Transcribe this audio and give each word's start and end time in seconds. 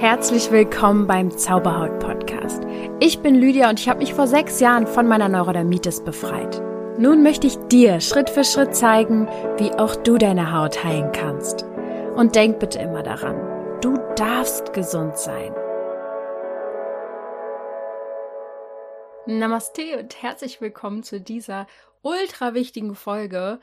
Herzlich 0.00 0.50
willkommen 0.50 1.06
beim 1.06 1.30
Zauberhaut 1.30 2.00
Podcast. 2.00 2.62
Ich 3.00 3.18
bin 3.20 3.34
Lydia 3.34 3.68
und 3.68 3.78
ich 3.78 3.86
habe 3.86 3.98
mich 3.98 4.14
vor 4.14 4.26
sechs 4.26 4.58
Jahren 4.58 4.86
von 4.86 5.06
meiner 5.06 5.28
Neurodermitis 5.28 6.02
befreit. 6.02 6.62
Nun 6.98 7.22
möchte 7.22 7.46
ich 7.46 7.56
dir 7.68 8.00
Schritt 8.00 8.30
für 8.30 8.42
Schritt 8.42 8.74
zeigen, 8.74 9.28
wie 9.58 9.70
auch 9.72 9.94
du 9.96 10.16
deine 10.16 10.54
Haut 10.54 10.82
heilen 10.82 11.12
kannst. 11.12 11.66
Und 12.16 12.34
denk 12.34 12.60
bitte 12.60 12.78
immer 12.78 13.02
daran, 13.02 13.36
du 13.82 13.98
darfst 14.16 14.72
gesund 14.72 15.18
sein. 15.18 15.52
Namaste 19.26 19.98
und 19.98 20.22
herzlich 20.22 20.62
willkommen 20.62 21.02
zu 21.02 21.20
dieser 21.20 21.66
ultra 22.00 22.54
wichtigen 22.54 22.94
Folge. 22.94 23.60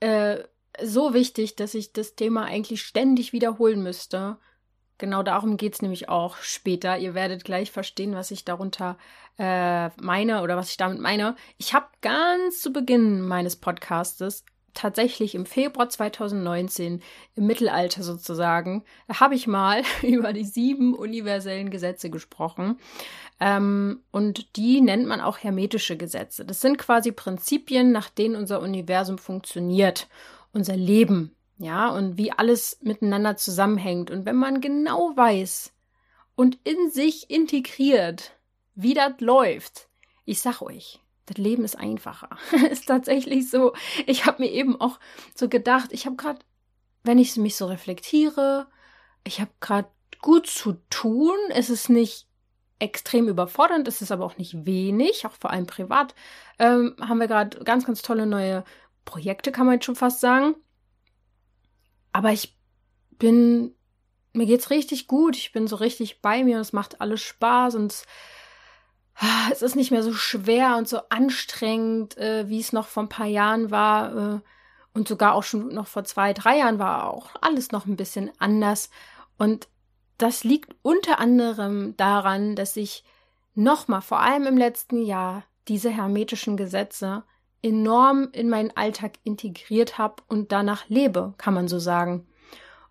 Äh, 0.00 0.38
so 0.82 1.12
wichtig, 1.12 1.56
dass 1.56 1.74
ich 1.74 1.92
das 1.92 2.14
Thema 2.14 2.44
eigentlich 2.44 2.80
ständig 2.80 3.34
wiederholen 3.34 3.82
müsste 3.82 4.38
Genau 4.98 5.22
darum 5.22 5.56
geht 5.56 5.74
es 5.74 5.82
nämlich 5.82 6.08
auch 6.08 6.36
später. 6.38 6.98
Ihr 6.98 7.14
werdet 7.14 7.44
gleich 7.44 7.70
verstehen, 7.70 8.14
was 8.14 8.30
ich 8.30 8.44
darunter 8.44 8.96
äh, 9.38 9.88
meine 10.00 10.42
oder 10.42 10.56
was 10.56 10.70
ich 10.70 10.76
damit 10.76 11.00
meine. 11.00 11.34
Ich 11.58 11.74
habe 11.74 11.86
ganz 12.00 12.60
zu 12.60 12.72
Beginn 12.72 13.20
meines 13.22 13.56
Podcastes 13.56 14.44
tatsächlich 14.74 15.34
im 15.34 15.46
Februar 15.46 15.88
2019, 15.88 17.00
im 17.36 17.46
Mittelalter 17.46 18.02
sozusagen, 18.02 18.84
habe 19.12 19.34
ich 19.34 19.46
mal 19.46 19.82
über 20.02 20.32
die 20.32 20.44
sieben 20.44 20.94
universellen 20.94 21.70
Gesetze 21.70 22.10
gesprochen. 22.10 22.78
Ähm, 23.40 24.02
und 24.10 24.56
die 24.56 24.80
nennt 24.80 25.06
man 25.06 25.20
auch 25.20 25.38
hermetische 25.38 25.96
Gesetze. 25.96 26.44
Das 26.44 26.60
sind 26.60 26.76
quasi 26.76 27.12
Prinzipien, 27.12 27.92
nach 27.92 28.10
denen 28.10 28.36
unser 28.36 28.60
Universum 28.60 29.18
funktioniert, 29.18 30.08
unser 30.52 30.76
Leben 30.76 31.34
ja, 31.58 31.88
und 31.88 32.18
wie 32.18 32.32
alles 32.32 32.78
miteinander 32.82 33.36
zusammenhängt. 33.36 34.10
Und 34.10 34.26
wenn 34.26 34.36
man 34.36 34.60
genau 34.60 35.12
weiß 35.16 35.72
und 36.34 36.58
in 36.64 36.90
sich 36.90 37.30
integriert, 37.30 38.32
wie 38.74 38.94
das 38.94 39.20
läuft, 39.20 39.88
ich 40.24 40.40
sag 40.40 40.62
euch, 40.62 41.00
das 41.26 41.38
Leben 41.38 41.64
ist 41.64 41.78
einfacher. 41.78 42.30
ist 42.70 42.86
tatsächlich 42.86 43.50
so. 43.50 43.72
Ich 44.06 44.26
habe 44.26 44.42
mir 44.42 44.50
eben 44.50 44.80
auch 44.80 44.98
so 45.34 45.48
gedacht, 45.48 45.92
ich 45.92 46.06
habe 46.06 46.16
gerade, 46.16 46.40
wenn 47.02 47.18
ich 47.18 47.36
mich 47.36 47.56
so 47.56 47.66
reflektiere, 47.66 48.66
ich 49.24 49.40
habe 49.40 49.50
gerade 49.60 49.88
gut 50.20 50.46
zu 50.46 50.74
tun. 50.90 51.36
Es 51.50 51.70
ist 51.70 51.88
nicht 51.88 52.26
extrem 52.78 53.28
überfordernd, 53.28 53.86
es 53.88 54.02
ist 54.02 54.10
aber 54.10 54.24
auch 54.24 54.36
nicht 54.36 54.66
wenig, 54.66 55.24
auch 55.24 55.32
vor 55.32 55.50
allem 55.50 55.66
privat. 55.66 56.14
Ähm, 56.58 56.96
haben 57.00 57.18
wir 57.18 57.28
gerade 57.28 57.62
ganz, 57.64 57.86
ganz 57.86 58.02
tolle 58.02 58.26
neue 58.26 58.64
Projekte, 59.04 59.52
kann 59.52 59.66
man 59.66 59.76
jetzt 59.76 59.84
schon 59.84 59.96
fast 59.96 60.20
sagen. 60.20 60.56
Aber 62.14 62.30
ich 62.30 62.56
bin, 63.18 63.74
mir 64.32 64.46
geht's 64.46 64.70
richtig 64.70 65.08
gut. 65.08 65.36
Ich 65.36 65.50
bin 65.50 65.66
so 65.66 65.74
richtig 65.74 66.22
bei 66.22 66.44
mir 66.44 66.56
und 66.56 66.62
es 66.62 66.72
macht 66.72 67.00
alles 67.00 67.20
Spaß 67.22 67.74
und 67.74 67.90
es, 67.90 68.06
ah, 69.16 69.48
es 69.50 69.62
ist 69.62 69.74
nicht 69.74 69.90
mehr 69.90 70.04
so 70.04 70.12
schwer 70.12 70.76
und 70.76 70.88
so 70.88 71.00
anstrengend, 71.08 72.16
äh, 72.16 72.48
wie 72.48 72.60
es 72.60 72.72
noch 72.72 72.86
vor 72.86 73.02
ein 73.02 73.08
paar 73.08 73.26
Jahren 73.26 73.72
war. 73.72 74.36
Äh, 74.36 74.40
und 74.94 75.08
sogar 75.08 75.34
auch 75.34 75.42
schon 75.42 75.74
noch 75.74 75.88
vor 75.88 76.04
zwei, 76.04 76.32
drei 76.32 76.58
Jahren 76.58 76.78
war 76.78 77.12
auch 77.12 77.30
alles 77.40 77.72
noch 77.72 77.84
ein 77.84 77.96
bisschen 77.96 78.30
anders. 78.38 78.90
Und 79.36 79.66
das 80.16 80.44
liegt 80.44 80.76
unter 80.82 81.18
anderem 81.18 81.96
daran, 81.96 82.54
dass 82.54 82.76
ich 82.76 83.02
nochmal, 83.56 84.02
vor 84.02 84.20
allem 84.20 84.46
im 84.46 84.56
letzten 84.56 85.02
Jahr, 85.02 85.42
diese 85.66 85.90
hermetischen 85.90 86.56
Gesetze 86.56 87.24
enorm 87.64 88.28
in 88.32 88.50
meinen 88.50 88.76
Alltag 88.76 89.12
integriert 89.24 89.96
habe 89.96 90.22
und 90.28 90.52
danach 90.52 90.86
lebe, 90.88 91.32
kann 91.38 91.54
man 91.54 91.66
so 91.66 91.78
sagen. 91.78 92.26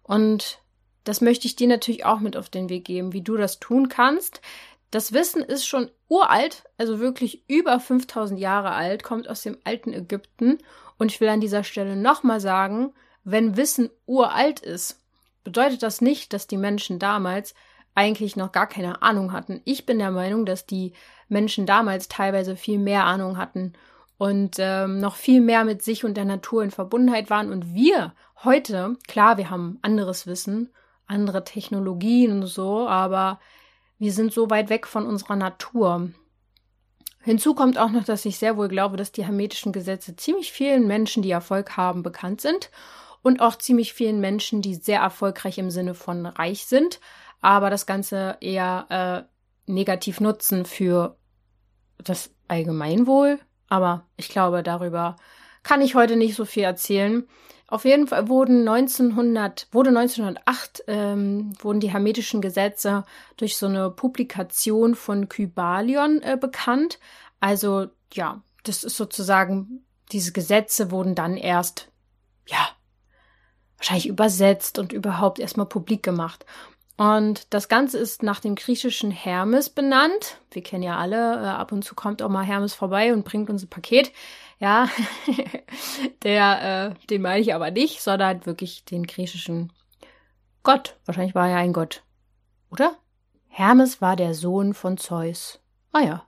Und 0.02 0.60
das 1.04 1.22
möchte 1.22 1.46
ich 1.46 1.56
dir 1.56 1.68
natürlich 1.68 2.06
auch 2.06 2.20
mit 2.20 2.36
auf 2.36 2.50
den 2.50 2.70
Weg 2.70 2.86
geben, 2.86 3.14
wie 3.14 3.22
du 3.22 3.38
das 3.38 3.60
tun 3.60 3.88
kannst. 3.88 4.42
Das 4.90 5.14
Wissen 5.14 5.44
ist 5.44 5.68
schon 5.68 5.92
uralt, 6.08 6.64
also 6.78 7.00
wirklich 7.00 7.48
über 7.48 7.80
5000 7.80 8.40
Jahre 8.40 8.72
alt, 8.72 9.04
kommt 9.04 9.30
aus 9.30 9.44
dem 9.44 9.58
alten 9.64 9.94
Ägypten. 9.94 10.58
Und 10.98 11.12
ich 11.12 11.22
will 11.22 11.30
an 11.30 11.42
dieser 11.42 11.64
Stelle 11.64 11.96
nochmal 11.96 12.40
sagen, 12.40 12.94
wenn 13.24 13.56
Wissen 13.56 13.92
uralt 14.08 14.60
ist, 14.60 15.02
bedeutet 15.44 15.84
das 15.84 16.02
nicht, 16.02 16.34
dass 16.34 16.48
die 16.48 16.58
Menschen 16.58 16.98
damals 16.98 17.54
eigentlich 17.94 18.36
noch 18.36 18.52
gar 18.52 18.68
keine 18.68 19.04
Ahnung 19.04 19.34
hatten. 19.34 19.62
Ich 19.66 19.86
bin 19.86 20.00
der 20.00 20.12
Meinung, 20.12 20.48
dass 20.48 20.66
die 20.66 20.94
Menschen 21.30 21.68
damals 21.68 22.08
teilweise 22.08 22.56
viel 22.56 22.80
mehr 22.80 23.04
Ahnung 23.04 23.38
hatten 23.38 23.74
und 24.18 24.56
ähm, 24.60 25.00
noch 25.00 25.16
viel 25.16 25.42
mehr 25.42 25.66
mit 25.66 25.82
sich 25.82 26.06
und 26.06 26.16
der 26.16 26.26
Natur 26.26 26.64
in 26.64 26.72
Verbundenheit 26.72 27.30
waren. 27.30 27.52
Und 27.52 27.74
wir 27.74 28.14
heute, 28.44 28.98
klar, 29.08 29.38
wir 29.38 29.50
haben 29.50 29.80
anderes 29.82 30.28
Wissen, 30.28 30.72
andere 31.08 31.44
Technologien 31.44 32.32
und 32.32 32.48
so, 32.48 32.88
aber 32.88 33.40
wir 33.98 34.12
sind 34.12 34.34
so 34.34 34.50
weit 34.50 34.70
weg 34.70 34.88
von 34.88 35.06
unserer 35.06 35.36
Natur. 35.36 36.12
Hinzu 37.22 37.54
kommt 37.56 37.78
auch 37.78 37.90
noch, 37.90 38.04
dass 38.04 38.26
ich 38.26 38.38
sehr 38.38 38.58
wohl 38.58 38.68
glaube, 38.68 38.98
dass 38.98 39.14
die 39.14 39.24
hermetischen 39.24 39.72
Gesetze 39.72 40.16
ziemlich 40.16 40.52
vielen 40.52 40.88
Menschen, 40.88 41.24
die 41.24 41.32
Erfolg 41.32 41.78
haben, 41.78 42.04
bekannt 42.04 42.42
sind 42.42 42.70
und 43.22 43.42
auch 43.42 43.58
ziemlich 43.58 43.94
vielen 43.94 44.20
Menschen, 44.20 44.62
die 44.62 44.76
sehr 44.76 45.00
erfolgreich 45.00 45.58
im 45.58 45.72
Sinne 45.72 45.94
von 45.94 46.26
reich 46.26 46.66
sind, 46.66 47.00
aber 47.40 47.70
das 47.70 47.86
Ganze 47.86 48.38
eher 48.42 49.28
äh, 49.68 49.72
negativ 49.72 50.20
nutzen 50.20 50.66
für 50.66 51.18
das 51.98 52.36
Allgemeinwohl, 52.50 53.40
aber 53.70 54.06
ich 54.18 54.30
glaube, 54.30 54.64
darüber 54.64 55.16
kann 55.64 55.82
ich 55.82 55.96
heute 55.96 56.16
nicht 56.16 56.36
so 56.36 56.46
viel 56.46 56.64
erzählen. 56.64 57.28
Auf 57.68 57.86
jeden 57.86 58.08
Fall 58.08 58.28
wurden 58.28 58.68
1900, 58.68 59.68
wurde 59.72 59.90
1908 59.90 60.84
ähm, 60.88 61.54
wurden 61.60 61.80
die 61.80 61.92
hermetischen 61.92 62.42
Gesetze 62.42 63.04
durch 63.38 63.58
so 63.58 63.66
eine 63.66 63.90
Publikation 63.90 64.94
von 64.94 65.28
Kybalion 65.28 66.22
äh, 66.22 66.38
bekannt. 66.40 67.00
Also 67.40 67.88
ja, 68.14 68.44
das 68.64 68.84
ist 68.84 68.98
sozusagen, 68.98 69.84
diese 70.12 70.34
Gesetze 70.34 70.92
wurden 70.92 71.16
dann 71.16 71.36
erst, 71.36 71.90
ja, 72.48 72.70
wahrscheinlich 73.78 74.08
übersetzt 74.08 74.78
und 74.78 74.94
überhaupt 74.94 75.40
erstmal 75.40 75.66
publik 75.66 76.04
gemacht. 76.04 76.46
Und 76.96 77.54
das 77.54 77.70
Ganze 77.70 77.98
ist 77.98 78.22
nach 78.22 78.40
dem 78.40 78.56
griechischen 78.56 79.10
Hermes 79.10 79.70
benannt. 79.70 80.38
Wir 80.52 80.62
kennen 80.62 80.84
ja 80.84 80.98
alle, 80.98 81.42
äh, 81.42 81.48
ab 81.48 81.72
und 81.72 81.84
zu 81.84 81.96
kommt 81.96 82.22
auch 82.22 82.30
mal 82.30 82.44
Hermes 82.44 82.74
vorbei 82.74 83.14
und 83.14 83.26
bringt 83.26 83.50
uns 83.50 83.64
ein 83.64 83.70
Paket. 83.70 84.12
Ja, 84.60 84.88
der, 86.24 86.94
äh, 87.02 87.08
den 87.08 87.24
meine 87.24 87.42
ich 87.42 87.54
aber 87.54 87.72
nicht, 87.72 88.02
sondern 88.02 88.46
wirklich 88.46 88.86
den 88.86 89.08
griechischen 89.08 89.74
Gott. 90.62 90.98
Wahrscheinlich 91.06 91.36
war 91.36 91.50
er 91.50 91.58
ein 91.58 91.74
Gott. 91.74 92.04
Oder? 92.70 92.96
Hermes 93.48 94.02
war 94.02 94.16
der 94.16 94.34
Sohn 94.34 94.74
von 94.74 94.98
Zeus. 94.98 95.60
Ah 95.92 96.02
ja, 96.02 96.26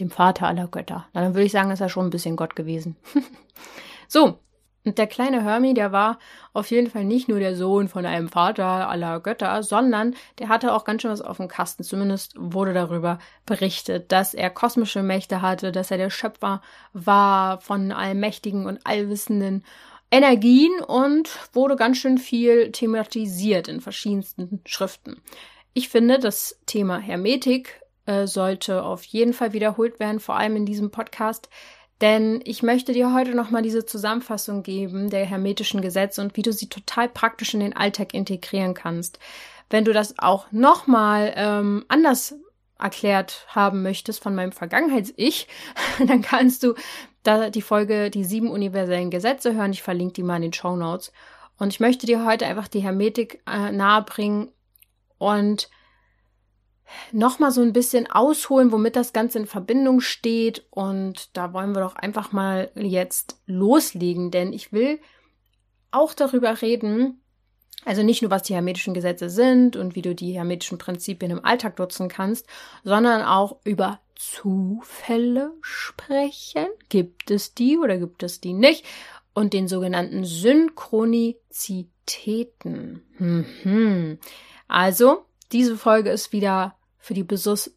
dem 0.00 0.10
Vater 0.10 0.46
aller 0.46 0.68
Götter. 0.68 1.06
Na, 1.12 1.22
dann 1.22 1.34
würde 1.34 1.46
ich 1.46 1.52
sagen, 1.52 1.70
ist 1.70 1.80
er 1.80 1.88
schon 1.88 2.06
ein 2.06 2.10
bisschen 2.10 2.36
Gott 2.36 2.56
gewesen. 2.56 2.96
so, 4.08 4.38
und 4.84 4.98
der 4.98 5.06
kleine 5.06 5.42
Hermi, 5.42 5.72
der 5.72 5.92
war 5.92 6.18
auf 6.52 6.70
jeden 6.70 6.90
Fall 6.90 7.04
nicht 7.04 7.26
nur 7.28 7.38
der 7.38 7.56
Sohn 7.56 7.88
von 7.88 8.04
einem 8.04 8.28
Vater 8.28 8.88
aller 8.88 9.18
Götter, 9.20 9.62
sondern 9.62 10.14
der 10.38 10.48
hatte 10.48 10.74
auch 10.74 10.84
ganz 10.84 11.02
schön 11.02 11.10
was 11.10 11.22
auf 11.22 11.38
dem 11.38 11.48
Kasten. 11.48 11.84
Zumindest 11.84 12.34
wurde 12.36 12.74
darüber 12.74 13.18
berichtet, 13.46 14.12
dass 14.12 14.34
er 14.34 14.50
kosmische 14.50 15.02
Mächte 15.02 15.40
hatte, 15.40 15.72
dass 15.72 15.90
er 15.90 15.96
der 15.96 16.10
Schöpfer 16.10 16.60
war 16.92 17.60
von 17.62 17.92
allmächtigen 17.92 18.66
und 18.66 18.86
allwissenden 18.86 19.64
Energien 20.10 20.78
und 20.86 21.30
wurde 21.54 21.76
ganz 21.76 21.96
schön 21.96 22.18
viel 22.18 22.70
thematisiert 22.70 23.68
in 23.68 23.80
verschiedensten 23.80 24.60
Schriften. 24.66 25.22
Ich 25.72 25.88
finde, 25.88 26.18
das 26.18 26.60
Thema 26.66 26.98
Hermetik 26.98 27.80
äh, 28.06 28.26
sollte 28.26 28.84
auf 28.84 29.02
jeden 29.04 29.32
Fall 29.32 29.54
wiederholt 29.54 29.98
werden, 29.98 30.20
vor 30.20 30.36
allem 30.36 30.56
in 30.56 30.66
diesem 30.66 30.90
Podcast, 30.90 31.48
denn 32.00 32.40
ich 32.44 32.62
möchte 32.62 32.92
dir 32.92 33.14
heute 33.14 33.34
nochmal 33.34 33.62
diese 33.62 33.86
Zusammenfassung 33.86 34.62
geben 34.62 35.10
der 35.10 35.24
hermetischen 35.24 35.80
Gesetze 35.80 36.20
und 36.20 36.36
wie 36.36 36.42
du 36.42 36.52
sie 36.52 36.68
total 36.68 37.08
praktisch 37.08 37.54
in 37.54 37.60
den 37.60 37.76
Alltag 37.76 38.14
integrieren 38.14 38.74
kannst. 38.74 39.18
Wenn 39.70 39.84
du 39.84 39.92
das 39.92 40.18
auch 40.18 40.50
nochmal 40.50 41.32
ähm, 41.36 41.84
anders 41.88 42.34
erklärt 42.78 43.46
haben 43.48 43.82
möchtest 43.82 44.22
von 44.22 44.34
meinem 44.34 44.52
Vergangenheits-Ich, 44.52 45.48
dann 46.06 46.22
kannst 46.22 46.62
du 46.62 46.74
da 47.22 47.48
die 47.50 47.62
Folge 47.62 48.10
Die 48.10 48.24
sieben 48.24 48.50
universellen 48.50 49.10
Gesetze 49.10 49.54
hören. 49.54 49.72
Ich 49.72 49.82
verlinke 49.82 50.14
die 50.14 50.22
mal 50.22 50.36
in 50.36 50.42
den 50.42 50.52
Show 50.52 50.76
Notes. 50.76 51.12
Und 51.58 51.72
ich 51.72 51.80
möchte 51.80 52.06
dir 52.06 52.24
heute 52.24 52.46
einfach 52.46 52.68
die 52.68 52.80
Hermetik 52.80 53.40
äh, 53.46 53.70
nahebringen 53.70 54.50
und 55.18 55.70
nochmal 57.12 57.50
so 57.50 57.62
ein 57.62 57.72
bisschen 57.72 58.10
ausholen, 58.10 58.72
womit 58.72 58.96
das 58.96 59.12
Ganze 59.12 59.38
in 59.38 59.46
Verbindung 59.46 60.00
steht. 60.00 60.64
Und 60.70 61.36
da 61.36 61.52
wollen 61.52 61.74
wir 61.74 61.80
doch 61.80 61.96
einfach 61.96 62.32
mal 62.32 62.70
jetzt 62.74 63.40
loslegen, 63.46 64.30
denn 64.30 64.52
ich 64.52 64.72
will 64.72 65.00
auch 65.90 66.14
darüber 66.14 66.60
reden, 66.60 67.20
also 67.84 68.02
nicht 68.02 68.22
nur, 68.22 68.30
was 68.30 68.42
die 68.42 68.54
hermetischen 68.54 68.94
Gesetze 68.94 69.28
sind 69.28 69.76
und 69.76 69.94
wie 69.94 70.00
du 70.02 70.14
die 70.14 70.32
hermetischen 70.32 70.78
Prinzipien 70.78 71.30
im 71.30 71.44
Alltag 71.44 71.78
nutzen 71.78 72.08
kannst, 72.08 72.46
sondern 72.82 73.22
auch 73.22 73.58
über 73.64 74.00
Zufälle 74.16 75.52
sprechen. 75.60 76.66
Gibt 76.88 77.30
es 77.30 77.52
die 77.54 77.76
oder 77.76 77.98
gibt 77.98 78.22
es 78.22 78.40
die 78.40 78.54
nicht? 78.54 78.86
Und 79.34 79.52
den 79.52 79.68
sogenannten 79.68 80.24
Synchronizitäten. 80.24 83.02
Mhm. 83.18 84.18
Also, 84.68 85.26
diese 85.52 85.76
Folge 85.76 86.10
ist 86.10 86.32
wieder 86.32 86.76
für 86.98 87.14
die 87.14 87.22
Besus 87.22 87.70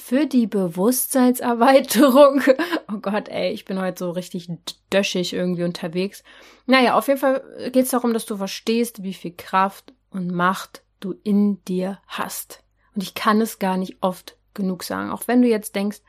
für 0.00 0.26
die 0.26 0.46
Bewusstseinserweiterung. 0.46 2.42
Oh 2.90 3.00
Gott, 3.00 3.28
ey, 3.28 3.52
ich 3.52 3.66
bin 3.66 3.78
heute 3.78 3.98
so 3.98 4.10
richtig 4.10 4.48
döschig 4.90 5.34
irgendwie 5.34 5.64
unterwegs. 5.64 6.24
Naja, 6.64 6.96
auf 6.96 7.06
jeden 7.06 7.20
Fall 7.20 7.42
geht 7.70 7.84
es 7.84 7.90
darum, 7.90 8.14
dass 8.14 8.24
du 8.24 8.38
verstehst, 8.38 9.02
wie 9.02 9.12
viel 9.12 9.34
Kraft 9.36 9.92
und 10.10 10.30
Macht 10.30 10.82
du 11.00 11.14
in 11.22 11.62
dir 11.64 12.00
hast. 12.06 12.64
Und 12.94 13.02
ich 13.02 13.14
kann 13.14 13.42
es 13.42 13.58
gar 13.58 13.76
nicht 13.76 13.98
oft 14.00 14.38
genug 14.54 14.84
sagen. 14.84 15.10
Auch 15.10 15.22
wenn 15.26 15.42
du 15.42 15.48
jetzt 15.48 15.76
denkst, 15.76 16.00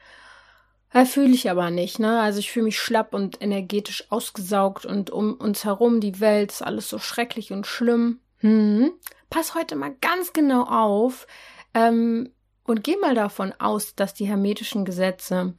ja, 0.93 1.05
fühle 1.05 1.33
ich 1.33 1.49
aber 1.49 1.69
nicht, 1.69 1.99
ne? 1.99 2.19
Also 2.21 2.39
ich 2.39 2.51
fühle 2.51 2.65
mich 2.65 2.79
schlapp 2.79 3.13
und 3.13 3.41
energetisch 3.41 4.05
ausgesaugt 4.09 4.85
und 4.85 5.11
um 5.11 5.35
uns 5.35 5.65
herum 5.65 5.99
die 5.99 6.19
Welt 6.19 6.51
ist 6.51 6.63
alles 6.63 6.89
so 6.89 6.97
schrecklich 6.97 7.51
und 7.51 7.67
schlimm. 7.67 8.21
Hm. 8.39 8.91
Pass 9.29 9.55
heute 9.55 9.75
mal 9.75 9.95
ganz 10.01 10.33
genau 10.33 10.63
auf 10.63 11.27
ähm, 11.73 12.31
und 12.63 12.83
geh 12.83 12.97
mal 12.97 13.15
davon 13.15 13.53
aus, 13.59 13.95
dass 13.95 14.13
die 14.13 14.25
hermetischen 14.25 14.85
Gesetze 14.85 15.55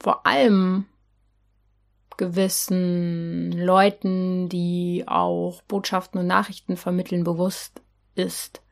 vor 0.00 0.26
allem 0.26 0.86
gewissen 2.16 3.52
Leuten, 3.52 4.48
die 4.48 5.04
auch 5.06 5.62
Botschaften 5.62 6.20
und 6.20 6.26
Nachrichten 6.26 6.76
vermitteln, 6.76 7.24
bewusst 7.24 7.80
ist. 8.14 8.62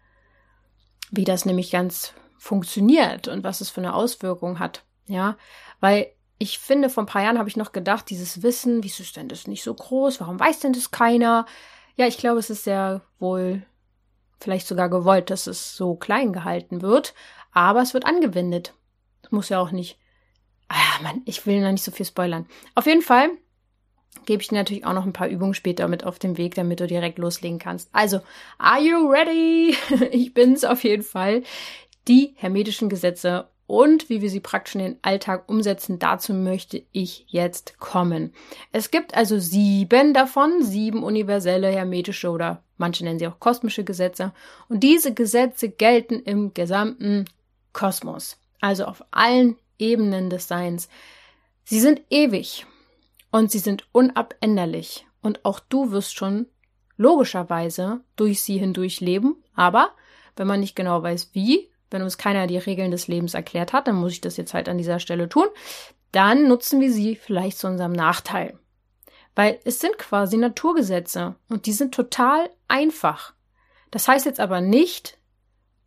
Wie 1.11 1.25
das 1.25 1.45
nämlich 1.45 1.71
ganz 1.71 2.15
funktioniert 2.39 3.29
und 3.29 3.45
was 3.45 3.61
es 3.61 3.71
für 3.71 3.81
eine 3.81 3.95
Auswirkung 3.95 4.59
hat. 4.59 4.85
Ja, 5.07 5.37
weil 5.81 6.13
ich 6.39 6.59
finde, 6.59 6.89
vor 6.89 7.03
ein 7.03 7.07
paar 7.07 7.23
Jahren 7.23 7.39
habe 7.39 7.49
ich 7.49 7.57
noch 7.57 7.73
gedacht, 7.73 8.09
dieses 8.09 8.43
Wissen, 8.43 8.83
wieso 8.83 9.03
ist 9.03 9.17
denn 9.17 9.29
das 9.29 9.47
nicht 9.47 9.63
so 9.63 9.75
groß? 9.75 10.21
Warum 10.21 10.41
weiß 10.41 10.61
denn 10.61 10.73
das 10.73 10.91
keiner? 10.91 11.45
Ja, 12.01 12.07
ich 12.07 12.17
glaube, 12.17 12.39
es 12.39 12.49
ist 12.49 12.65
sehr 12.65 13.03
wohl 13.19 13.61
vielleicht 14.41 14.67
sogar 14.67 14.89
gewollt, 14.89 15.29
dass 15.29 15.47
es 15.47 15.77
so 15.77 15.97
klein 15.97 16.33
gehalten 16.33 16.81
wird, 16.81 17.13
aber 17.53 17.83
es 17.83 17.93
wird 17.93 18.07
angewendet. 18.07 18.73
Das 19.21 19.33
muss 19.33 19.51
ja 19.51 19.61
auch 19.61 19.71
nicht. 19.71 19.99
Ah, 20.69 21.03
Mann, 21.03 21.21
ich 21.27 21.45
will 21.45 21.61
noch 21.61 21.73
nicht 21.73 21.85
so 21.85 21.91
viel 21.91 22.07
spoilern. 22.07 22.47
Auf 22.75 22.87
jeden 22.87 23.03
Fall 23.03 23.29
gebe 24.25 24.41
ich 24.41 24.49
dir 24.49 24.55
natürlich 24.55 24.87
auch 24.87 24.95
noch 24.95 25.05
ein 25.05 25.13
paar 25.13 25.29
Übungen 25.29 25.53
später 25.53 25.89
mit 25.89 26.05
auf 26.05 26.19
den 26.19 26.39
Weg, 26.39 26.55
damit 26.55 26.81
du 26.81 26.87
direkt 26.87 27.19
loslegen 27.19 27.59
kannst. 27.59 27.91
Also, 27.93 28.23
are 28.57 28.81
you 28.81 29.07
ready? 29.07 29.77
ich 30.11 30.33
bin's 30.33 30.65
auf 30.65 30.85
jeden 30.85 31.03
Fall. 31.03 31.43
Die 32.09 32.33
hermetischen 32.37 32.89
Gesetze 32.89 33.50
und 33.71 34.09
wie 34.09 34.21
wir 34.21 34.31
sie 34.31 34.41
praktisch 34.41 34.75
in 34.75 34.81
den 34.81 34.99
Alltag 35.03 35.49
umsetzen, 35.49 36.01
dazu 36.01 36.35
möchte 36.35 36.83
ich 36.91 37.25
jetzt 37.29 37.79
kommen. 37.79 38.33
Es 38.73 38.91
gibt 38.91 39.15
also 39.15 39.39
sieben 39.39 40.13
davon, 40.13 40.65
sieben 40.65 41.05
universelle 41.05 41.69
hermetische 41.69 42.31
oder 42.31 42.65
manche 42.79 43.05
nennen 43.05 43.21
sie 43.21 43.29
auch 43.29 43.39
kosmische 43.39 43.85
Gesetze. 43.85 44.33
Und 44.69 44.81
diese 44.81 45.15
Gesetze 45.15 45.69
gelten 45.69 46.19
im 46.19 46.53
gesamten 46.53 47.27
Kosmos, 47.73 48.39
also 48.61 48.87
auf 48.87 49.05
allen 49.13 49.57
Ebenen 49.79 50.31
des 50.31 50.49
Seins. 50.49 50.89
Sie 51.63 51.79
sind 51.79 52.03
ewig 52.11 52.67
und 53.31 53.53
sie 53.53 53.61
sind 53.61 53.87
unabänderlich. 53.93 55.07
Und 55.23 55.45
auch 55.45 55.61
du 55.61 55.93
wirst 55.93 56.17
schon 56.17 56.47
logischerweise 56.97 58.01
durch 58.17 58.43
sie 58.43 58.59
hindurch 58.59 59.01
leben, 59.01 59.37
aber 59.55 59.93
wenn 60.35 60.49
man 60.49 60.59
nicht 60.59 60.75
genau 60.75 61.05
weiß, 61.05 61.31
wie, 61.35 61.70
wenn 61.91 62.03
uns 62.03 62.19
keiner 62.19 62.47
die 62.47 62.59
Regeln 62.59 62.91
des 62.91 63.09
Lebens 63.09 63.35
erklärt 63.35 63.73
hat, 63.73 63.89
dann 63.89 63.97
muss 63.97 64.13
ich 64.13 64.21
das 64.21 64.37
jetzt 64.37 64.55
halt 64.55 64.69
an 64.69 64.79
dieser 64.79 65.01
Stelle 65.01 65.29
tun, 65.29 65.47
dann 66.13 66.49
nutzen 66.49 66.81
wir 66.81 66.93
sie 66.93 67.17
vielleicht 67.17 67.59
zu 67.59 67.67
unserem 67.67 67.93
Nachteil. 67.93 68.59
Weil 69.35 69.61
es 69.65 69.81
sind 69.81 69.99
quasi 69.99 70.37
Naturgesetze 70.37 71.37
und 71.49 71.67
die 71.67 71.73
sind 71.73 71.95
total 71.95 72.51
einfach. 72.69 73.33
Das 73.91 74.09
heißt 74.09 74.27
jetzt 74.27 74.41
aber 74.41 74.61
nicht, 74.61 75.19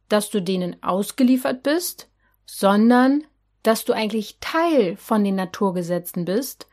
dass 0.09 0.29
du 0.29 0.41
denen 0.41 0.81
ausgeliefert 0.83 1.63
bist, 1.63 2.09
sondern 2.45 3.23
dass 3.63 3.85
du 3.85 3.94
eigentlich 3.94 4.38
Teil 4.41 4.97
von 4.97 5.23
den 5.23 5.35
Naturgesetzen 5.35 6.25
bist, 6.25 6.67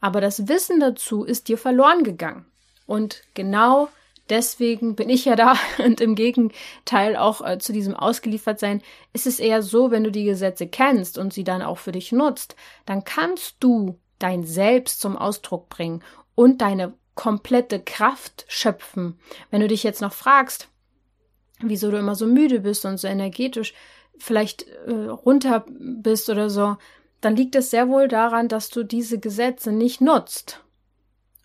aber 0.00 0.20
das 0.20 0.48
Wissen 0.48 0.78
dazu 0.80 1.24
ist 1.24 1.48
dir 1.48 1.58
verloren 1.58 2.04
gegangen. 2.04 2.46
Und 2.86 3.22
genau 3.34 3.88
Deswegen 4.28 4.94
bin 4.94 5.08
ich 5.08 5.24
ja 5.24 5.36
da 5.36 5.56
und 5.84 6.00
im 6.00 6.14
Gegenteil 6.14 7.16
auch 7.16 7.44
äh, 7.44 7.58
zu 7.58 7.72
diesem 7.72 7.94
Ausgeliefertsein 7.94 8.82
ist 9.12 9.26
es 9.26 9.40
eher 9.40 9.62
so, 9.62 9.90
wenn 9.90 10.04
du 10.04 10.10
die 10.10 10.24
Gesetze 10.24 10.66
kennst 10.66 11.18
und 11.18 11.32
sie 11.32 11.44
dann 11.44 11.62
auch 11.62 11.78
für 11.78 11.92
dich 11.92 12.12
nutzt, 12.12 12.56
dann 12.86 13.04
kannst 13.04 13.56
du 13.60 13.98
dein 14.18 14.44
Selbst 14.44 15.00
zum 15.00 15.16
Ausdruck 15.16 15.68
bringen 15.68 16.02
und 16.34 16.60
deine 16.60 16.94
komplette 17.14 17.80
Kraft 17.80 18.44
schöpfen. 18.48 19.18
Wenn 19.50 19.60
du 19.60 19.68
dich 19.68 19.82
jetzt 19.82 20.00
noch 20.00 20.12
fragst, 20.12 20.68
wieso 21.60 21.90
du 21.90 21.98
immer 21.98 22.14
so 22.14 22.26
müde 22.26 22.60
bist 22.60 22.84
und 22.84 22.98
so 22.98 23.08
energetisch 23.08 23.74
vielleicht 24.18 24.62
äh, 24.86 24.92
runter 24.92 25.64
bist 25.68 26.28
oder 26.28 26.50
so, 26.50 26.76
dann 27.20 27.34
liegt 27.34 27.54
es 27.56 27.70
sehr 27.70 27.88
wohl 27.88 28.08
daran, 28.08 28.48
dass 28.48 28.70
du 28.70 28.84
diese 28.84 29.18
Gesetze 29.18 29.72
nicht 29.72 30.00
nutzt. 30.00 30.62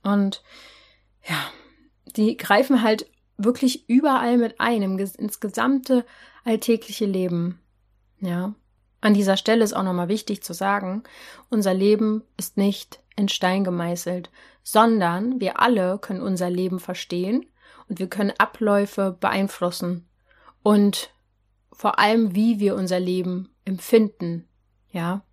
Und 0.03 0.43
ja, 1.27 1.37
die 2.15 2.37
greifen 2.37 2.81
halt 2.81 3.09
wirklich 3.37 3.89
überall 3.89 4.37
mit 4.37 4.59
ein, 4.59 4.81
ins 4.99 5.39
gesamte 5.39 6.05
alltägliche 6.43 7.05
Leben. 7.05 7.59
Ja. 8.19 8.53
An 9.01 9.13
dieser 9.13 9.35
Stelle 9.35 9.63
ist 9.63 9.73
auch 9.73 9.83
nochmal 9.83 10.07
wichtig 10.07 10.43
zu 10.43 10.53
sagen, 10.53 11.03
unser 11.49 11.73
Leben 11.73 12.23
ist 12.37 12.55
nicht 12.55 12.99
in 13.15 13.27
Stein 13.27 13.63
gemeißelt, 13.63 14.29
sondern 14.63 15.41
wir 15.41 15.59
alle 15.59 15.99
können 15.99 16.21
unser 16.21 16.49
Leben 16.49 16.79
verstehen 16.79 17.45
und 17.89 17.99
wir 17.99 18.07
können 18.07 18.33
Abläufe 18.37 19.15
beeinflussen 19.19 20.07
und 20.63 21.13
vor 21.73 21.99
allem, 21.99 22.33
wie 22.33 22.59
wir 22.59 22.75
unser 22.75 22.99
Leben 22.99 23.53
empfinden. 23.65 24.47
Ja. 24.91 25.25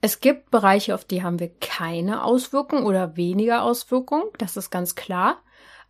Es 0.00 0.20
gibt 0.20 0.50
Bereiche, 0.50 0.94
auf 0.94 1.04
die 1.04 1.22
haben 1.22 1.38
wir 1.38 1.54
keine 1.60 2.24
Auswirkung 2.24 2.84
oder 2.84 3.16
weniger 3.16 3.62
Auswirkung, 3.62 4.24
das 4.38 4.56
ist 4.56 4.70
ganz 4.70 4.94
klar. 4.94 5.38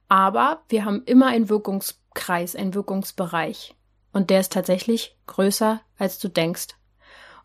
Aber 0.08 0.62
wir 0.69 0.85
haben 0.85 1.03
immer 1.05 1.26
einen 1.26 1.49
Wirkungskreis, 1.49 2.55
einen 2.55 2.75
Wirkungsbereich. 2.75 3.75
Und 4.12 4.31
der 4.31 4.41
ist 4.41 4.53
tatsächlich 4.53 5.17
größer, 5.26 5.81
als 5.99 6.19
du 6.19 6.29
denkst. 6.29 6.69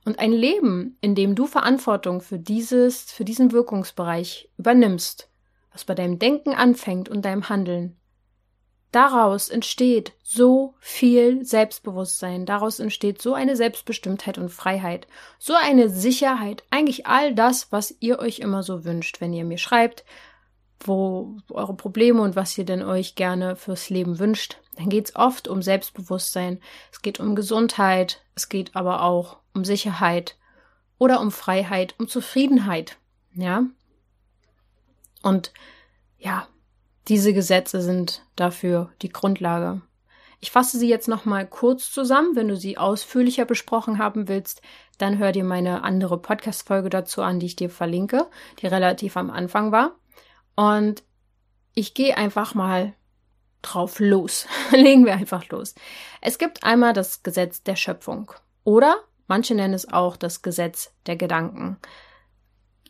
Und 0.06 0.20
ein 0.20 0.32
Leben, 0.32 0.98
in 1.02 1.16
dem 1.16 1.36
du 1.36 1.46
Verantwortung 1.46 2.22
für 2.22 2.40
dieses, 2.40 3.12
für 3.12 3.26
diesen 3.26 3.52
Wirkungsbereich 3.52 4.50
übernimmst, 4.58 5.30
was 5.72 5.86
bei 5.86 5.94
deinem 5.94 6.18
Denken 6.18 6.54
anfängt 6.54 7.08
und 7.10 7.24
deinem 7.24 7.50
Handeln, 7.50 7.98
daraus 8.92 9.50
entsteht 9.50 10.14
so 10.24 10.76
viel 10.80 11.46
Selbstbewusstsein, 11.46 12.46
daraus 12.46 12.80
entsteht 12.80 13.22
so 13.22 13.34
eine 13.34 13.56
Selbstbestimmtheit 13.56 14.38
und 14.38 14.50
Freiheit, 14.50 15.08
so 15.38 15.54
eine 15.54 15.90
Sicherheit, 15.90 16.64
eigentlich 16.72 17.06
all 17.06 17.36
das, 17.36 17.72
was 17.72 17.96
ihr 18.00 18.20
euch 18.20 18.40
immer 18.40 18.64
so 18.64 18.84
wünscht, 18.84 19.22
wenn 19.22 19.34
ihr 19.34 19.46
mir 19.46 19.60
schreibt, 19.60 20.04
wo 20.88 21.38
eure 21.50 21.76
Probleme 21.76 22.22
und 22.22 22.36
was 22.36 22.58
ihr 22.58 22.66
denn 22.66 22.84
euch 22.84 23.16
gerne 23.16 23.56
fürs 23.56 23.90
Leben 23.90 24.20
wünscht, 24.20 24.58
dann 24.78 24.90
geht 24.90 25.10
es 25.10 25.16
oft 25.16 25.48
um 25.48 25.62
Selbstbewusstsein, 25.62 26.60
es 26.92 27.02
geht 27.02 27.20
um 27.20 27.36
Gesundheit, 27.36 28.24
es 28.36 28.50
geht 28.50 28.76
aber 28.76 29.04
auch 29.04 29.38
um 29.54 29.66
Sicherheit 29.66 30.38
oder 30.98 31.20
um 31.20 31.32
Freiheit, 31.32 31.96
um 31.98 32.08
Zufriedenheit, 32.08 32.98
ja. 33.34 33.64
Und 35.22 35.52
ja, 36.18 36.48
diese 37.08 37.34
Gesetze 37.34 37.82
sind 37.82 38.24
dafür 38.36 38.92
die 39.02 39.10
Grundlage. 39.10 39.82
Ich 40.40 40.50
fasse 40.50 40.80
sie 40.80 40.90
jetzt 40.90 41.08
nochmal 41.08 41.46
kurz 41.46 41.92
zusammen. 41.92 42.36
Wenn 42.36 42.48
du 42.48 42.58
sie 42.58 42.78
ausführlicher 42.78 43.46
besprochen 43.46 44.00
haben 44.00 44.28
willst, 44.28 44.64
dann 44.98 45.20
hör 45.20 45.32
dir 45.32 45.44
meine 45.44 45.84
andere 45.84 46.20
Podcast-Folge 46.20 46.90
dazu 46.90 47.22
an, 47.22 47.40
die 47.40 47.46
ich 47.46 47.56
dir 47.56 47.70
verlinke, 47.70 48.28
die 48.60 48.68
relativ 48.68 49.18
am 49.18 49.30
Anfang 49.30 49.72
war. 49.72 49.96
Und 50.56 51.04
ich 51.74 51.94
gehe 51.94 52.18
einfach 52.18 52.54
mal 52.54 52.94
drauf 53.62 54.00
los. 54.00 54.48
Legen 54.72 55.06
wir 55.06 55.14
einfach 55.14 55.48
los. 55.50 55.76
Es 56.22 56.38
gibt 56.38 56.64
einmal 56.64 56.94
das 56.94 57.24
Gesetz 57.24 57.64
der 57.64 57.76
Schöpfung 57.76 58.32
oder 58.64 58.98
manche 59.28 59.56
nennen 59.56 59.74
es 59.74 59.92
auch 59.92 60.18
das 60.18 60.42
Gesetz 60.42 60.94
der 61.06 61.16
Gedanken. 61.16 61.78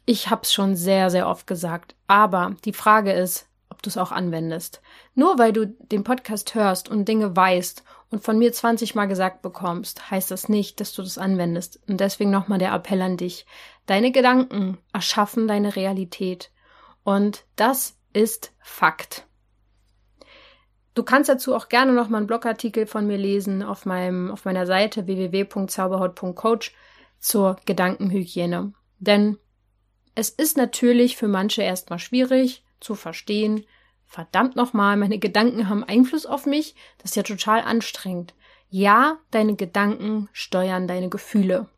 Ich 0.05 0.29
habe 0.29 0.41
es 0.43 0.53
schon 0.53 0.75
sehr, 0.75 1.09
sehr 1.09 1.27
oft 1.27 1.45
gesagt, 1.45 1.95
aber 2.07 2.55
die 2.65 2.73
Frage 2.73 3.11
ist, 3.11 3.47
ob 3.69 3.81
du 3.81 3.89
es 3.89 3.97
auch 3.97 4.11
anwendest. 4.11 4.81
Nur 5.15 5.37
weil 5.37 5.53
du 5.53 5.67
den 5.67 6.03
Podcast 6.03 6.55
hörst 6.55 6.89
und 6.89 7.07
Dinge 7.07 7.35
weißt 7.35 7.83
und 8.09 8.23
von 8.23 8.37
mir 8.37 8.51
20 8.51 8.95
Mal 8.95 9.05
gesagt 9.05 9.41
bekommst, 9.41 10.11
heißt 10.11 10.31
das 10.31 10.49
nicht, 10.49 10.79
dass 10.79 10.93
du 10.93 11.01
das 11.01 11.17
anwendest. 11.17 11.79
Und 11.87 11.99
deswegen 11.99 12.31
nochmal 12.31 12.59
der 12.59 12.73
Appell 12.73 13.01
an 13.01 13.17
dich. 13.17 13.45
Deine 13.85 14.11
Gedanken 14.11 14.77
erschaffen 14.91 15.47
deine 15.47 15.75
Realität. 15.75 16.51
Und 17.03 17.45
das 17.55 17.97
ist 18.13 18.53
Fakt. 18.59 19.25
Du 20.93 21.03
kannst 21.03 21.29
dazu 21.29 21.55
auch 21.55 21.69
gerne 21.69 21.93
noch 21.93 22.09
mal 22.09 22.17
einen 22.17 22.27
Blogartikel 22.27 22.85
von 22.85 23.07
mir 23.07 23.17
lesen 23.17 23.63
auf 23.63 23.85
meinem, 23.85 24.29
auf 24.29 24.43
meiner 24.43 24.65
Seite 24.65 25.07
www.zauberhaut.coach 25.07 26.73
zur 27.19 27.55
Gedankenhygiene. 27.65 28.73
Denn 28.99 29.37
es 30.15 30.29
ist 30.29 30.57
natürlich 30.57 31.15
für 31.15 31.29
manche 31.29 31.61
erstmal 31.61 31.99
schwierig 31.99 32.65
zu 32.81 32.95
verstehen, 32.95 33.65
verdammt 34.05 34.57
nochmal, 34.57 34.97
meine 34.97 35.19
Gedanken 35.19 35.69
haben 35.69 35.85
Einfluss 35.85 36.25
auf 36.25 36.45
mich, 36.45 36.75
das 36.97 37.11
ist 37.11 37.15
ja 37.15 37.23
total 37.23 37.61
anstrengend. 37.61 38.33
Ja, 38.69 39.17
deine 39.31 39.55
Gedanken 39.55 40.29
steuern 40.33 40.87
deine 40.87 41.09
Gefühle. 41.09 41.69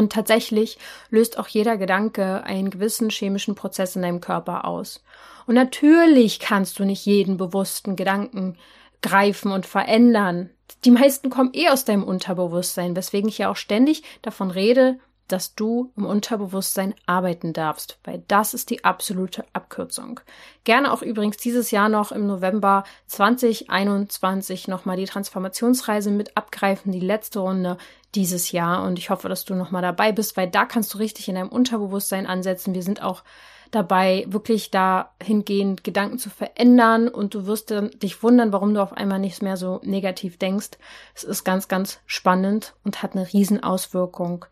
Und 0.00 0.14
tatsächlich 0.14 0.78
löst 1.10 1.38
auch 1.38 1.46
jeder 1.46 1.76
Gedanke 1.76 2.42
einen 2.44 2.70
gewissen 2.70 3.10
chemischen 3.10 3.54
Prozess 3.54 3.96
in 3.96 4.02
deinem 4.02 4.22
Körper 4.22 4.64
aus. 4.64 5.04
Und 5.46 5.56
natürlich 5.56 6.38
kannst 6.38 6.78
du 6.78 6.86
nicht 6.86 7.04
jeden 7.04 7.36
bewussten 7.36 7.96
Gedanken 7.96 8.56
greifen 9.02 9.52
und 9.52 9.66
verändern. 9.66 10.48
Die 10.86 10.90
meisten 10.90 11.28
kommen 11.28 11.50
eh 11.52 11.68
aus 11.68 11.84
deinem 11.84 12.02
Unterbewusstsein, 12.02 12.96
weswegen 12.96 13.28
ich 13.28 13.36
ja 13.36 13.50
auch 13.50 13.56
ständig 13.56 14.02
davon 14.22 14.50
rede, 14.50 14.98
dass 15.32 15.54
du 15.54 15.92
im 15.96 16.06
Unterbewusstsein 16.06 16.94
arbeiten 17.06 17.52
darfst, 17.52 17.98
weil 18.04 18.22
das 18.28 18.54
ist 18.54 18.70
die 18.70 18.84
absolute 18.84 19.44
Abkürzung. 19.52 20.20
Gerne 20.64 20.92
auch 20.92 21.02
übrigens 21.02 21.36
dieses 21.36 21.70
Jahr 21.70 21.88
noch 21.88 22.12
im 22.12 22.26
November 22.26 22.84
2021 23.06 24.68
nochmal 24.68 24.96
die 24.96 25.06
Transformationsreise 25.06 26.10
mit 26.10 26.36
abgreifen, 26.36 26.92
die 26.92 27.00
letzte 27.00 27.40
Runde 27.40 27.78
dieses 28.14 28.52
Jahr 28.52 28.84
und 28.84 28.98
ich 28.98 29.10
hoffe, 29.10 29.28
dass 29.28 29.44
du 29.44 29.54
nochmal 29.54 29.82
dabei 29.82 30.12
bist, 30.12 30.36
weil 30.36 30.48
da 30.48 30.64
kannst 30.64 30.94
du 30.94 30.98
richtig 30.98 31.28
in 31.28 31.36
deinem 31.36 31.48
Unterbewusstsein 31.48 32.26
ansetzen. 32.26 32.74
Wir 32.74 32.82
sind 32.82 33.02
auch 33.02 33.22
dabei, 33.70 34.24
wirklich 34.28 34.70
dahingehend 34.70 35.84
Gedanken 35.84 36.18
zu 36.18 36.30
verändern 36.30 37.08
und 37.08 37.34
du 37.34 37.46
wirst 37.46 37.70
dich 37.70 38.22
wundern, 38.22 38.52
warum 38.52 38.74
du 38.74 38.82
auf 38.82 38.92
einmal 38.92 39.18
nicht 39.18 39.42
mehr 39.42 39.56
so 39.56 39.80
negativ 39.84 40.38
denkst. 40.38 40.70
Es 41.14 41.24
ist 41.24 41.44
ganz, 41.44 41.68
ganz 41.68 42.00
spannend 42.06 42.74
und 42.84 43.02
hat 43.02 43.14
eine 43.14 43.32
Riesenauswirkung. 43.32 44.46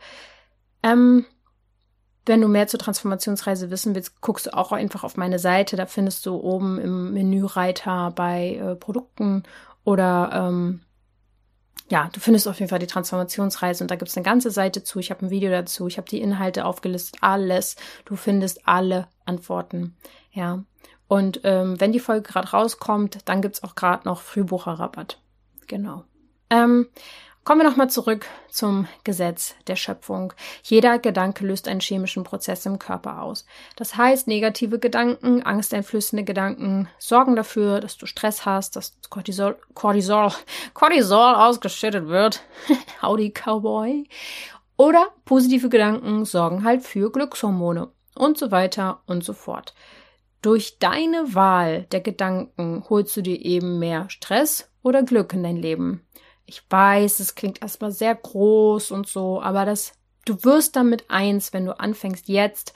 Ähm, 0.82 1.24
wenn 2.26 2.40
du 2.42 2.48
mehr 2.48 2.66
zur 2.68 2.78
Transformationsreise 2.78 3.70
wissen 3.70 3.94
willst, 3.94 4.20
guckst 4.20 4.46
du 4.46 4.54
auch 4.56 4.72
einfach 4.72 5.02
auf 5.02 5.16
meine 5.16 5.38
Seite. 5.38 5.76
Da 5.76 5.86
findest 5.86 6.26
du 6.26 6.36
oben 6.36 6.78
im 6.78 7.14
Menüreiter 7.14 8.12
bei 8.14 8.56
äh, 8.56 8.76
Produkten 8.76 9.44
oder 9.84 10.30
ähm, 10.34 10.80
ja, 11.90 12.10
du 12.12 12.20
findest 12.20 12.46
auf 12.46 12.58
jeden 12.58 12.68
Fall 12.68 12.78
die 12.78 12.86
Transformationsreise 12.86 13.82
und 13.82 13.90
da 13.90 13.96
gibt 13.96 14.10
es 14.10 14.16
eine 14.16 14.24
ganze 14.24 14.50
Seite 14.50 14.84
zu. 14.84 14.98
Ich 14.98 15.10
habe 15.10 15.24
ein 15.24 15.30
Video 15.30 15.50
dazu, 15.50 15.86
ich 15.86 15.96
habe 15.96 16.08
die 16.08 16.20
Inhalte 16.20 16.66
aufgelistet, 16.66 17.18
alles. 17.22 17.76
Du 18.04 18.14
findest 18.14 18.68
alle 18.68 19.08
Antworten. 19.24 19.96
Ja. 20.30 20.64
Und 21.06 21.40
ähm, 21.44 21.80
wenn 21.80 21.92
die 21.92 22.00
Folge 22.00 22.30
gerade 22.30 22.48
rauskommt, 22.48 23.20
dann 23.24 23.40
gibt 23.40 23.54
es 23.54 23.62
auch 23.62 23.74
gerade 23.74 24.06
noch 24.06 24.20
Frühbucherrabatt. 24.20 25.18
Genau. 25.66 26.04
Ähm, 26.50 26.88
Kommen 27.48 27.62
wir 27.62 27.70
nochmal 27.70 27.88
zurück 27.88 28.26
zum 28.50 28.86
Gesetz 29.04 29.54
der 29.68 29.76
Schöpfung. 29.76 30.34
Jeder 30.64 30.98
Gedanke 30.98 31.46
löst 31.46 31.66
einen 31.66 31.80
chemischen 31.80 32.22
Prozess 32.22 32.66
im 32.66 32.78
Körper 32.78 33.22
aus. 33.22 33.46
Das 33.74 33.96
heißt, 33.96 34.28
negative 34.28 34.78
Gedanken, 34.78 35.42
angsteinflößende 35.42 36.24
Gedanken 36.24 36.90
sorgen 36.98 37.36
dafür, 37.36 37.80
dass 37.80 37.96
du 37.96 38.04
Stress 38.04 38.44
hast, 38.44 38.76
dass 38.76 38.98
Cortisol, 39.08 39.56
Cortisol, 39.72 40.30
Cortisol 40.74 41.36
ausgeschüttet 41.36 42.08
wird. 42.08 42.42
Howdy 43.00 43.30
Cowboy. 43.30 44.06
Oder 44.76 45.06
positive 45.24 45.70
Gedanken 45.70 46.26
sorgen 46.26 46.64
halt 46.64 46.82
für 46.82 47.10
Glückshormone 47.10 47.88
und 48.14 48.36
so 48.36 48.50
weiter 48.50 49.00
und 49.06 49.24
so 49.24 49.32
fort. 49.32 49.72
Durch 50.42 50.78
deine 50.80 51.34
Wahl 51.34 51.84
der 51.92 52.02
Gedanken 52.02 52.84
holst 52.90 53.16
du 53.16 53.22
dir 53.22 53.42
eben 53.42 53.78
mehr 53.78 54.10
Stress 54.10 54.70
oder 54.82 55.02
Glück 55.02 55.32
in 55.32 55.42
dein 55.42 55.56
Leben. 55.56 56.04
Ich 56.48 56.62
weiß, 56.70 57.20
es 57.20 57.34
klingt 57.34 57.60
erstmal 57.60 57.92
sehr 57.92 58.14
groß 58.14 58.90
und 58.90 59.06
so, 59.06 59.42
aber 59.42 59.66
das, 59.66 59.92
du 60.24 60.42
wirst 60.44 60.76
damit 60.76 61.10
eins, 61.10 61.52
wenn 61.52 61.66
du 61.66 61.78
anfängst 61.78 62.26
jetzt 62.26 62.72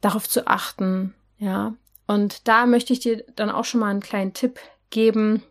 darauf 0.00 0.26
zu 0.26 0.46
achten, 0.46 1.14
ja. 1.36 1.74
Und 2.06 2.48
da 2.48 2.64
möchte 2.64 2.94
ich 2.94 3.00
dir 3.00 3.22
dann 3.36 3.50
auch 3.50 3.66
schon 3.66 3.80
mal 3.80 3.90
einen 3.90 4.00
kleinen 4.00 4.32
Tipp 4.32 4.58
geben. 4.88 5.42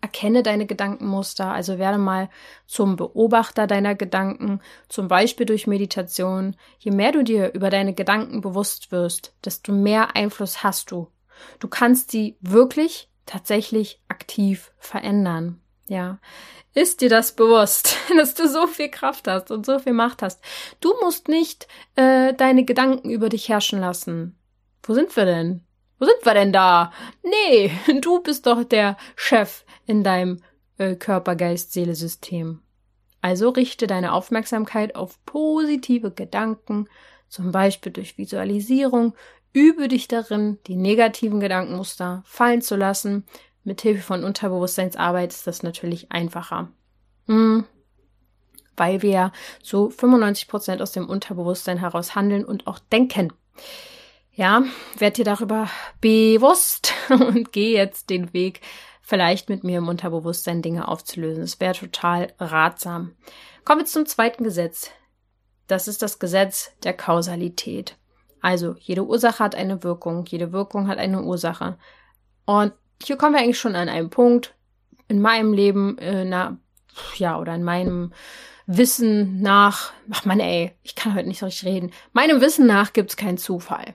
Erkenne 0.00 0.42
deine 0.42 0.64
Gedankenmuster, 0.64 1.52
also 1.52 1.78
werde 1.78 1.98
mal 1.98 2.30
zum 2.66 2.96
Beobachter 2.96 3.66
deiner 3.66 3.94
Gedanken, 3.94 4.60
zum 4.88 5.08
Beispiel 5.08 5.44
durch 5.44 5.66
Meditation. 5.66 6.56
Je 6.78 6.90
mehr 6.90 7.12
du 7.12 7.22
dir 7.22 7.52
über 7.52 7.68
deine 7.68 7.92
Gedanken 7.92 8.40
bewusst 8.40 8.92
wirst, 8.92 9.34
desto 9.44 9.72
mehr 9.72 10.16
Einfluss 10.16 10.62
hast 10.62 10.90
du. 10.90 11.08
Du 11.58 11.68
kannst 11.68 12.10
sie 12.10 12.38
wirklich 12.40 13.10
tatsächlich 13.26 14.00
aktiv 14.08 14.72
verändern. 14.78 15.59
Ja. 15.90 16.20
Ist 16.72 17.00
dir 17.00 17.08
das 17.08 17.32
bewusst, 17.32 17.96
dass 18.16 18.34
du 18.34 18.48
so 18.48 18.68
viel 18.68 18.88
Kraft 18.88 19.26
hast 19.26 19.50
und 19.50 19.66
so 19.66 19.80
viel 19.80 19.92
Macht 19.92 20.22
hast? 20.22 20.40
Du 20.78 20.94
musst 21.02 21.26
nicht 21.26 21.66
äh, 21.96 22.32
deine 22.32 22.64
Gedanken 22.64 23.10
über 23.10 23.28
dich 23.28 23.48
herrschen 23.48 23.80
lassen. 23.80 24.38
Wo 24.84 24.94
sind 24.94 25.14
wir 25.16 25.24
denn? 25.24 25.64
Wo 25.98 26.06
sind 26.06 26.24
wir 26.24 26.32
denn 26.32 26.52
da? 26.52 26.92
Nee, 27.24 27.72
du 28.00 28.22
bist 28.22 28.46
doch 28.46 28.62
der 28.62 28.96
Chef 29.16 29.64
in 29.84 30.04
deinem 30.04 30.42
äh, 30.78 30.94
Körper, 30.94 31.34
Geist, 31.34 31.72
Seele, 31.72 31.96
System. 31.96 32.62
Also 33.20 33.48
richte 33.48 33.88
deine 33.88 34.12
Aufmerksamkeit 34.12 34.94
auf 34.94 35.18
positive 35.26 36.12
Gedanken, 36.12 36.88
zum 37.28 37.50
Beispiel 37.50 37.90
durch 37.90 38.16
Visualisierung. 38.16 39.14
Übe 39.52 39.88
dich 39.88 40.06
darin, 40.06 40.58
die 40.68 40.76
negativen 40.76 41.40
Gedankenmuster 41.40 42.22
fallen 42.24 42.62
zu 42.62 42.76
lassen, 42.76 43.26
mit 43.64 43.80
Hilfe 43.80 44.02
von 44.02 44.24
Unterbewusstseinsarbeit 44.24 45.32
ist 45.32 45.46
das 45.46 45.62
natürlich 45.62 46.12
einfacher. 46.12 46.68
Hm. 47.26 47.64
Weil 48.76 49.02
wir 49.02 49.32
so 49.62 49.90
95 49.90 50.48
Prozent 50.48 50.82
aus 50.82 50.92
dem 50.92 51.08
Unterbewusstsein 51.08 51.78
heraus 51.78 52.14
handeln 52.14 52.44
und 52.44 52.66
auch 52.66 52.78
denken. 52.78 53.32
Ja, 54.32 54.62
werd 54.96 55.18
dir 55.18 55.24
darüber 55.24 55.68
bewusst 56.00 56.94
und 57.10 57.52
geh 57.52 57.74
jetzt 57.74 58.10
den 58.10 58.32
Weg, 58.32 58.60
vielleicht 59.02 59.48
mit 59.48 59.64
mir 59.64 59.78
im 59.78 59.88
Unterbewusstsein 59.88 60.62
Dinge 60.62 60.88
aufzulösen. 60.88 61.42
Das 61.42 61.60
wäre 61.60 61.74
total 61.74 62.32
ratsam. 62.38 63.16
Kommen 63.64 63.80
wir 63.80 63.86
zum 63.86 64.06
zweiten 64.06 64.44
Gesetz. 64.44 64.90
Das 65.66 65.88
ist 65.88 66.02
das 66.02 66.18
Gesetz 66.18 66.72
der 66.82 66.94
Kausalität. 66.94 67.96
Also, 68.40 68.74
jede 68.78 69.04
Ursache 69.04 69.44
hat 69.44 69.54
eine 69.54 69.84
Wirkung, 69.84 70.24
jede 70.26 70.52
Wirkung 70.52 70.88
hat 70.88 70.98
eine 70.98 71.22
Ursache. 71.22 71.76
Und 72.46 72.72
hier 73.02 73.16
kommen 73.16 73.34
wir 73.34 73.40
eigentlich 73.40 73.58
schon 73.58 73.76
an 73.76 73.88
einen 73.88 74.10
Punkt 74.10 74.54
in 75.08 75.20
meinem 75.20 75.52
Leben, 75.52 75.98
äh, 75.98 76.24
na, 76.24 76.58
ja, 77.16 77.38
oder 77.38 77.54
in 77.54 77.64
meinem 77.64 78.12
Wissen 78.66 79.40
nach, 79.40 79.92
ach 80.10 80.24
man, 80.24 80.38
ey, 80.38 80.72
ich 80.82 80.94
kann 80.94 81.14
heute 81.14 81.28
nicht 81.28 81.40
so 81.40 81.46
richtig 81.46 81.68
reden. 81.68 81.92
Meinem 82.12 82.40
Wissen 82.40 82.66
nach 82.66 82.92
gibt's 82.92 83.16
keinen 83.16 83.38
Zufall. 83.38 83.94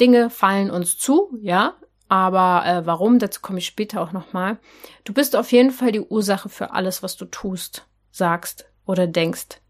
Dinge 0.00 0.30
fallen 0.30 0.70
uns 0.70 0.98
zu, 0.98 1.38
ja, 1.40 1.76
aber 2.08 2.66
äh, 2.66 2.86
warum, 2.86 3.18
dazu 3.18 3.40
komme 3.40 3.58
ich 3.58 3.66
später 3.66 4.00
auch 4.00 4.12
nochmal. 4.12 4.58
Du 5.04 5.12
bist 5.12 5.36
auf 5.36 5.52
jeden 5.52 5.70
Fall 5.70 5.92
die 5.92 6.00
Ursache 6.00 6.48
für 6.48 6.72
alles, 6.72 7.02
was 7.02 7.16
du 7.16 7.26
tust, 7.26 7.86
sagst 8.10 8.66
oder 8.86 9.06
denkst. 9.06 9.60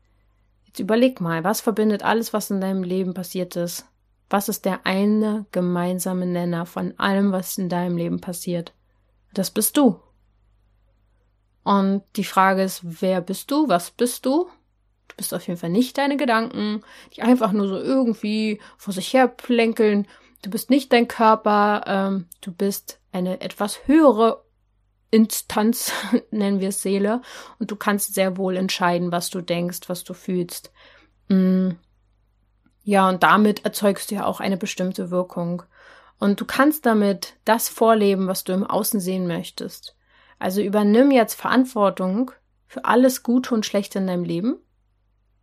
Jetzt 0.65 0.79
überleg 0.79 1.21
mal, 1.21 1.45
was 1.45 1.61
verbindet 1.61 2.03
alles, 2.03 2.33
was 2.33 2.51
in 2.51 2.61
deinem 2.61 2.83
Leben 2.83 3.15
passiert 3.15 3.55
ist, 3.57 3.87
was 4.31 4.49
ist 4.49 4.65
der 4.65 4.87
eine 4.87 5.47
gemeinsame 5.53 6.27
Nenner 6.27 6.67
von 6.67 6.99
allem, 6.99 7.33
was 7.33 7.59
in 7.59 7.69
deinem 7.69 7.97
Leben 7.97 8.21
passiert? 8.21 8.73
Das 9.33 9.51
bist 9.51 9.77
du. 9.77 10.01
Und 11.63 12.03
die 12.17 12.25
Frage 12.25 12.63
ist, 12.63 12.81
wer 12.83 13.21
bist 13.21 13.51
du? 13.51 13.69
Was 13.69 13.91
bist 13.91 14.27
du? 14.27 14.49
Du 15.09 15.17
bist 15.17 15.35
auf 15.35 15.47
jeden 15.47 15.59
Fall 15.59 15.71
nicht 15.71 15.99
deine 15.99 16.17
Gedanken, 16.17 16.83
die 17.15 17.23
einfach 17.23 17.53
nur 17.53 17.69
so 17.69 17.77
irgendwie 17.77 18.61
vor 18.77 18.93
sich 18.93 19.13
her 19.13 19.29
plänkeln. 19.29 20.07
Du 20.43 20.51
bist 20.51 20.71
nicht 20.71 20.93
dein 20.93 21.09
Körper, 21.09 21.85
ähm, 21.87 22.27
du 22.41 22.53
bist 22.53 23.01
eine 23.13 23.41
etwas 23.41 23.87
höhere 23.87 24.45
Instanz, 25.11 25.93
nennen 26.31 26.61
wir 26.61 26.69
es 26.69 26.83
Seele, 26.83 27.23
und 27.59 27.71
du 27.71 27.77
kannst 27.77 28.15
sehr 28.15 28.37
wohl 28.37 28.57
entscheiden, 28.57 29.13
was 29.13 29.31
du 29.31 29.41
denkst, 29.41 29.89
was 29.89 30.05
du 30.05 30.13
fühlst. 30.13 30.73
Mm. 31.29 31.71
Ja, 32.85 33.09
und 33.09 33.23
damit 33.23 33.65
erzeugst 33.65 34.11
du 34.11 34.17
ja 34.17 34.27
auch 34.27 34.41
eine 34.41 34.59
bestimmte 34.59 35.11
Wirkung. 35.11 35.63
Und 36.19 36.41
du 36.41 36.45
kannst 36.45 36.87
damit 36.87 37.35
das 37.45 37.69
vorleben, 37.69 38.29
was 38.29 38.45
du 38.45 38.53
im 38.53 38.65
Außen 38.65 39.01
sehen 39.01 39.27
möchtest. 39.27 39.97
Also 40.39 40.61
übernimm 40.61 41.11
jetzt 41.11 41.35
Verantwortung 41.35 42.31
für 42.67 42.85
alles 42.85 43.23
Gute 43.23 43.55
und 43.55 43.67
Schlechte 43.67 43.99
in 43.99 44.07
deinem 44.07 44.25
Leben. 44.25 44.59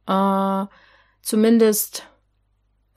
Äh, 0.08 0.66
zumindest 1.22 2.08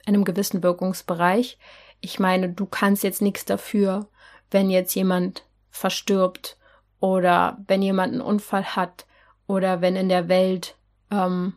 in 0.05 0.13
einem 0.13 0.25
gewissen 0.25 0.61
Wirkungsbereich. 0.61 1.57
Ich 1.99 2.19
meine, 2.19 2.49
du 2.49 2.67
kannst 2.67 3.03
jetzt 3.03 3.21
nichts 3.21 3.45
dafür, 3.45 4.07
wenn 4.51 4.69
jetzt 4.69 4.93
jemand 4.93 5.45
verstirbt 5.69 6.57
oder 6.99 7.57
wenn 7.67 7.81
jemand 7.81 8.13
einen 8.13 8.21
Unfall 8.21 8.75
hat 8.75 9.05
oder 9.47 9.81
wenn 9.81 9.95
in 9.95 10.09
der 10.09 10.27
Welt 10.27 10.77
ähm, 11.11 11.53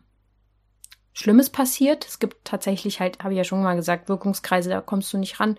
Schlimmes 1.19 1.51
passiert. 1.51 2.07
Es 2.07 2.21
gibt 2.21 2.45
tatsächlich 2.45 3.01
halt, 3.01 3.19
habe 3.19 3.33
ich 3.33 3.39
ja 3.39 3.43
schon 3.43 3.61
mal 3.61 3.75
gesagt, 3.75 4.09
Wirkungskreise, 4.09 4.71
da 4.71 4.81
kommst 4.81 5.13
du 5.13 5.19
nicht 5.19 5.41
ran. 5.41 5.59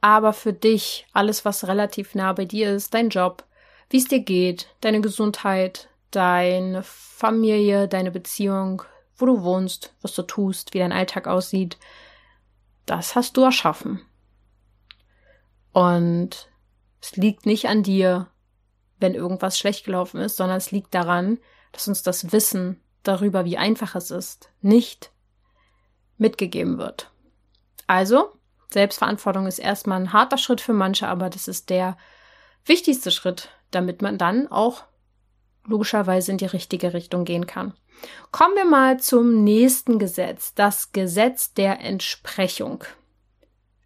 Aber 0.00 0.32
für 0.32 0.52
dich, 0.52 1.06
alles, 1.12 1.44
was 1.44 1.68
relativ 1.68 2.16
nah 2.16 2.32
bei 2.32 2.44
dir 2.44 2.72
ist, 2.72 2.94
dein 2.94 3.08
Job, 3.08 3.44
wie 3.90 3.98
es 3.98 4.08
dir 4.08 4.18
geht, 4.18 4.74
deine 4.80 5.00
Gesundheit, 5.00 5.88
deine 6.10 6.82
Familie, 6.82 7.86
deine 7.86 8.10
Beziehung, 8.10 8.82
wo 9.16 9.26
du 9.26 9.44
wohnst, 9.44 9.94
was 10.02 10.14
du 10.14 10.22
tust, 10.22 10.74
wie 10.74 10.80
dein 10.80 10.90
Alltag 10.90 11.28
aussieht, 11.28 11.78
das 12.84 13.14
hast 13.14 13.36
du 13.36 13.42
erschaffen. 13.42 14.00
Und 15.70 16.50
es 17.00 17.14
liegt 17.14 17.46
nicht 17.46 17.68
an 17.68 17.84
dir, 17.84 18.26
wenn 18.98 19.14
irgendwas 19.14 19.56
schlecht 19.56 19.84
gelaufen 19.84 20.20
ist, 20.20 20.38
sondern 20.38 20.56
es 20.56 20.72
liegt 20.72 20.92
daran, 20.92 21.38
dass 21.70 21.86
uns 21.86 22.02
das 22.02 22.32
Wissen 22.32 22.80
darüber, 23.02 23.44
wie 23.44 23.58
einfach 23.58 23.94
es 23.94 24.10
ist, 24.10 24.50
nicht 24.60 25.10
mitgegeben 26.16 26.78
wird. 26.78 27.10
Also, 27.86 28.32
Selbstverantwortung 28.70 29.46
ist 29.46 29.58
erstmal 29.58 30.00
ein 30.00 30.12
harter 30.12 30.38
Schritt 30.38 30.60
für 30.60 30.74
manche, 30.74 31.08
aber 31.08 31.30
das 31.30 31.48
ist 31.48 31.70
der 31.70 31.96
wichtigste 32.64 33.10
Schritt, 33.10 33.48
damit 33.70 34.02
man 34.02 34.18
dann 34.18 34.48
auch 34.48 34.84
logischerweise 35.64 36.32
in 36.32 36.38
die 36.38 36.46
richtige 36.46 36.92
Richtung 36.92 37.24
gehen 37.24 37.46
kann. 37.46 37.74
Kommen 38.30 38.56
wir 38.56 38.64
mal 38.64 39.00
zum 39.00 39.42
nächsten 39.44 39.98
Gesetz, 39.98 40.54
das 40.54 40.92
Gesetz 40.92 41.54
der 41.54 41.80
Entsprechung. 41.80 42.84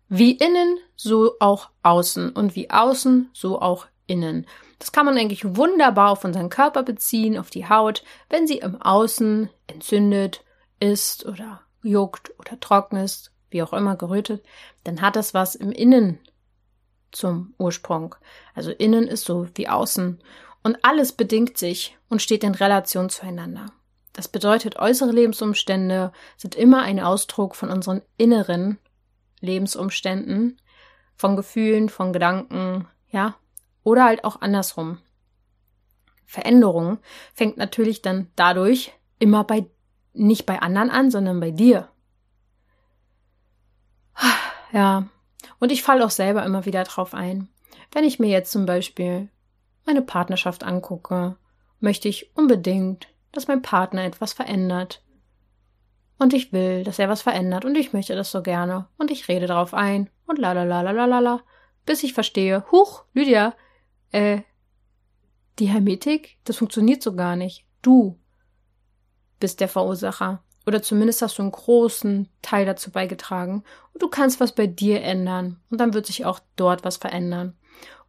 Wie 0.08 0.32
innen, 0.32 0.78
so 0.96 1.34
auch 1.40 1.70
außen 1.82 2.30
und 2.30 2.54
wie 2.54 2.70
außen, 2.70 3.30
so 3.32 3.60
auch 3.60 3.86
innen. 4.06 4.46
Das 4.82 4.90
kann 4.90 5.06
man 5.06 5.16
eigentlich 5.16 5.44
wunderbar 5.44 6.10
auf 6.10 6.24
unseren 6.24 6.48
Körper 6.48 6.82
beziehen, 6.82 7.38
auf 7.38 7.50
die 7.50 7.68
Haut. 7.68 8.02
Wenn 8.28 8.48
sie 8.48 8.58
im 8.58 8.82
Außen 8.82 9.48
entzündet 9.68 10.42
ist 10.80 11.24
oder 11.24 11.60
juckt 11.84 12.32
oder 12.40 12.58
trocken 12.58 12.96
ist, 12.96 13.30
wie 13.50 13.62
auch 13.62 13.72
immer 13.72 13.94
gerötet, 13.94 14.44
dann 14.82 15.00
hat 15.00 15.14
das 15.14 15.34
was 15.34 15.54
im 15.54 15.70
Innen 15.70 16.18
zum 17.12 17.54
Ursprung. 17.58 18.16
Also 18.56 18.72
innen 18.72 19.06
ist 19.06 19.24
so 19.24 19.46
wie 19.54 19.68
außen. 19.68 20.20
Und 20.64 20.78
alles 20.84 21.12
bedingt 21.12 21.58
sich 21.58 21.96
und 22.08 22.20
steht 22.20 22.42
in 22.42 22.56
Relation 22.56 23.08
zueinander. 23.08 23.66
Das 24.12 24.26
bedeutet, 24.26 24.80
äußere 24.80 25.12
Lebensumstände 25.12 26.10
sind 26.36 26.56
immer 26.56 26.82
ein 26.82 26.98
Ausdruck 26.98 27.54
von 27.54 27.70
unseren 27.70 28.02
inneren 28.16 28.80
Lebensumständen, 29.38 30.60
von 31.14 31.36
Gefühlen, 31.36 31.88
von 31.88 32.12
Gedanken, 32.12 32.88
ja, 33.12 33.36
oder 33.84 34.04
halt 34.04 34.24
auch 34.24 34.40
andersrum. 34.40 34.98
Veränderung 36.26 36.98
fängt 37.34 37.56
natürlich 37.56 38.02
dann 38.02 38.28
dadurch 38.36 38.92
immer 39.18 39.44
bei, 39.44 39.66
nicht 40.12 40.46
bei 40.46 40.60
anderen 40.60 40.90
an, 40.90 41.10
sondern 41.10 41.40
bei 41.40 41.50
dir. 41.50 41.88
Ja, 44.72 45.08
und 45.58 45.70
ich 45.70 45.82
falle 45.82 46.02
auch 46.02 46.10
selber 46.10 46.44
immer 46.44 46.64
wieder 46.64 46.84
drauf 46.84 47.12
ein. 47.12 47.48
Wenn 47.92 48.04
ich 48.04 48.18
mir 48.18 48.28
jetzt 48.28 48.52
zum 48.52 48.64
Beispiel 48.64 49.28
meine 49.84 50.00
Partnerschaft 50.00 50.64
angucke, 50.64 51.36
möchte 51.78 52.08
ich 52.08 52.34
unbedingt, 52.34 53.08
dass 53.32 53.48
mein 53.48 53.60
Partner 53.60 54.04
etwas 54.04 54.32
verändert. 54.32 55.02
Und 56.18 56.32
ich 56.32 56.54
will, 56.54 56.84
dass 56.84 56.98
er 56.98 57.10
was 57.10 57.20
verändert 57.20 57.66
und 57.66 57.76
ich 57.76 57.92
möchte 57.92 58.14
das 58.14 58.30
so 58.30 58.42
gerne 58.42 58.88
und 58.96 59.10
ich 59.10 59.28
rede 59.28 59.46
darauf 59.46 59.74
ein 59.74 60.08
und 60.26 60.38
la 60.38 60.52
la 60.52 60.62
la 60.62 60.80
la 60.80 61.04
la 61.04 61.18
la 61.18 61.42
bis 61.84 62.02
ich 62.02 62.12
verstehe, 62.14 62.64
huch, 62.70 63.04
Lydia, 63.12 63.54
äh, 64.12 64.42
die 65.58 65.66
Hermetik, 65.66 66.38
das 66.44 66.56
funktioniert 66.56 67.02
so 67.02 67.14
gar 67.14 67.36
nicht. 67.36 67.64
Du 67.82 68.18
bist 69.40 69.60
der 69.60 69.68
Verursacher. 69.68 70.42
Oder 70.64 70.82
zumindest 70.82 71.22
hast 71.22 71.38
du 71.38 71.42
einen 71.42 71.50
großen 71.50 72.28
Teil 72.40 72.64
dazu 72.64 72.92
beigetragen. 72.92 73.64
Und 73.92 74.02
du 74.02 74.08
kannst 74.08 74.38
was 74.38 74.54
bei 74.54 74.68
dir 74.68 75.02
ändern. 75.02 75.60
Und 75.70 75.80
dann 75.80 75.92
wird 75.92 76.06
sich 76.06 76.24
auch 76.24 76.40
dort 76.56 76.84
was 76.84 76.96
verändern. 76.96 77.56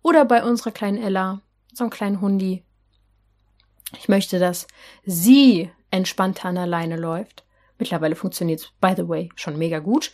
Oder 0.04 0.26
bei 0.26 0.44
unserer 0.44 0.72
kleinen 0.72 1.02
Ella 1.02 1.42
einen 1.80 1.90
kleinen 1.90 2.22
Hundi. 2.22 2.64
Ich 3.98 4.10
möchte, 4.10 4.40
dass 4.40 4.68
sie 5.06 5.72
entspannter 5.92 6.50
an 6.50 6.58
alleine 6.58 6.98
läuft. 6.98 7.46
Mittlerweile 7.78 8.16
funktioniert 8.16 8.62
es, 8.62 8.72
by 8.80 8.94
the 8.96 9.08
way, 9.08 9.30
schon 9.36 9.58
mega 9.58 9.80
gut. 9.80 10.12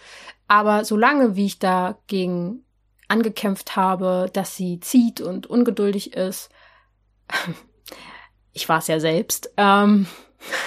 Aber 0.48 0.86
solange 0.86 1.36
wie 1.36 1.46
ich 1.46 1.60
dagegen 1.60 2.64
angekämpft 3.10 3.76
habe, 3.76 4.30
dass 4.32 4.56
sie 4.56 4.80
zieht 4.80 5.22
und 5.22 5.48
ungeduldig 5.48 6.14
ist, 6.14 6.50
ich 8.54 8.70
war 8.70 8.80
es 8.80 8.88
ja 8.88 9.00
selbst, 9.00 9.52
ähm, 9.58 10.08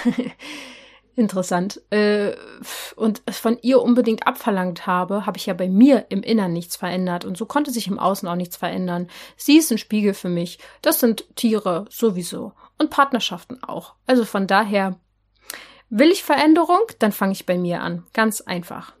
interessant, 1.15 1.81
äh, 1.91 2.35
und 2.95 3.21
es 3.25 3.39
von 3.39 3.57
ihr 3.61 3.81
unbedingt 3.81 4.27
abverlangt 4.27 4.87
habe, 4.87 5.25
habe 5.25 5.37
ich 5.37 5.45
ja 5.45 5.53
bei 5.53 5.67
mir 5.67 6.07
im 6.09 6.23
Innern 6.23 6.53
nichts 6.53 6.75
verändert 6.75 7.25
und 7.25 7.37
so 7.37 7.45
konnte 7.45 7.71
sich 7.71 7.87
im 7.87 7.99
Außen 7.99 8.27
auch 8.27 8.35
nichts 8.35 8.57
verändern. 8.57 9.09
Sie 9.35 9.57
ist 9.57 9.71
ein 9.71 9.77
Spiegel 9.77 10.13
für 10.13 10.29
mich. 10.29 10.59
Das 10.81 10.99
sind 10.99 11.25
Tiere 11.35 11.85
sowieso 11.89 12.53
und 12.77 12.89
Partnerschaften 12.89 13.63
auch. 13.63 13.95
Also 14.05 14.25
von 14.25 14.47
daher 14.47 14.99
will 15.89 16.09
ich 16.09 16.23
Veränderung, 16.23 16.81
dann 16.99 17.11
fange 17.11 17.33
ich 17.33 17.45
bei 17.45 17.57
mir 17.57 17.81
an. 17.81 18.05
Ganz 18.13 18.41
einfach. 18.41 18.93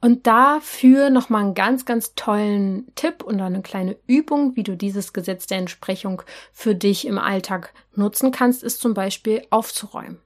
Und 0.00 0.26
dafür 0.26 1.10
nochmal 1.10 1.42
einen 1.42 1.54
ganz, 1.54 1.84
ganz 1.84 2.14
tollen 2.14 2.90
Tipp 2.94 3.22
und 3.22 3.40
eine 3.40 3.60
kleine 3.60 3.96
Übung, 4.06 4.56
wie 4.56 4.62
du 4.62 4.76
dieses 4.76 5.12
Gesetz 5.12 5.46
der 5.46 5.58
Entsprechung 5.58 6.22
für 6.52 6.74
dich 6.74 7.06
im 7.06 7.18
Alltag 7.18 7.74
nutzen 7.94 8.32
kannst, 8.32 8.62
ist 8.62 8.80
zum 8.80 8.94
Beispiel 8.94 9.42
aufzuräumen 9.50 10.20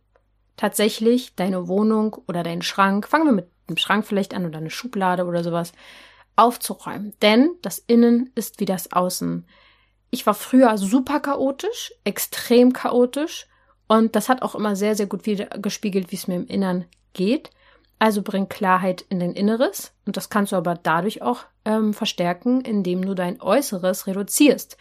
tatsächlich 0.57 1.35
deine 1.35 1.69
Wohnung 1.69 2.17
oder 2.29 2.43
deinen 2.43 2.63
Schrank, 2.63 3.09
fangen 3.09 3.27
wir 3.27 3.33
mit 3.33 3.49
dem 3.69 3.77
Schrank 3.77 4.07
vielleicht 4.07 4.35
an 4.35 4.47
oder 4.47 4.59
eine 4.59 4.71
Schublade 4.71 5.25
oder 5.25 5.43
sowas, 5.43 5.73
aufzuräumen. 6.37 7.15
Denn 7.23 7.51
das 7.63 7.79
Innen 7.79 8.31
ist 8.35 8.61
wie 8.61 8.65
das 8.65 8.93
Außen. 8.93 9.47
Ich 10.11 10.27
war 10.27 10.35
früher 10.35 10.77
super 10.79 11.21
chaotisch, 11.21 11.93
extrem 12.05 12.73
chaotisch 12.73 13.47
und 13.89 14.15
das 14.17 14.29
hat 14.29 14.43
auch 14.43 14.55
immer 14.55 14.77
sehr, 14.77 14.95
sehr 14.95 15.07
gut 15.07 15.27
wieder 15.27 15.47
gespiegelt, 15.47 16.13
wie 16.13 16.17
es 16.17 16.29
mir 16.29 16.37
im 16.37 16.47
Innern 16.47 16.85
geht. 17.13 17.51
Also 17.99 18.23
bring 18.23 18.49
Klarheit 18.49 19.05
in 19.09 19.21
dein 19.21 19.33
Inneres 19.33 19.93
und 20.05 20.17
das 20.17 20.29
kannst 20.29 20.53
du 20.53 20.57
aber 20.57 20.75
dadurch 20.75 21.23
auch 21.23 21.45
ähm, 21.65 21.95
verstärken, 21.95 22.61
indem 22.61 23.05
du 23.05 23.15
dein 23.15 23.41
Äußeres 23.41 24.07
reduzierst. 24.07 24.77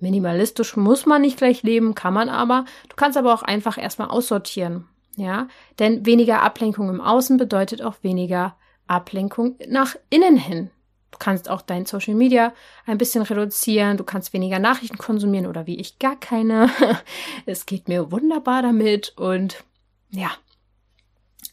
Minimalistisch 0.00 0.76
muss 0.76 1.06
man 1.06 1.22
nicht 1.22 1.38
gleich 1.38 1.62
leben, 1.62 1.94
kann 1.94 2.14
man 2.14 2.28
aber. 2.28 2.64
Du 2.88 2.96
kannst 2.96 3.16
aber 3.16 3.32
auch 3.32 3.42
einfach 3.42 3.78
erstmal 3.78 4.08
aussortieren. 4.08 4.88
Ja, 5.16 5.46
denn 5.78 6.04
weniger 6.04 6.42
Ablenkung 6.42 6.88
im 6.88 7.00
Außen 7.00 7.36
bedeutet 7.36 7.82
auch 7.82 7.94
weniger 8.02 8.56
Ablenkung 8.88 9.56
nach 9.68 9.94
innen 10.10 10.36
hin. 10.36 10.70
Du 11.12 11.18
kannst 11.18 11.48
auch 11.48 11.62
dein 11.62 11.86
Social 11.86 12.14
Media 12.14 12.52
ein 12.86 12.98
bisschen 12.98 13.22
reduzieren, 13.22 13.96
du 13.96 14.02
kannst 14.02 14.32
weniger 14.32 14.58
Nachrichten 14.58 14.98
konsumieren 14.98 15.46
oder 15.46 15.68
wie 15.68 15.78
ich 15.78 16.00
gar 16.00 16.16
keine. 16.16 16.68
Es 17.46 17.66
geht 17.66 17.86
mir 17.86 18.10
wunderbar 18.10 18.62
damit 18.62 19.14
und 19.16 19.62
ja, 20.10 20.30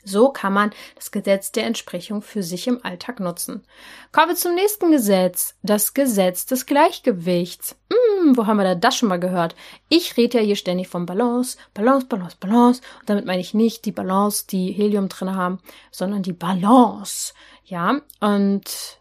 so 0.04 0.30
kann 0.30 0.54
man 0.54 0.72
das 0.96 1.12
Gesetz 1.12 1.52
der 1.52 1.66
Entsprechung 1.66 2.22
für 2.22 2.44
sich 2.44 2.68
im 2.68 2.84
Alltag 2.84 3.20
nutzen. 3.20 3.64
Kommen 4.12 4.30
wir 4.30 4.36
zum 4.36 4.56
nächsten 4.56 4.92
Gesetz, 4.92 5.56
das 5.64 5.94
Gesetz 5.94 6.46
des 6.46 6.66
Gleichgewichts. 6.66 7.76
Hm, 7.92 8.38
wo 8.38 8.46
haben 8.46 8.58
wir 8.58 8.64
da 8.64 8.76
das 8.76 8.96
schon 8.96 9.10
mal 9.10 9.20
gehört? 9.20 9.56
Ich 9.90 10.18
rede 10.18 10.40
ja 10.40 10.44
hier 10.44 10.56
ständig 10.56 10.88
von 10.88 11.06
Balance, 11.06 11.58
Balance, 11.74 12.08
Balance, 12.08 12.38
Balance. 12.40 12.82
Und 13.00 13.10
damit 13.10 13.26
meine 13.26 13.42
ich 13.42 13.54
nicht 13.54 13.86
die 13.86 13.92
Balance, 13.92 14.46
die 14.48 14.72
Helium 14.72 15.10
drin 15.10 15.36
haben, 15.36 15.60
sondern 15.92 16.24
die 16.24 16.34
Balance. 16.34 17.34
Ja, 17.64 18.02
und 18.20 19.00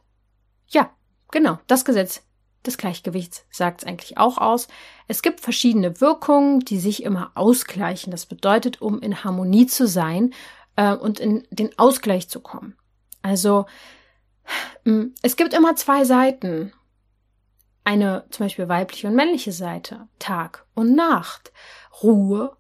ja, 0.68 0.90
genau, 1.30 1.58
das 1.66 1.84
Gesetz 1.84 2.22
des 2.66 2.76
Gleichgewichts 2.76 3.44
sagt 3.50 3.82
es 3.82 3.88
eigentlich 3.88 4.18
auch 4.18 4.38
aus. 4.38 4.68
Es 5.08 5.22
gibt 5.22 5.40
verschiedene 5.40 6.00
Wirkungen, 6.00 6.60
die 6.60 6.78
sich 6.78 7.02
immer 7.02 7.32
ausgleichen. 7.34 8.10
Das 8.10 8.26
bedeutet, 8.26 8.82
um 8.82 9.00
in 9.00 9.24
Harmonie 9.24 9.66
zu 9.66 9.86
sein, 9.86 10.34
äh, 10.80 10.94
und 10.94 11.20
in 11.20 11.46
den 11.50 11.78
Ausgleich 11.78 12.30
zu 12.30 12.40
kommen. 12.40 12.74
Also 13.20 13.66
mm, 14.84 15.08
es 15.20 15.36
gibt 15.36 15.52
immer 15.52 15.76
zwei 15.76 16.04
Seiten. 16.04 16.72
Eine 17.84 18.24
zum 18.30 18.46
Beispiel 18.46 18.68
weibliche 18.68 19.08
und 19.08 19.14
männliche 19.14 19.52
Seite, 19.52 20.08
Tag 20.18 20.66
und 20.74 20.94
Nacht, 20.94 21.52
Ruhe, 22.02 22.56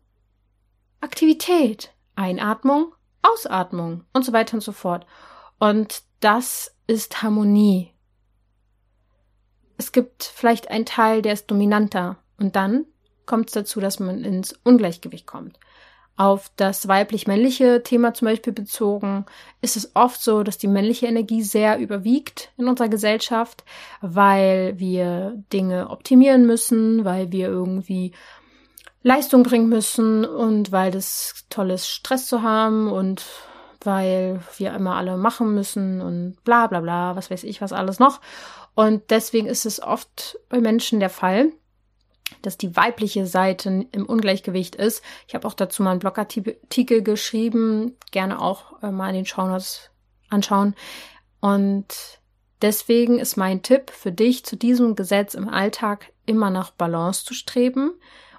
Aktivität, 1.00 1.94
Einatmung, 2.14 2.94
Ausatmung 3.22 4.04
und 4.12 4.24
so 4.24 4.32
weiter 4.32 4.54
und 4.54 4.60
so 4.60 4.72
fort. 4.72 5.06
Und 5.58 6.02
das 6.20 6.74
ist 6.86 7.22
Harmonie. 7.22 7.94
Es 9.78 9.92
gibt 9.92 10.24
vielleicht 10.24 10.68
einen 10.68 10.86
Teil, 10.86 11.22
der 11.22 11.32
ist 11.32 11.50
dominanter 11.50 12.18
und 12.38 12.56
dann 12.56 12.86
kommt 13.24 13.48
es 13.48 13.54
dazu, 13.54 13.80
dass 13.80 13.98
man 13.98 14.24
ins 14.24 14.52
Ungleichgewicht 14.64 15.26
kommt 15.26 15.58
auf 16.20 16.50
das 16.56 16.86
weiblich-männliche 16.86 17.82
Thema 17.82 18.12
zum 18.12 18.26
Beispiel 18.26 18.52
bezogen, 18.52 19.24
ist 19.62 19.78
es 19.78 19.92
oft 19.96 20.20
so, 20.20 20.42
dass 20.42 20.58
die 20.58 20.68
männliche 20.68 21.06
Energie 21.06 21.42
sehr 21.42 21.78
überwiegt 21.78 22.52
in 22.58 22.68
unserer 22.68 22.90
Gesellschaft, 22.90 23.64
weil 24.02 24.78
wir 24.78 25.42
Dinge 25.50 25.88
optimieren 25.88 26.46
müssen, 26.46 27.06
weil 27.06 27.32
wir 27.32 27.48
irgendwie 27.48 28.12
Leistung 29.02 29.44
bringen 29.44 29.70
müssen 29.70 30.26
und 30.26 30.72
weil 30.72 30.90
das 30.90 31.46
toll 31.48 31.70
ist, 31.70 31.88
Stress 31.88 32.26
zu 32.26 32.42
haben 32.42 32.92
und 32.92 33.24
weil 33.82 34.40
wir 34.58 34.74
immer 34.74 34.96
alle 34.96 35.16
machen 35.16 35.54
müssen 35.54 36.02
und 36.02 36.36
bla 36.44 36.66
bla 36.66 36.80
bla, 36.80 37.16
was 37.16 37.30
weiß 37.30 37.44
ich, 37.44 37.62
was 37.62 37.72
alles 37.72 37.98
noch. 37.98 38.20
Und 38.74 39.04
deswegen 39.08 39.46
ist 39.46 39.64
es 39.64 39.82
oft 39.82 40.38
bei 40.50 40.60
Menschen 40.60 41.00
der 41.00 41.08
Fall, 41.08 41.50
dass 42.42 42.58
die 42.58 42.76
weibliche 42.76 43.26
Seite 43.26 43.86
im 43.90 44.06
Ungleichgewicht 44.06 44.76
ist. 44.76 45.02
Ich 45.28 45.34
habe 45.34 45.46
auch 45.46 45.54
dazu 45.54 45.82
mal 45.82 45.92
einen 45.92 46.00
Blogartikel 46.00 47.02
geschrieben, 47.02 47.96
gerne 48.10 48.40
auch 48.40 48.82
äh, 48.82 48.90
mal 48.90 49.08
in 49.10 49.16
den 49.16 49.26
Shownotes 49.26 49.90
anschauen. 50.28 50.74
Und 51.40 52.20
Deswegen 52.62 53.18
ist 53.18 53.36
mein 53.36 53.62
Tipp 53.62 53.90
für 53.90 54.12
dich, 54.12 54.44
zu 54.44 54.56
diesem 54.56 54.94
Gesetz 54.94 55.34
im 55.34 55.48
Alltag 55.48 56.12
immer 56.26 56.50
nach 56.50 56.70
Balance 56.70 57.24
zu 57.24 57.32
streben 57.32 57.92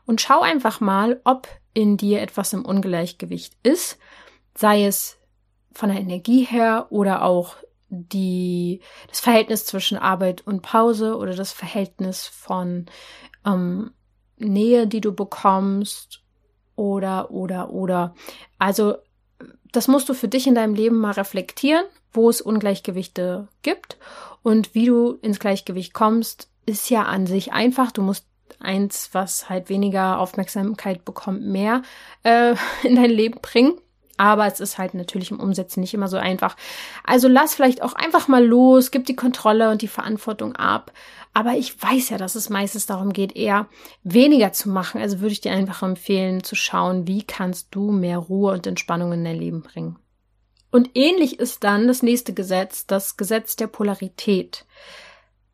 und 0.05 0.21
schau 0.21 0.41
einfach 0.41 0.79
mal, 0.79 1.19
ob 1.23 1.47
in 1.73 1.97
dir 1.97 2.21
etwas 2.21 2.53
im 2.53 2.65
Ungleichgewicht 2.65 3.55
ist, 3.63 3.97
sei 4.55 4.85
es 4.85 5.17
von 5.73 5.89
der 5.89 5.99
Energie 5.99 6.43
her 6.43 6.87
oder 6.89 7.23
auch 7.23 7.55
die, 7.89 8.81
das 9.09 9.19
Verhältnis 9.19 9.65
zwischen 9.65 9.97
Arbeit 9.97 10.45
und 10.45 10.61
Pause 10.61 11.17
oder 11.17 11.35
das 11.35 11.51
Verhältnis 11.51 12.27
von 12.27 12.85
ähm, 13.45 13.91
Nähe, 14.37 14.87
die 14.87 15.01
du 15.01 15.13
bekommst 15.13 16.21
oder, 16.75 17.31
oder, 17.31 17.71
oder. 17.71 18.15
Also, 18.57 18.95
das 19.71 19.87
musst 19.87 20.09
du 20.09 20.13
für 20.13 20.27
dich 20.27 20.47
in 20.47 20.55
deinem 20.55 20.75
Leben 20.75 20.97
mal 20.97 21.11
reflektieren, 21.11 21.85
wo 22.11 22.29
es 22.29 22.41
Ungleichgewichte 22.41 23.47
gibt 23.61 23.97
und 24.43 24.73
wie 24.73 24.85
du 24.85 25.13
ins 25.21 25.39
Gleichgewicht 25.39 25.93
kommst, 25.93 26.49
ist 26.65 26.89
ja 26.89 27.03
an 27.03 27.27
sich 27.27 27.53
einfach. 27.53 27.91
Du 27.91 28.01
musst 28.01 28.25
eins, 28.59 29.09
was 29.13 29.49
halt 29.49 29.69
weniger 29.69 30.19
Aufmerksamkeit 30.19 31.05
bekommt, 31.05 31.43
mehr 31.43 31.83
äh, 32.23 32.55
in 32.83 32.95
dein 32.95 33.11
Leben 33.11 33.39
bringen. 33.41 33.73
Aber 34.21 34.45
es 34.45 34.59
ist 34.59 34.77
halt 34.77 34.93
natürlich 34.93 35.31
im 35.31 35.39
Umsetzen 35.39 35.79
nicht 35.79 35.95
immer 35.95 36.07
so 36.07 36.17
einfach. 36.17 36.55
Also 37.03 37.27
lass 37.27 37.55
vielleicht 37.55 37.81
auch 37.81 37.93
einfach 37.93 38.27
mal 38.27 38.45
los, 38.45 38.91
gib 38.91 39.07
die 39.07 39.15
Kontrolle 39.15 39.71
und 39.71 39.81
die 39.81 39.87
Verantwortung 39.87 40.55
ab. 40.55 40.91
Aber 41.33 41.53
ich 41.53 41.81
weiß 41.81 42.09
ja, 42.09 42.19
dass 42.19 42.35
es 42.35 42.47
meistens 42.47 42.85
darum 42.85 43.13
geht, 43.13 43.35
eher 43.35 43.65
weniger 44.03 44.53
zu 44.53 44.69
machen. 44.69 45.01
Also 45.01 45.21
würde 45.21 45.33
ich 45.33 45.41
dir 45.41 45.53
einfach 45.53 45.81
empfehlen, 45.81 46.43
zu 46.43 46.53
schauen, 46.53 47.07
wie 47.07 47.23
kannst 47.23 47.69
du 47.71 47.91
mehr 47.91 48.19
Ruhe 48.19 48.53
und 48.53 48.67
Entspannung 48.67 49.11
in 49.11 49.25
dein 49.25 49.39
Leben 49.39 49.63
bringen. 49.63 49.97
Und 50.69 50.91
ähnlich 50.93 51.39
ist 51.39 51.63
dann 51.63 51.87
das 51.87 52.03
nächste 52.03 52.35
Gesetz, 52.35 52.85
das 52.85 53.17
Gesetz 53.17 53.55
der 53.55 53.67
Polarität. 53.67 54.67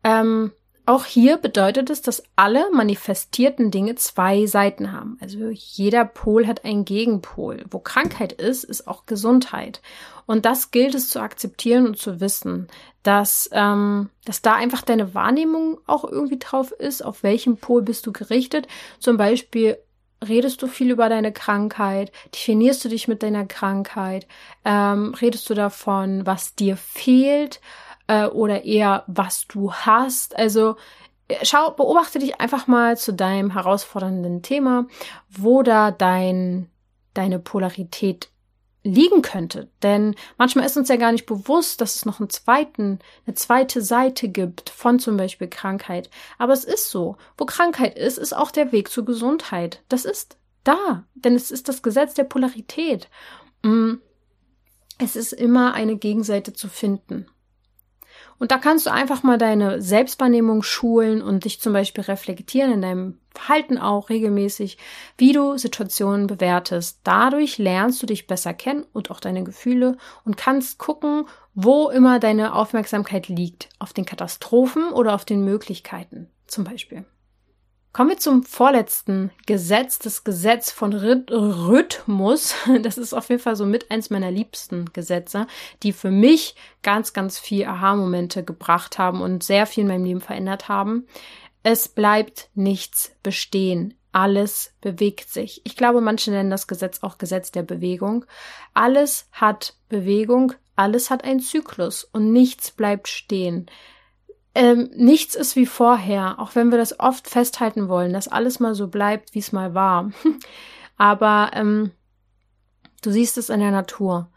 Ähm, 0.04 0.52
auch 0.88 1.04
hier 1.04 1.36
bedeutet 1.36 1.90
es, 1.90 2.00
dass 2.00 2.22
alle 2.34 2.70
manifestierten 2.72 3.70
Dinge 3.70 3.96
zwei 3.96 4.46
Seiten 4.46 4.90
haben. 4.90 5.18
Also 5.20 5.50
jeder 5.50 6.06
Pol 6.06 6.46
hat 6.46 6.64
einen 6.64 6.86
Gegenpol. 6.86 7.66
Wo 7.70 7.78
Krankheit 7.78 8.32
ist, 8.32 8.64
ist 8.64 8.88
auch 8.88 9.04
Gesundheit. 9.04 9.82
Und 10.24 10.46
das 10.46 10.70
gilt 10.70 10.94
es 10.94 11.10
zu 11.10 11.20
akzeptieren 11.20 11.86
und 11.86 11.98
zu 11.98 12.20
wissen, 12.20 12.68
dass, 13.02 13.50
ähm, 13.52 14.08
dass 14.24 14.40
da 14.40 14.54
einfach 14.54 14.80
deine 14.80 15.14
Wahrnehmung 15.14 15.78
auch 15.86 16.04
irgendwie 16.04 16.38
drauf 16.38 16.72
ist, 16.72 17.04
auf 17.04 17.22
welchem 17.22 17.58
Pol 17.58 17.82
bist 17.82 18.06
du 18.06 18.12
gerichtet. 18.12 18.66
Zum 18.98 19.18
Beispiel 19.18 19.76
redest 20.26 20.62
du 20.62 20.66
viel 20.68 20.90
über 20.90 21.10
deine 21.10 21.32
Krankheit, 21.32 22.12
definierst 22.34 22.82
du 22.82 22.88
dich 22.88 23.08
mit 23.08 23.22
deiner 23.22 23.44
Krankheit, 23.44 24.26
ähm, 24.64 25.12
redest 25.20 25.50
du 25.50 25.54
davon, 25.54 26.24
was 26.24 26.54
dir 26.54 26.78
fehlt 26.78 27.60
äh, 28.08 28.26
oder 28.26 28.64
eher 28.64 29.04
was 29.06 29.46
du 29.46 29.72
hast. 29.72 30.36
Also 30.36 30.76
äh, 31.28 31.36
schau, 31.44 31.70
beobachte 31.70 32.18
dich 32.18 32.40
einfach 32.40 32.66
mal 32.66 32.96
zu 32.98 33.12
deinem 33.12 33.52
herausfordernden 33.52 34.42
Thema, 34.42 34.86
wo 35.30 35.62
da 35.62 35.92
dein, 35.92 36.68
deine 37.14 37.38
Polarität 37.38 38.30
liegen 38.82 39.22
könnte. 39.22 39.70
Denn 39.82 40.14
manchmal 40.38 40.64
ist 40.64 40.76
uns 40.76 40.88
ja 40.88 40.96
gar 40.96 41.12
nicht 41.12 41.26
bewusst, 41.26 41.80
dass 41.80 41.96
es 41.96 42.04
noch 42.06 42.20
einen 42.20 42.30
zweiten, 42.30 42.98
eine 43.26 43.34
zweite 43.34 43.82
Seite 43.82 44.28
gibt 44.28 44.70
von 44.70 44.98
zum 44.98 45.16
Beispiel 45.16 45.48
Krankheit. 45.48 46.10
Aber 46.38 46.52
es 46.52 46.64
ist 46.64 46.90
so. 46.90 47.16
Wo 47.36 47.44
Krankheit 47.44 47.98
ist, 47.98 48.18
ist 48.18 48.34
auch 48.34 48.50
der 48.50 48.72
Weg 48.72 48.88
zur 48.90 49.04
Gesundheit. 49.04 49.82
Das 49.88 50.04
ist 50.04 50.38
da. 50.64 51.04
Denn 51.14 51.34
es 51.34 51.50
ist 51.50 51.68
das 51.68 51.82
Gesetz 51.82 52.14
der 52.14 52.24
Polarität. 52.24 53.08
Mm. 53.62 53.94
Es 55.00 55.14
ist 55.14 55.32
immer 55.32 55.74
eine 55.74 55.96
Gegenseite 55.96 56.52
zu 56.52 56.68
finden. 56.68 57.26
Und 58.38 58.52
da 58.52 58.58
kannst 58.58 58.86
du 58.86 58.92
einfach 58.92 59.22
mal 59.22 59.38
deine 59.38 59.82
Selbstwahrnehmung 59.82 60.62
schulen 60.62 61.22
und 61.22 61.44
dich 61.44 61.60
zum 61.60 61.72
Beispiel 61.72 62.04
reflektieren 62.04 62.72
in 62.72 62.82
deinem 62.82 63.18
Verhalten 63.34 63.78
auch 63.78 64.10
regelmäßig, 64.10 64.78
wie 65.16 65.32
du 65.32 65.58
Situationen 65.58 66.26
bewertest. 66.26 67.00
Dadurch 67.04 67.58
lernst 67.58 68.02
du 68.02 68.06
dich 68.06 68.26
besser 68.26 68.54
kennen 68.54 68.86
und 68.92 69.10
auch 69.10 69.20
deine 69.20 69.44
Gefühle 69.44 69.96
und 70.24 70.36
kannst 70.36 70.78
gucken, 70.78 71.24
wo 71.54 71.88
immer 71.88 72.20
deine 72.20 72.54
Aufmerksamkeit 72.54 73.28
liegt. 73.28 73.68
Auf 73.78 73.92
den 73.92 74.04
Katastrophen 74.04 74.90
oder 74.90 75.14
auf 75.14 75.24
den 75.24 75.44
Möglichkeiten 75.44 76.30
zum 76.46 76.64
Beispiel. 76.64 77.04
Kommen 77.92 78.10
wir 78.10 78.18
zum 78.18 78.42
vorletzten 78.42 79.30
Gesetz, 79.46 79.98
das 79.98 80.22
Gesetz 80.22 80.70
von 80.70 80.92
Rhythmus. 80.92 82.54
Das 82.82 82.98
ist 82.98 83.14
auf 83.14 83.28
jeden 83.30 83.42
Fall 83.42 83.56
so 83.56 83.64
mit 83.64 83.90
eins 83.90 84.10
meiner 84.10 84.30
liebsten 84.30 84.92
Gesetze, 84.92 85.46
die 85.82 85.92
für 85.92 86.10
mich 86.10 86.54
ganz, 86.82 87.12
ganz 87.12 87.38
viel 87.38 87.64
Aha-Momente 87.64 88.44
gebracht 88.44 88.98
haben 88.98 89.22
und 89.22 89.42
sehr 89.42 89.66
viel 89.66 89.82
in 89.82 89.88
meinem 89.88 90.04
Leben 90.04 90.20
verändert 90.20 90.68
haben. 90.68 91.06
Es 91.62 91.88
bleibt 91.88 92.50
nichts 92.54 93.12
bestehen. 93.22 93.94
Alles 94.12 94.74
bewegt 94.80 95.30
sich. 95.30 95.62
Ich 95.64 95.76
glaube, 95.76 96.00
manche 96.00 96.30
nennen 96.30 96.50
das 96.50 96.66
Gesetz 96.66 97.02
auch 97.02 97.18
Gesetz 97.18 97.52
der 97.52 97.62
Bewegung. 97.62 98.26
Alles 98.74 99.28
hat 99.32 99.74
Bewegung, 99.88 100.52
alles 100.76 101.10
hat 101.10 101.24
einen 101.24 101.40
Zyklus 101.40 102.04
und 102.04 102.32
nichts 102.32 102.70
bleibt 102.70 103.08
stehen 103.08 103.68
ähm, 104.58 104.90
nichts 104.96 105.36
ist 105.36 105.54
wie 105.54 105.66
vorher, 105.66 106.40
auch 106.40 106.56
wenn 106.56 106.72
wir 106.72 106.78
das 106.78 106.98
oft 106.98 107.28
festhalten 107.28 107.88
wollen, 107.88 108.12
dass 108.12 108.26
alles 108.26 108.58
mal 108.58 108.74
so 108.74 108.88
bleibt, 108.88 109.32
wie 109.32 109.38
es 109.38 109.52
mal 109.52 109.72
war. 109.72 110.10
Aber 110.96 111.52
ähm, 111.54 111.92
du 113.02 113.12
siehst 113.12 113.38
es 113.38 113.50
in 113.50 113.60
der 113.60 113.70
Natur 113.70 114.32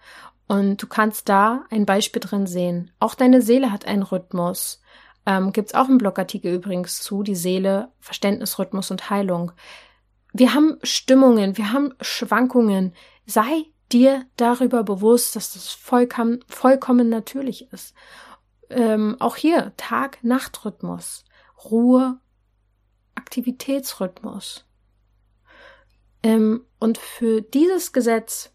und 0.48 0.80
du 0.80 0.86
kannst 0.86 1.28
da 1.28 1.66
ein 1.72 1.88
Beispiel 1.88 2.20
drin 2.20 2.46
sehen. 2.46 2.92
Auch 3.00 3.16
deine 3.16 3.42
Seele 3.42 3.72
hat 3.72 3.86
einen 3.86 4.04
Rhythmus. 4.04 4.84
Ähm, 5.26 5.54
Gibt 5.54 5.70
es 5.70 5.74
auch 5.74 5.88
einen 5.88 5.98
Blogartikel 5.98 6.54
übrigens 6.54 7.02
zu, 7.02 7.24
die 7.24 7.36
Seele, 7.36 7.90
Verständnisrhythmus 8.00 8.92
und 8.92 9.10
Heilung. 9.10 9.54
Wir 10.34 10.54
haben 10.54 10.78
Stimmungen, 10.84 11.58
wir 11.58 11.74
haben 11.74 11.96
Schwankungen. 12.00 12.94
Sei 13.26 13.66
dir 13.92 14.24
darüber 14.38 14.84
bewusst, 14.84 15.36
dass 15.36 15.54
das 15.54 15.70
vollkommen, 15.70 16.44
vollkommen 16.48 17.10
natürlich 17.10 17.72
ist 17.74 17.96
ähm, 18.72 19.18
auch 19.20 19.36
hier 19.36 19.74
Tag-Nacht-Rhythmus, 19.78 21.26
Ruhe, 21.66 22.20
Aktivitätsrhythmus. 23.16 24.66
Ähm, 26.24 26.66
und 26.80 26.98
für 26.98 27.42
dieses 27.42 27.94
Gesetz, 27.94 28.52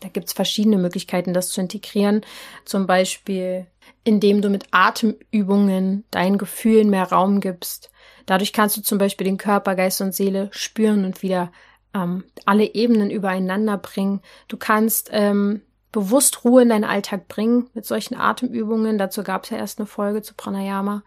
da 0.00 0.08
gibt's 0.08 0.32
verschiedene 0.32 0.78
Möglichkeiten, 0.78 1.32
das 1.34 1.50
zu 1.50 1.60
integrieren. 1.60 2.22
Zum 2.64 2.86
Beispiel, 2.86 3.66
indem 4.04 4.42
du 4.42 4.48
mit 4.48 4.66
Atemübungen 4.70 6.04
deinen 6.10 6.38
Gefühlen 6.38 6.90
mehr 6.90 7.10
Raum 7.10 7.40
gibst. 7.40 7.90
Dadurch 8.26 8.52
kannst 8.52 8.76
du 8.76 8.82
zum 8.82 8.98
Beispiel 8.98 9.24
den 9.24 9.38
Körper, 9.38 9.74
Geist 9.74 10.00
und 10.00 10.14
Seele 10.14 10.50
spüren 10.52 11.04
und 11.04 11.22
wieder 11.22 11.50
ähm, 11.94 12.24
alle 12.44 12.74
Ebenen 12.74 13.10
übereinander 13.10 13.78
bringen. 13.78 14.20
Du 14.48 14.56
kannst 14.56 15.08
ähm, 15.12 15.62
bewusst 15.92 16.44
Ruhe 16.44 16.62
in 16.62 16.68
deinen 16.68 16.84
Alltag 16.84 17.28
bringen 17.28 17.68
mit 17.74 17.86
solchen 17.86 18.14
Atemübungen. 18.14 18.98
Dazu 18.98 19.22
gab 19.22 19.44
es 19.44 19.50
ja 19.50 19.56
erst 19.56 19.78
eine 19.78 19.86
Folge 19.86 20.22
zu 20.22 20.34
Pranayama. 20.34 21.02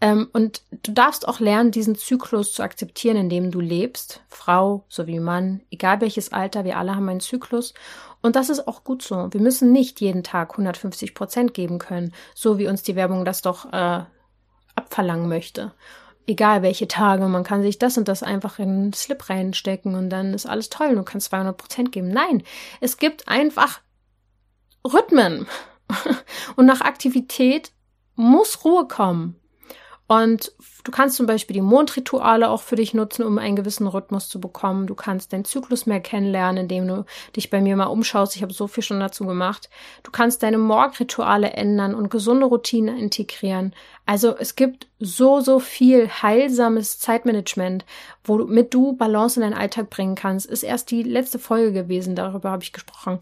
Ähm, 0.00 0.28
und 0.32 0.62
du 0.82 0.92
darfst 0.92 1.26
auch 1.28 1.40
lernen, 1.40 1.70
diesen 1.70 1.94
Zyklus 1.94 2.52
zu 2.52 2.62
akzeptieren, 2.62 3.16
in 3.16 3.28
dem 3.28 3.50
du 3.50 3.60
lebst. 3.60 4.22
Frau 4.28 4.84
sowie 4.88 5.20
Mann, 5.20 5.62
egal 5.70 6.00
welches 6.00 6.32
Alter, 6.32 6.64
wir 6.64 6.78
alle 6.78 6.94
haben 6.94 7.08
einen 7.08 7.20
Zyklus. 7.20 7.74
Und 8.20 8.36
das 8.36 8.48
ist 8.48 8.66
auch 8.66 8.84
gut 8.84 9.02
so. 9.02 9.28
Wir 9.32 9.40
müssen 9.40 9.72
nicht 9.72 10.00
jeden 10.00 10.22
Tag 10.22 10.52
150 10.52 11.14
Prozent 11.14 11.54
geben 11.54 11.78
können, 11.78 12.12
so 12.34 12.58
wie 12.58 12.68
uns 12.68 12.82
die 12.82 12.96
Werbung 12.96 13.24
das 13.24 13.42
doch 13.42 13.72
äh, 13.72 14.04
abverlangen 14.74 15.28
möchte. 15.28 15.72
Egal 16.26 16.62
welche 16.62 16.88
Tage, 16.88 17.28
man 17.28 17.44
kann 17.44 17.62
sich 17.62 17.78
das 17.78 17.98
und 17.98 18.08
das 18.08 18.22
einfach 18.22 18.58
in 18.58 18.68
einen 18.68 18.92
Slip 18.94 19.28
reinstecken 19.28 19.94
und 19.94 20.08
dann 20.08 20.32
ist 20.32 20.46
alles 20.46 20.70
toll, 20.70 20.94
du 20.94 21.02
kannst 21.02 21.28
200 21.28 21.54
Prozent 21.56 21.92
geben. 21.92 22.08
Nein, 22.08 22.42
es 22.80 22.96
gibt 22.96 23.28
einfach 23.28 23.80
Rhythmen. 24.84 25.46
Und 26.56 26.66
nach 26.66 26.80
Aktivität 26.80 27.72
muss 28.16 28.64
Ruhe 28.64 28.86
kommen. 28.86 29.40
Und 30.06 30.52
du 30.84 30.90
kannst 30.90 31.16
zum 31.16 31.24
Beispiel 31.24 31.54
die 31.54 31.62
Mondrituale 31.62 32.50
auch 32.50 32.60
für 32.60 32.76
dich 32.76 32.92
nutzen, 32.92 33.24
um 33.24 33.38
einen 33.38 33.56
gewissen 33.56 33.86
Rhythmus 33.86 34.28
zu 34.28 34.38
bekommen. 34.38 34.86
Du 34.86 34.94
kannst 34.94 35.32
deinen 35.32 35.46
Zyklus 35.46 35.86
mehr 35.86 36.00
kennenlernen, 36.00 36.64
indem 36.64 36.86
du 36.86 37.06
dich 37.34 37.48
bei 37.48 37.62
mir 37.62 37.74
mal 37.74 37.86
umschaust. 37.86 38.36
Ich 38.36 38.42
habe 38.42 38.52
so 38.52 38.66
viel 38.66 38.82
schon 38.82 39.00
dazu 39.00 39.24
gemacht. 39.24 39.70
Du 40.02 40.10
kannst 40.10 40.42
deine 40.42 40.58
Morgrituale 40.58 41.54
ändern 41.54 41.94
und 41.94 42.10
gesunde 42.10 42.44
Routinen 42.44 42.98
integrieren. 42.98 43.74
Also 44.04 44.36
es 44.36 44.56
gibt 44.56 44.88
so, 45.00 45.40
so 45.40 45.58
viel 45.58 46.10
heilsames 46.10 46.98
Zeitmanagement, 46.98 47.86
womit 48.24 48.74
du 48.74 48.92
Balance 48.92 49.40
in 49.40 49.42
deinen 49.42 49.58
Alltag 49.58 49.88
bringen 49.88 50.16
kannst. 50.16 50.44
Ist 50.44 50.64
erst 50.64 50.90
die 50.90 51.02
letzte 51.02 51.38
Folge 51.38 51.72
gewesen, 51.72 52.14
darüber 52.14 52.50
habe 52.50 52.62
ich 52.62 52.74
gesprochen. 52.74 53.20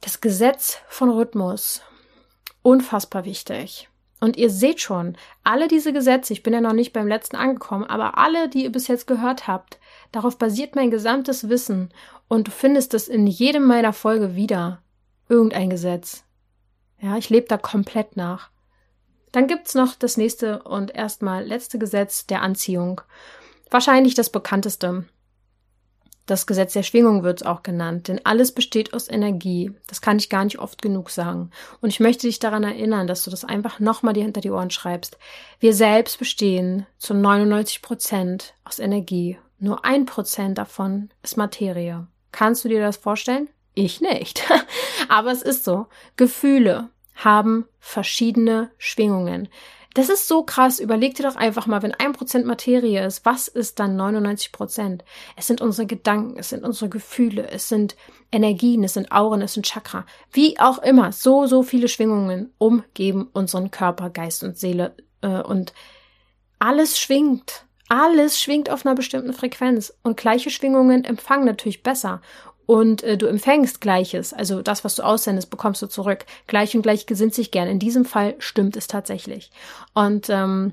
Das 0.00 0.20
Gesetz 0.20 0.78
von 0.88 1.10
Rhythmus. 1.10 1.82
Unfassbar 2.62 3.24
wichtig. 3.24 3.88
Und 4.20 4.36
ihr 4.36 4.50
seht 4.50 4.80
schon, 4.80 5.16
alle 5.44 5.68
diese 5.68 5.92
Gesetze, 5.92 6.32
ich 6.32 6.42
bin 6.42 6.54
ja 6.54 6.60
noch 6.60 6.72
nicht 6.72 6.92
beim 6.92 7.06
letzten 7.06 7.36
angekommen, 7.36 7.84
aber 7.84 8.16
alle, 8.16 8.48
die 8.48 8.64
ihr 8.64 8.72
bis 8.72 8.88
jetzt 8.88 9.06
gehört 9.06 9.46
habt, 9.46 9.78
darauf 10.10 10.38
basiert 10.38 10.74
mein 10.74 10.90
gesamtes 10.90 11.48
Wissen 11.48 11.92
und 12.28 12.48
du 12.48 12.50
findest 12.50 12.94
es 12.94 13.08
in 13.08 13.26
jedem 13.26 13.66
meiner 13.66 13.92
Folge 13.92 14.34
wieder. 14.34 14.82
Irgendein 15.28 15.70
Gesetz. 15.70 16.24
Ja, 17.00 17.16
ich 17.16 17.28
lebe 17.28 17.46
da 17.46 17.58
komplett 17.58 18.16
nach. 18.16 18.50
Dann 19.32 19.48
gibt's 19.48 19.74
noch 19.74 19.94
das 19.96 20.16
nächste 20.16 20.62
und 20.62 20.94
erstmal 20.94 21.44
letzte 21.44 21.78
Gesetz 21.78 22.26
der 22.26 22.42
Anziehung. 22.42 23.02
Wahrscheinlich 23.70 24.14
das 24.14 24.30
bekannteste. 24.30 25.04
Das 26.26 26.48
Gesetz 26.48 26.72
der 26.72 26.82
Schwingung 26.82 27.22
wird 27.22 27.40
es 27.40 27.46
auch 27.46 27.62
genannt, 27.62 28.08
denn 28.08 28.20
alles 28.24 28.50
besteht 28.50 28.92
aus 28.92 29.08
Energie. 29.08 29.72
Das 29.86 30.00
kann 30.00 30.18
ich 30.18 30.28
gar 30.28 30.44
nicht 30.44 30.58
oft 30.58 30.82
genug 30.82 31.10
sagen. 31.10 31.52
Und 31.80 31.90
ich 31.90 32.00
möchte 32.00 32.26
dich 32.26 32.40
daran 32.40 32.64
erinnern, 32.64 33.06
dass 33.06 33.22
du 33.22 33.30
das 33.30 33.44
einfach 33.44 33.78
nochmal 33.78 34.12
dir 34.12 34.24
hinter 34.24 34.40
die 34.40 34.50
Ohren 34.50 34.70
schreibst. 34.70 35.18
Wir 35.60 35.72
selbst 35.72 36.18
bestehen 36.18 36.84
zu 36.98 37.14
99 37.14 37.80
Prozent 37.80 38.54
aus 38.64 38.80
Energie. 38.80 39.38
Nur 39.60 39.84
ein 39.84 40.04
Prozent 40.04 40.58
davon 40.58 41.10
ist 41.22 41.36
Materie. 41.36 42.08
Kannst 42.32 42.64
du 42.64 42.68
dir 42.68 42.80
das 42.80 42.96
vorstellen? 42.96 43.48
Ich 43.74 44.00
nicht. 44.00 44.42
Aber 45.08 45.30
es 45.30 45.42
ist 45.42 45.64
so. 45.64 45.86
Gefühle 46.16 46.90
haben 47.14 47.66
verschiedene 47.78 48.70
Schwingungen. 48.78 49.48
Das 49.96 50.10
ist 50.10 50.28
so 50.28 50.42
krass. 50.42 50.78
Überleg 50.78 51.14
dir 51.14 51.22
doch 51.22 51.36
einfach 51.36 51.66
mal, 51.66 51.82
wenn 51.82 51.94
ein 51.94 52.12
Prozent 52.12 52.44
Materie 52.44 53.06
ist, 53.06 53.24
was 53.24 53.48
ist 53.48 53.78
dann 53.78 53.96
99 53.96 54.52
Prozent? 54.52 55.06
Es 55.36 55.46
sind 55.46 55.62
unsere 55.62 55.86
Gedanken, 55.86 56.38
es 56.38 56.50
sind 56.50 56.64
unsere 56.64 56.90
Gefühle, 56.90 57.48
es 57.48 57.70
sind 57.70 57.96
Energien, 58.30 58.84
es 58.84 58.92
sind 58.92 59.10
Auren, 59.10 59.40
es 59.40 59.54
sind 59.54 59.64
Chakra. 59.64 60.04
Wie 60.30 60.60
auch 60.60 60.80
immer, 60.82 61.12
so, 61.12 61.46
so 61.46 61.62
viele 61.62 61.88
Schwingungen 61.88 62.52
umgeben 62.58 63.30
unseren 63.32 63.70
Körper, 63.70 64.10
Geist 64.10 64.44
und 64.44 64.58
Seele. 64.58 64.94
Äh, 65.22 65.40
und 65.40 65.72
alles 66.58 66.98
schwingt. 66.98 67.64
Alles 67.88 68.38
schwingt 68.38 68.68
auf 68.68 68.84
einer 68.84 68.96
bestimmten 68.96 69.32
Frequenz. 69.32 69.96
Und 70.02 70.18
gleiche 70.18 70.50
Schwingungen 70.50 71.04
empfangen 71.04 71.46
natürlich 71.46 71.82
besser 71.82 72.20
und 72.66 73.02
äh, 73.04 73.16
du 73.16 73.26
empfängst 73.26 73.80
Gleiches, 73.80 74.32
also 74.32 74.60
das, 74.60 74.84
was 74.84 74.96
du 74.96 75.02
aussendest, 75.02 75.50
bekommst 75.50 75.80
du 75.82 75.86
zurück. 75.86 76.26
Gleich 76.48 76.74
und 76.74 76.82
gleich 76.82 77.06
gesinnt 77.06 77.34
sich 77.34 77.52
gern. 77.52 77.68
In 77.68 77.78
diesem 77.78 78.04
Fall 78.04 78.34
stimmt 78.38 78.76
es 78.76 78.88
tatsächlich. 78.88 79.50
Und 79.94 80.28
ähm, 80.28 80.72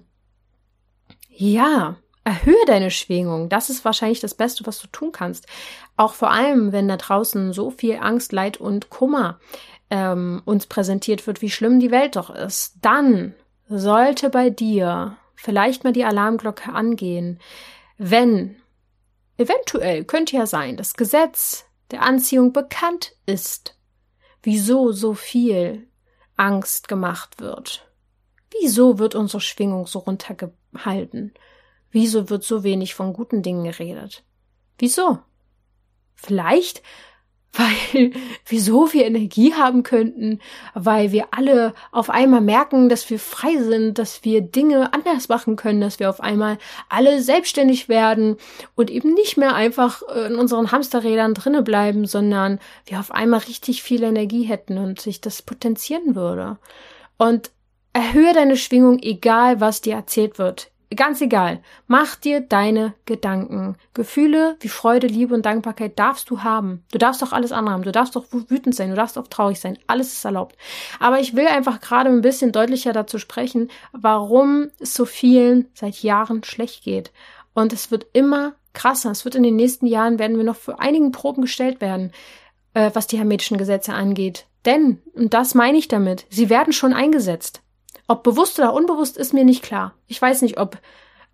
ja, 1.29 1.95
erhöhe 2.23 2.65
deine 2.65 2.89
Schwingung. 2.89 3.49
Das 3.49 3.69
ist 3.69 3.85
wahrscheinlich 3.85 4.19
das 4.19 4.33
Beste, 4.33 4.65
was 4.65 4.79
du 4.79 4.87
tun 4.87 5.11
kannst. 5.11 5.45
Auch 5.95 6.13
vor 6.13 6.31
allem, 6.31 6.71
wenn 6.71 6.87
da 6.87 6.97
draußen 6.97 7.53
so 7.53 7.69
viel 7.69 7.97
Angst, 7.97 8.31
Leid 8.31 8.57
und 8.57 8.89
Kummer 8.89 9.39
ähm, 9.91 10.41
uns 10.45 10.65
präsentiert 10.65 11.27
wird, 11.27 11.41
wie 11.41 11.51
schlimm 11.51 11.79
die 11.79 11.91
Welt 11.91 12.15
doch 12.15 12.31
ist, 12.31 12.77
dann 12.81 13.35
sollte 13.67 14.29
bei 14.29 14.49
dir 14.49 15.17
vielleicht 15.35 15.83
mal 15.83 15.93
die 15.93 16.05
Alarmglocke 16.05 16.73
angehen, 16.73 17.39
wenn 17.97 18.55
eventuell 19.37 20.05
könnte 20.05 20.35
ja 20.35 20.47
sein, 20.47 20.77
das 20.77 20.93
Gesetz 20.93 21.65
der 21.93 22.03
Anziehung 22.03 22.53
bekannt 22.53 23.15
ist, 23.25 23.77
wieso 24.41 24.91
so 24.91 25.13
viel 25.13 25.87
Angst 26.35 26.87
gemacht 26.87 27.39
wird. 27.39 27.89
Wieso 28.51 28.99
wird 28.99 29.15
unsere 29.15 29.41
Schwingung 29.41 29.87
so 29.87 29.99
runtergehalten? 29.99 31.33
Wieso 31.91 32.29
wird 32.29 32.43
so 32.43 32.63
wenig 32.63 32.95
von 32.95 33.13
guten 33.13 33.41
Dingen 33.41 33.63
geredet? 33.63 34.23
Wieso? 34.77 35.19
Vielleicht, 36.15 36.81
weil 37.53 38.11
wir 38.45 38.61
so 38.61 38.87
viel 38.87 39.03
Energie 39.03 39.53
haben 39.53 39.83
könnten, 39.83 40.39
weil 40.73 41.11
wir 41.11 41.27
alle 41.31 41.73
auf 41.91 42.09
einmal 42.09 42.41
merken, 42.41 42.89
dass 42.89 43.09
wir 43.09 43.19
frei 43.19 43.57
sind, 43.57 43.99
dass 43.99 44.23
wir 44.23 44.41
Dinge 44.41 44.93
anders 44.93 45.29
machen 45.29 45.55
können, 45.55 45.81
dass 45.81 45.99
wir 45.99 46.09
auf 46.09 46.19
einmal 46.19 46.57
alle 46.89 47.21
selbstständig 47.21 47.89
werden 47.89 48.37
und 48.75 48.89
eben 48.89 49.13
nicht 49.13 49.37
mehr 49.37 49.53
einfach 49.53 50.01
äh, 50.13 50.27
in 50.27 50.35
unseren 50.35 50.71
Hamsterrädern 50.71 51.33
drinne 51.33 51.61
bleiben, 51.61 52.05
sondern 52.05 52.59
wir 52.85 52.99
auf 52.99 53.11
einmal 53.11 53.39
richtig 53.41 53.83
viel 53.83 54.03
Energie 54.03 54.43
hätten 54.43 54.77
und 54.77 54.99
sich 54.99 55.21
das 55.21 55.41
potenzieren 55.41 56.15
würde. 56.15 56.57
Und 57.17 57.51
erhöhe 57.93 58.33
deine 58.33 58.57
Schwingung, 58.57 58.99
egal 58.99 59.61
was 59.61 59.81
dir 59.81 59.93
erzählt 59.93 60.39
wird. 60.39 60.72
Ganz 60.95 61.21
egal. 61.21 61.61
Mach 61.87 62.15
dir 62.15 62.41
deine 62.41 62.93
Gedanken. 63.05 63.75
Gefühle 63.93 64.57
wie 64.59 64.67
Freude, 64.67 65.07
Liebe 65.07 65.33
und 65.33 65.45
Dankbarkeit 65.45 65.97
darfst 65.97 66.29
du 66.29 66.43
haben. 66.43 66.83
Du 66.91 66.97
darfst 66.97 67.21
doch 67.21 67.31
alles 67.31 67.51
andere 67.51 67.73
haben. 67.73 67.83
Du 67.83 67.91
darfst 67.91 68.15
doch 68.15 68.25
wütend 68.31 68.75
sein. 68.75 68.89
Du 68.89 68.95
darfst 68.95 69.17
auch 69.17 69.27
traurig 69.27 69.59
sein. 69.59 69.79
Alles 69.87 70.13
ist 70.13 70.25
erlaubt. 70.25 70.57
Aber 70.99 71.19
ich 71.19 71.35
will 71.35 71.47
einfach 71.47 71.79
gerade 71.79 72.09
ein 72.09 72.21
bisschen 72.21 72.51
deutlicher 72.51 72.93
dazu 72.93 73.17
sprechen, 73.17 73.69
warum 73.91 74.69
es 74.79 74.93
so 74.93 75.05
vielen 75.05 75.67
seit 75.73 76.03
Jahren 76.03 76.43
schlecht 76.43 76.83
geht. 76.83 77.11
Und 77.53 77.73
es 77.73 77.89
wird 77.89 78.07
immer 78.13 78.53
krasser. 78.73 79.11
Es 79.11 79.25
wird 79.25 79.35
in 79.35 79.43
den 79.43 79.55
nächsten 79.55 79.87
Jahren 79.87 80.19
werden 80.19 80.37
wir 80.37 80.43
noch 80.43 80.57
für 80.57 80.79
einigen 80.79 81.11
Proben 81.11 81.41
gestellt 81.41 81.81
werden, 81.81 82.11
äh, 82.73 82.91
was 82.93 83.07
die 83.07 83.17
hermetischen 83.17 83.57
Gesetze 83.57 83.93
angeht. 83.93 84.45
Denn, 84.65 85.01
und 85.13 85.33
das 85.33 85.55
meine 85.55 85.77
ich 85.77 85.87
damit, 85.87 86.25
sie 86.29 86.49
werden 86.49 86.73
schon 86.73 86.93
eingesetzt. 86.93 87.62
Ob 88.07 88.23
bewusst 88.23 88.59
oder 88.59 88.73
unbewusst 88.73 89.17
ist 89.17 89.33
mir 89.33 89.45
nicht 89.45 89.63
klar. 89.63 89.93
Ich 90.07 90.21
weiß 90.21 90.41
nicht, 90.41 90.57
ob, 90.57 90.77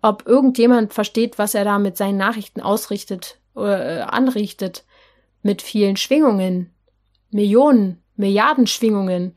ob 0.02 0.26
irgendjemand 0.26 0.94
versteht, 0.94 1.38
was 1.38 1.54
er 1.54 1.64
da 1.64 1.78
mit 1.78 1.96
seinen 1.96 2.16
Nachrichten 2.16 2.60
ausrichtet 2.60 3.40
äh, 3.56 4.00
anrichtet. 4.00 4.84
Mit 5.42 5.62
vielen 5.62 5.96
Schwingungen. 5.96 6.72
Millionen, 7.30 8.02
Milliarden 8.16 8.66
Schwingungen. 8.66 9.34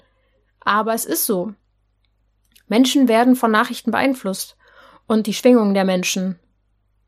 Aber 0.59 0.93
es 0.93 1.05
ist 1.05 1.25
so. 1.25 1.53
Menschen 2.67 3.07
werden 3.07 3.35
von 3.35 3.51
Nachrichten 3.51 3.91
beeinflusst. 3.91 4.57
Und 5.07 5.27
die 5.27 5.33
Schwingungen 5.33 5.73
der 5.73 5.85
Menschen. 5.85 6.39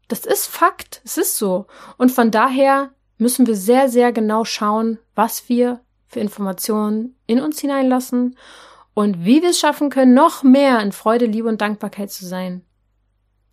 Das 0.08 0.26
ist 0.26 0.48
Fakt. 0.48 1.02
Es 1.04 1.18
ist 1.18 1.38
so. 1.38 1.68
Und 1.98 2.12
von 2.12 2.32
daher 2.32 2.92
müssen 3.18 3.48
wir 3.48 3.56
sehr, 3.56 3.90
sehr 3.90 4.12
genau 4.12 4.44
schauen, 4.44 5.00
was 5.14 5.50
wir 5.50 5.80
für 6.08 6.20
Informationen 6.20 7.16
in 7.26 7.40
uns 7.42 7.60
hineinlassen 7.60 8.38
und 8.96 9.26
wie 9.26 9.44
wir 9.44 9.52
es 9.52 9.60
schaffen 9.60 9.92
können, 9.92 10.16
noch 10.16 10.42
mehr 10.42 10.80
in 10.80 10.92
Freude, 10.92 11.28
Liebe 11.28 11.48
und 11.48 11.62
Dankbarkeit 11.62 12.12
zu 12.12 12.26
sein. 12.26 12.66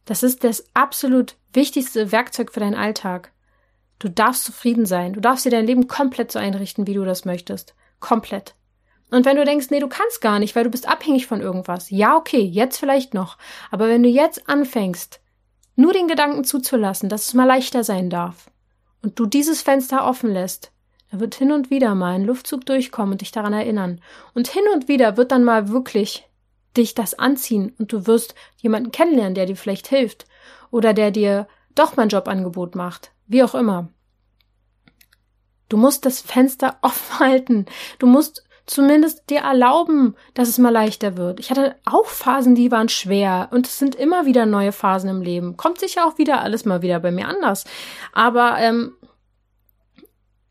Das 0.07 0.23
ist 0.23 0.45
das 0.45 0.65
absolut 0.73 1.37
wichtigste 1.53 2.11
Werkzeug 2.11 2.53
für 2.53 2.61
deinen 2.61 2.75
Alltag. 2.75 3.33
Du 3.99 4.09
darfst 4.09 4.45
zufrieden 4.45 4.87
sein. 4.87 5.13
Du 5.13 5.21
darfst 5.21 5.45
dir 5.45 5.51
dein 5.51 5.67
Leben 5.67 5.87
komplett 5.87 6.33
so 6.33 6.39
einrichten, 6.39 6.87
wie 6.87 6.95
du 6.95 7.05
das 7.05 7.25
möchtest. 7.25 7.75
Komplett. 8.01 8.55
Und 9.11 9.27
wenn 9.27 9.37
du 9.37 9.45
denkst, 9.45 9.69
nee, 9.71 9.81
du 9.81 9.89
kannst 9.89 10.21
gar 10.23 10.39
nicht, 10.39 10.57
weil 10.57 10.65
du 10.65 10.71
bist 10.71 10.89
abhängig 10.89 11.27
von 11.27 11.41
irgendwas. 11.41 11.91
Ja, 11.91 12.17
okay, 12.17 12.41
jetzt 12.41 12.79
vielleicht 12.79 13.13
noch. 13.13 13.37
Aber 13.71 13.89
wenn 13.89 14.03
du 14.03 14.09
jetzt 14.09 14.49
anfängst, 14.49 15.21
nur 15.77 15.93
den 15.93 16.09
Gedanken 16.09 16.45
zuzulassen, 16.45 17.09
dass 17.09 17.27
es 17.27 17.35
mal 17.35 17.45
leichter 17.45 17.85
sein 17.85 18.11
darf, 18.11 18.51
und 19.03 19.19
du 19.19 19.27
dieses 19.27 19.63
Fenster 19.63 20.07
offen 20.07 20.33
lässt, 20.33 20.72
da 21.13 21.21
wird 21.21 21.35
hin 21.35 21.53
und 21.53 21.69
wieder 21.69 21.95
mal 21.95 22.15
ein 22.15 22.25
Luftzug 22.25 22.65
durchkommen 22.65 23.13
und 23.13 23.21
dich 23.21 23.33
daran 23.33 23.53
erinnern. 23.53 24.01
Und 24.35 24.49
hin 24.49 24.63
und 24.73 24.89
wieder 24.89 25.19
wird 25.19 25.31
dann 25.31 25.45
mal 25.45 25.69
wirklich 25.69 26.27
dich 26.75 26.95
das 26.95 27.13
anziehen 27.13 27.75
und 27.79 27.93
du 27.93 28.07
wirst 28.07 28.35
jemanden 28.57 28.93
kennenlernen, 28.93 29.35
der 29.35 29.45
dir 29.45 29.57
vielleicht 29.57 29.89
hilft 29.89 30.25
oder 30.71 30.95
der 30.95 31.11
dir 31.11 31.47
doch 31.75 31.97
mal 31.97 32.05
ein 32.05 32.09
Jobangebot 32.09 32.75
macht. 32.75 33.13
Wie 33.27 33.43
auch 33.43 33.55
immer. 33.55 33.91
Du 35.69 35.77
musst 35.77 36.07
das 36.07 36.23
Fenster 36.23 36.79
offen 36.83 37.19
halten. 37.19 37.67
Du 37.99 38.07
musst 38.07 38.45
zumindest 38.65 39.29
dir 39.29 39.41
erlauben, 39.41 40.15
dass 40.33 40.49
es 40.49 40.57
mal 40.57 40.71
leichter 40.71 41.19
wird. 41.19 41.41
Ich 41.41 41.51
hatte 41.51 41.77
auch 41.85 42.07
Phasen, 42.07 42.55
die 42.55 42.71
waren 42.71 42.89
schwer 42.89 43.49
und 43.51 43.67
es 43.67 43.79
sind 43.79 43.97
immer 43.97 44.25
wieder 44.25 44.47
neue 44.47 44.73
Phasen 44.73 45.11
im 45.11 45.21
Leben. 45.21 45.59
Kommt 45.59 45.79
sicher 45.79 46.07
auch 46.07 46.17
wieder 46.17 46.41
alles 46.41 46.65
mal 46.65 46.81
wieder 46.81 47.01
bei 47.01 47.11
mir 47.11 47.29
anders. 47.29 47.65
Aber 48.15 48.57
ähm, 48.59 48.95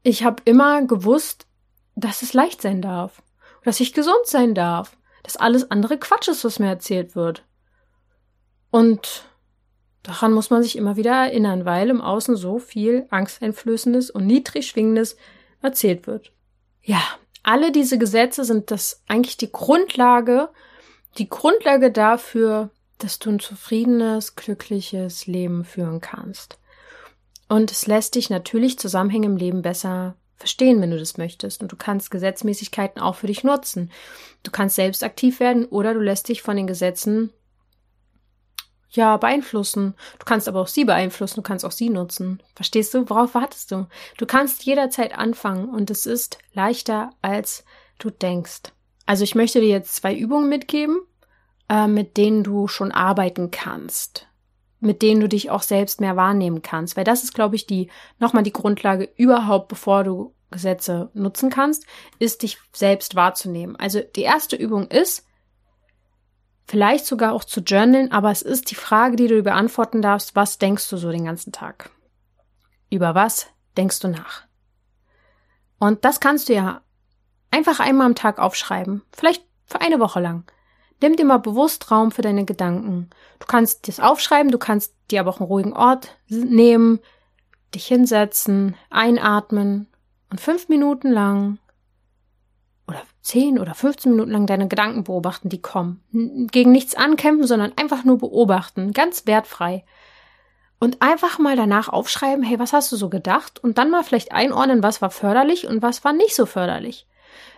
ich 0.03 0.23
habe 0.23 0.41
immer 0.45 0.83
gewusst, 0.83 1.47
dass 1.95 2.21
es 2.21 2.33
leicht 2.33 2.61
sein 2.61 2.81
darf, 2.81 3.21
dass 3.63 3.79
ich 3.79 3.93
gesund 3.93 4.25
sein 4.25 4.55
darf, 4.55 4.97
dass 5.23 5.37
alles 5.37 5.69
andere 5.69 5.97
Quatsch 5.97 6.27
ist, 6.27 6.43
was 6.43 6.59
mir 6.59 6.67
erzählt 6.67 7.15
wird. 7.15 7.45
Und 8.71 9.25
daran 10.03 10.33
muss 10.33 10.49
man 10.49 10.63
sich 10.63 10.77
immer 10.77 10.95
wieder 10.95 11.11
erinnern, 11.11 11.65
weil 11.65 11.89
im 11.89 12.01
Außen 12.01 12.35
so 12.35 12.57
viel 12.57 13.05
Angsteinflößendes 13.09 14.09
und 14.09 14.25
niedrig 14.25 14.67
schwingendes 14.67 15.17
erzählt 15.61 16.07
wird. 16.07 16.31
Ja, 16.81 17.01
alle 17.43 17.71
diese 17.71 17.97
Gesetze 17.97 18.45
sind 18.45 18.71
das 18.71 19.03
eigentlich 19.07 19.37
die 19.37 19.51
Grundlage, 19.51 20.49
die 21.17 21.29
Grundlage 21.29 21.91
dafür, 21.91 22.71
dass 22.97 23.19
du 23.19 23.31
ein 23.31 23.39
zufriedenes, 23.39 24.35
glückliches 24.35 25.27
Leben 25.27 25.65
führen 25.65 26.01
kannst. 26.01 26.59
Und 27.51 27.69
es 27.69 27.85
lässt 27.85 28.15
dich 28.15 28.29
natürlich 28.29 28.79
Zusammenhänge 28.79 29.25
im 29.25 29.35
Leben 29.35 29.61
besser 29.61 30.15
verstehen, 30.37 30.79
wenn 30.79 30.91
du 30.91 30.97
das 30.97 31.17
möchtest. 31.17 31.61
Und 31.61 31.69
du 31.69 31.75
kannst 31.75 32.09
Gesetzmäßigkeiten 32.09 33.01
auch 33.01 33.15
für 33.15 33.27
dich 33.27 33.43
nutzen. 33.43 33.91
Du 34.41 34.51
kannst 34.51 34.77
selbst 34.77 35.03
aktiv 35.03 35.41
werden 35.41 35.65
oder 35.65 35.93
du 35.93 35.99
lässt 35.99 36.29
dich 36.29 36.43
von 36.43 36.55
den 36.55 36.65
Gesetzen 36.65 37.33
ja 38.91 39.17
beeinflussen. 39.17 39.95
Du 40.17 40.23
kannst 40.23 40.47
aber 40.47 40.61
auch 40.61 40.69
sie 40.69 40.85
beeinflussen, 40.85 41.35
du 41.35 41.41
kannst 41.41 41.65
auch 41.65 41.73
sie 41.73 41.89
nutzen. 41.89 42.41
Verstehst 42.55 42.93
du? 42.93 43.09
Worauf 43.09 43.35
wartest 43.35 43.69
du? 43.71 43.85
Du 44.17 44.25
kannst 44.25 44.63
jederzeit 44.63 45.17
anfangen 45.17 45.67
und 45.67 45.91
es 45.91 46.05
ist 46.05 46.37
leichter, 46.53 47.09
als 47.21 47.65
du 47.99 48.11
denkst. 48.11 48.71
Also 49.05 49.25
ich 49.25 49.35
möchte 49.35 49.59
dir 49.59 49.67
jetzt 49.67 49.95
zwei 49.95 50.15
Übungen 50.15 50.47
mitgeben, 50.47 51.01
äh, 51.67 51.87
mit 51.87 52.15
denen 52.15 52.45
du 52.45 52.69
schon 52.69 52.93
arbeiten 52.93 53.51
kannst 53.51 54.30
mit 54.81 55.01
denen 55.01 55.21
du 55.21 55.29
dich 55.29 55.49
auch 55.49 55.61
selbst 55.61 56.01
mehr 56.01 56.17
wahrnehmen 56.17 56.61
kannst. 56.61 56.97
Weil 56.97 57.03
das 57.03 57.23
ist, 57.23 57.33
glaube 57.33 57.55
ich, 57.55 57.67
die, 57.67 57.89
nochmal 58.19 58.43
die 58.43 58.51
Grundlage 58.51 59.09
überhaupt, 59.15 59.69
bevor 59.69 60.03
du 60.03 60.33
Gesetze 60.49 61.09
nutzen 61.13 61.49
kannst, 61.49 61.85
ist 62.19 62.43
dich 62.43 62.57
selbst 62.73 63.15
wahrzunehmen. 63.15 63.77
Also 63.77 64.01
die 64.01 64.23
erste 64.23 64.57
Übung 64.57 64.87
ist, 64.87 65.25
vielleicht 66.65 67.05
sogar 67.05 67.33
auch 67.33 67.43
zu 67.43 67.61
journalen, 67.61 68.11
aber 68.11 68.31
es 68.31 68.41
ist 68.41 68.69
die 68.71 68.75
Frage, 68.75 69.15
die 69.15 69.27
du 69.27 69.43
beantworten 69.43 70.01
darfst, 70.01 70.35
was 70.35 70.57
denkst 70.57 70.89
du 70.89 70.97
so 70.97 71.11
den 71.11 71.25
ganzen 71.25 71.53
Tag? 71.53 71.91
Über 72.89 73.15
was 73.15 73.47
denkst 73.77 73.99
du 73.99 74.09
nach? 74.09 74.43
Und 75.79 76.05
das 76.05 76.19
kannst 76.19 76.49
du 76.49 76.53
ja 76.53 76.81
einfach 77.49 77.79
einmal 77.79 78.07
am 78.07 78.15
Tag 78.15 78.39
aufschreiben, 78.39 79.03
vielleicht 79.11 79.45
für 79.65 79.79
eine 79.79 79.99
Woche 79.99 80.19
lang. 80.19 80.45
Nimm 81.01 81.15
dir 81.15 81.25
mal 81.25 81.37
bewusst 81.37 81.89
Raum 81.91 82.11
für 82.11 82.21
deine 82.21 82.45
Gedanken. 82.45 83.09
Du 83.39 83.47
kannst 83.47 83.87
das 83.87 83.99
aufschreiben, 83.99 84.51
du 84.51 84.59
kannst 84.59 84.93
dir 85.09 85.19
aber 85.19 85.31
auch 85.31 85.39
einen 85.39 85.47
ruhigen 85.47 85.73
Ort 85.73 86.15
nehmen, 86.27 86.99
dich 87.73 87.87
hinsetzen, 87.87 88.75
einatmen 88.89 89.87
und 90.29 90.39
fünf 90.39 90.69
Minuten 90.69 91.11
lang 91.11 91.57
oder 92.87 93.01
zehn 93.21 93.57
oder 93.57 93.73
15 93.73 94.11
Minuten 94.11 94.31
lang 94.31 94.45
deine 94.45 94.67
Gedanken 94.67 95.03
beobachten, 95.03 95.49
die 95.49 95.61
kommen. 95.61 96.03
Gegen 96.51 96.71
nichts 96.71 96.95
ankämpfen, 96.95 97.47
sondern 97.47 97.73
einfach 97.77 98.03
nur 98.03 98.19
beobachten, 98.19 98.91
ganz 98.91 99.25
wertfrei. 99.25 99.83
Und 100.79 101.01
einfach 101.01 101.37
mal 101.37 101.55
danach 101.55 101.89
aufschreiben, 101.89 102.43
hey, 102.43 102.59
was 102.59 102.73
hast 102.73 102.91
du 102.91 102.95
so 102.95 103.09
gedacht? 103.09 103.63
Und 103.63 103.77
dann 103.77 103.91
mal 103.91 104.03
vielleicht 104.03 104.31
einordnen, 104.31 104.83
was 104.83 105.01
war 105.01 105.11
förderlich 105.11 105.67
und 105.67 105.81
was 105.81 106.03
war 106.03 106.11
nicht 106.11 106.35
so 106.35 106.45
förderlich. 106.45 107.07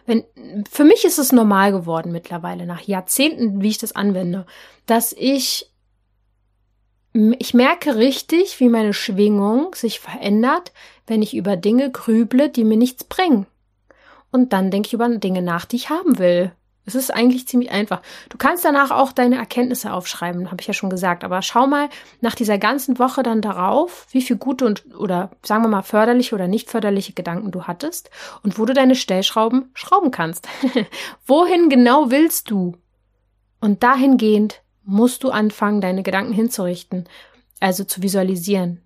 Wenn, 0.06 0.24
für 0.70 0.84
mich 0.84 1.06
ist 1.06 1.18
es 1.18 1.32
normal 1.32 1.72
geworden 1.72 2.12
mittlerweile, 2.12 2.66
nach 2.66 2.82
Jahrzehnten, 2.82 3.62
wie 3.62 3.70
ich 3.70 3.78
das 3.78 3.96
anwende, 3.96 4.46
dass 4.86 5.14
ich, 5.14 5.72
ich 7.14 7.54
merke 7.54 7.96
richtig, 7.96 8.60
wie 8.60 8.70
meine 8.70 8.94
Schwingung 8.94 9.74
sich 9.76 10.00
verändert, 10.00 10.74
wenn 11.08 11.22
ich 11.22 11.36
über 11.36 11.56
Dinge 11.56 11.92
grüble, 11.92 12.50
die 12.50 12.64
mir 12.64 12.78
nichts 12.78 13.04
bringen. 13.04 13.46
Und 14.32 14.52
dann 14.52 14.72
denke 14.72 14.88
ich 14.88 14.94
über 14.94 15.08
Dinge 15.10 15.42
nach, 15.42 15.66
die 15.66 15.76
ich 15.76 15.90
haben 15.90 16.18
will. 16.18 16.52
Es 16.86 16.96
ist 16.96 17.14
eigentlich 17.14 17.48
ziemlich 17.48 17.72
einfach. 17.72 18.02
Du 18.30 18.38
kannst 18.38 18.66
danach 18.66 18.92
auch 18.92 19.14
deine 19.14 19.38
Erkenntnisse 19.38 19.94
aufschreiben, 19.94 20.52
habe 20.52 20.62
ich 20.62 20.68
ja 20.68 20.74
schon 20.74 20.90
gesagt. 20.90 21.24
Aber 21.24 21.42
schau 21.42 21.66
mal 21.66 21.90
nach 22.20 22.36
dieser 22.36 22.58
ganzen 22.58 23.00
Woche 23.00 23.24
dann 23.24 23.42
darauf, 23.42 24.06
wie 24.12 24.22
viel 24.22 24.36
gute 24.36 24.66
und 24.66 24.84
oder 24.96 25.32
sagen 25.44 25.64
wir 25.64 25.70
mal 25.70 25.82
förderliche 25.82 26.36
oder 26.36 26.48
nicht 26.48 26.70
förderliche 26.70 27.14
Gedanken 27.14 27.52
du 27.52 27.64
hattest 27.64 28.10
und 28.44 28.60
wo 28.60 28.66
du 28.66 28.74
deine 28.74 28.96
Stellschrauben 28.96 29.72
schrauben 29.74 30.12
kannst. 30.12 30.48
Wohin 31.26 31.70
genau 31.70 32.12
willst 32.12 32.52
du? 32.52 32.76
Und 33.62 33.84
dahingehend 33.84 34.62
musst 34.84 35.24
du 35.24 35.30
anfangen, 35.30 35.80
deine 35.80 36.04
Gedanken 36.04 36.34
hinzurichten, 36.34 37.08
also 37.62 37.86
zu 37.86 38.02
visualisieren 38.04 38.84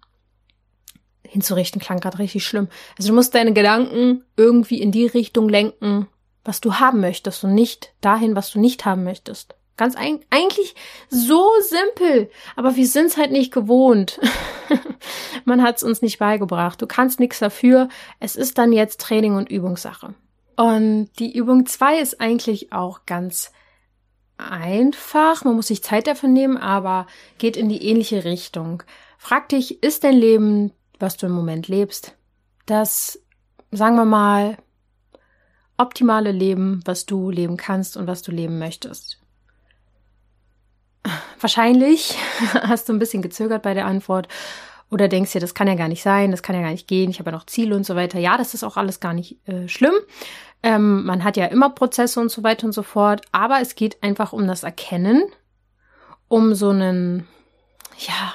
hinzurichten 1.28 1.82
klang 1.82 2.00
gerade 2.00 2.20
richtig 2.20 2.46
schlimm. 2.46 2.68
Also 2.98 3.10
du 3.10 3.16
musst 3.16 3.36
deine 3.36 3.54
Gedanken 3.54 4.24
irgendwie 4.36 4.82
in 4.82 4.92
die 4.92 5.06
Richtung 5.06 5.50
lenken, 5.50 6.08
was 6.48 6.62
du 6.62 6.76
haben 6.76 7.00
möchtest 7.00 7.44
und 7.44 7.54
nicht 7.54 7.94
dahin, 8.02 8.36
was 8.36 8.52
du 8.52 8.60
nicht 8.60 8.86
haben 8.86 9.04
möchtest. 9.04 9.56
Ganz 9.76 9.96
ein, 9.96 10.22
eigentlich 10.32 10.74
so 11.10 11.48
simpel, 11.62 12.32
aber 12.56 12.76
wir 12.76 12.88
sind 12.88 13.08
es 13.08 13.18
halt 13.18 13.32
nicht 13.32 13.54
gewohnt. 13.54 14.20
Man 15.46 15.62
hat 15.62 15.78
es 15.78 15.84
uns 15.84 16.02
nicht 16.02 16.18
beigebracht. 16.18 16.82
Du 16.82 16.88
kannst 16.88 17.20
nichts 17.20 17.38
dafür. 17.38 17.90
Es 18.20 18.36
ist 18.36 18.58
dann 18.58 18.72
jetzt 18.72 19.02
Training 19.02 19.36
und 19.36 19.52
Übungssache. 19.52 20.16
Und 20.56 21.10
die 21.20 21.38
Übung 21.38 21.68
zwei 21.68 22.00
ist 22.00 22.20
eigentlich 22.20 22.74
auch 22.74 23.02
ganz 23.06 23.52
einfach. 24.38 25.44
Man 25.44 25.56
muss 25.56 25.68
sich 25.68 25.84
Zeit 25.84 26.08
dafür 26.08 26.30
nehmen, 26.30 26.58
aber 26.58 27.06
geht 27.38 27.56
in 27.56 27.70
die 27.70 27.86
ähnliche 27.86 28.26
Richtung. 28.26 28.82
Frag 29.20 29.50
dich, 29.50 29.84
ist 29.84 30.04
dein 30.04 30.16
Leben 30.16 30.72
was 31.00 31.18
du 31.18 31.28
im 31.28 31.32
Moment 31.32 31.68
lebst, 31.68 32.16
das, 32.66 33.20
sagen 33.72 33.96
wir 33.96 34.06
mal, 34.06 34.58
optimale 35.78 36.32
Leben, 36.32 36.82
was 36.86 37.06
du 37.06 37.30
leben 37.30 37.58
kannst 37.58 37.98
und 37.98 38.08
was 38.08 38.22
du 38.22 38.32
leben 38.32 38.60
möchtest. 38.60 39.20
Wahrscheinlich 41.40 42.18
hast 42.54 42.90
du 42.90 42.94
ein 42.94 43.00
bisschen 43.00 43.22
gezögert 43.22 43.62
bei 43.62 43.74
der 43.74 43.86
Antwort 43.86 44.28
oder 44.90 45.08
denkst 45.08 45.34
dir, 45.34 45.42
das 45.42 45.54
kann 45.54 45.68
ja 45.68 45.76
gar 45.76 45.88
nicht 45.90 46.02
sein, 46.02 46.32
das 46.32 46.42
kann 46.42 46.56
ja 46.56 46.62
gar 46.62 46.72
nicht 46.72 46.88
gehen, 46.88 47.10
ich 47.10 47.20
habe 47.20 47.30
ja 47.30 47.36
noch 47.36 47.46
Ziele 47.46 47.76
und 47.76 47.86
so 47.86 47.96
weiter. 47.96 48.20
Ja, 48.20 48.38
das 48.38 48.54
ist 48.54 48.64
auch 48.64 48.78
alles 48.78 49.00
gar 49.00 49.14
nicht 49.14 49.38
äh, 49.48 49.68
schlimm. 49.68 49.96
Ähm, 50.64 51.06
man 51.06 51.24
hat 51.24 51.38
ja 51.38 51.46
immer 51.46 51.70
Prozesse 51.70 52.20
und 52.20 52.32
so 52.32 52.44
weiter 52.44 52.66
und 52.66 52.72
so 52.72 52.84
fort, 52.84 53.22
aber 53.32 53.62
es 53.62 53.76
geht 53.76 54.02
einfach 54.02 54.34
um 54.34 54.48
das 54.48 54.64
Erkennen, 54.64 55.24
um 56.28 56.56
so 56.56 56.70
einen, 56.70 57.28
ja, 58.00 58.34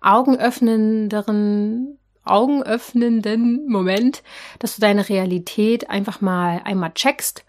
augenöffnenderen, 0.00 1.98
augenöffnenden 2.24 3.66
Moment, 3.68 4.22
dass 4.58 4.76
du 4.76 4.80
deine 4.80 5.08
Realität 5.08 5.90
einfach 5.90 6.20
mal 6.20 6.60
einmal 6.64 6.92
checkst 6.92 7.44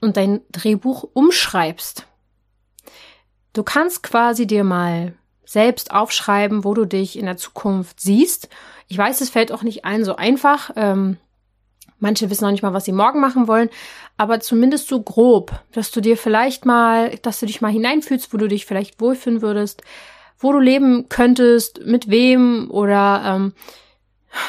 und 0.00 0.16
dein 0.16 0.40
Drehbuch 0.50 1.08
umschreibst. 1.12 2.06
Du 3.52 3.62
kannst 3.62 4.02
quasi 4.02 4.46
dir 4.46 4.64
mal 4.64 5.14
selbst 5.44 5.90
aufschreiben, 5.90 6.64
wo 6.64 6.74
du 6.74 6.84
dich 6.84 7.18
in 7.18 7.26
der 7.26 7.36
Zukunft 7.36 8.00
siehst. 8.00 8.48
Ich 8.86 8.96
weiß, 8.96 9.20
es 9.20 9.30
fällt 9.30 9.50
auch 9.50 9.62
nicht 9.62 9.84
allen 9.84 10.04
so 10.04 10.14
einfach. 10.14 10.70
Ähm, 10.76 11.16
manche 11.98 12.30
wissen 12.30 12.44
noch 12.44 12.52
nicht 12.52 12.62
mal, 12.62 12.72
was 12.72 12.84
sie 12.84 12.92
morgen 12.92 13.20
machen 13.20 13.48
wollen, 13.48 13.68
aber 14.16 14.40
zumindest 14.40 14.88
so 14.88 15.02
grob, 15.02 15.52
dass 15.72 15.90
du 15.90 16.00
dir 16.00 16.16
vielleicht 16.16 16.66
mal, 16.66 17.16
dass 17.22 17.40
du 17.40 17.46
dich 17.46 17.60
mal 17.60 17.72
hineinfühlst, 17.72 18.32
wo 18.32 18.36
du 18.36 18.46
dich 18.46 18.64
vielleicht 18.64 19.00
wohlfühlen 19.00 19.42
würdest, 19.42 19.82
wo 20.38 20.52
du 20.52 20.60
leben 20.60 21.08
könntest, 21.08 21.84
mit 21.84 22.08
wem 22.08 22.70
oder 22.70 23.22
ähm, 23.26 23.52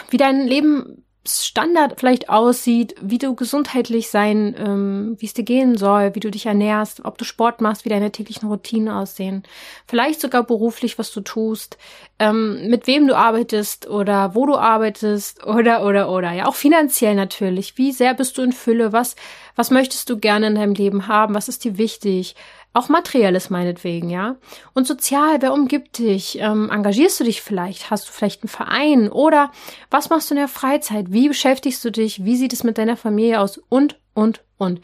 wie 0.10 0.18
dein 0.18 0.48
Lebensstandard 0.48 2.00
vielleicht 2.00 2.30
aussieht, 2.30 2.96
wie 3.02 3.18
du 3.18 3.36
gesundheitlich 3.36 4.10
sein, 4.10 4.56
ähm, 4.58 5.16
wie 5.20 5.26
es 5.26 5.34
dir 5.34 5.44
gehen 5.44 5.78
soll, 5.78 6.16
wie 6.16 6.20
du 6.20 6.32
dich 6.32 6.46
ernährst, 6.46 7.06
ob 7.06 7.18
du 7.18 7.26
Sport 7.26 7.62
machst, 7.62 7.86
wie 7.86 7.90
deine 7.90 8.12
täglichen 8.12 8.48
Routinen 8.50 8.90
aussehen, 8.90 9.44
vielleicht 9.88 10.22
sogar 10.22 10.44
beruflich, 10.44 11.00
was 11.00 11.12
du 11.12 11.22
tust, 11.22 11.78
ähm, 12.20 12.68
mit 12.70 12.88
wem 12.88 13.08
du 13.08 13.16
arbeitest 13.16 13.88
oder 13.88 14.36
wo 14.36 14.46
du 14.46 14.56
arbeitest 14.56 15.46
oder 15.46 15.86
oder 15.86 16.10
oder 16.10 16.32
ja 16.32 16.48
auch 16.48 16.56
finanziell 16.56 17.16
natürlich. 17.16 17.78
Wie 17.78 17.92
sehr 17.92 18.14
bist 18.14 18.38
du 18.38 18.42
in 18.42 18.54
Fülle? 18.54 18.94
Was 18.94 19.16
was 19.56 19.70
möchtest 19.70 20.10
du 20.10 20.18
gerne 20.18 20.48
in 20.48 20.56
deinem 20.56 20.74
Leben 20.74 21.08
haben? 21.08 21.36
Was 21.36 21.50
ist 21.50 21.64
dir 21.66 21.78
wichtig? 21.78 22.36
Auch 22.74 22.88
materielles 22.88 23.50
meinetwegen, 23.50 24.10
ja. 24.10 24.38
Und 24.74 24.88
sozial, 24.88 25.42
wer 25.42 25.52
umgibt 25.52 25.98
dich? 25.98 26.40
Ähm, 26.40 26.70
engagierst 26.70 27.20
du 27.20 27.26
dich 27.26 27.42
vielleicht? 27.42 27.92
Hast 27.92 28.08
du 28.08 28.14
vielleicht 28.14 28.44
einen 28.44 28.50
Verein? 28.50 29.12
Oder 29.12 29.52
was 29.90 30.10
machst 30.10 30.30
du 30.30 30.36
in 30.36 30.40
der 30.40 30.48
Freizeit? 30.48 31.12
Wie 31.12 31.28
beschäftigst 31.28 31.84
du 31.84 31.92
dich? 31.92 32.24
Wie 32.24 32.38
sieht 32.38 32.54
es 32.54 32.64
mit 32.64 32.78
deiner 32.78 32.96
Familie 32.96 33.42
aus? 33.42 33.58
Und, 33.58 34.00
und, 34.14 34.42
und. 34.58 34.80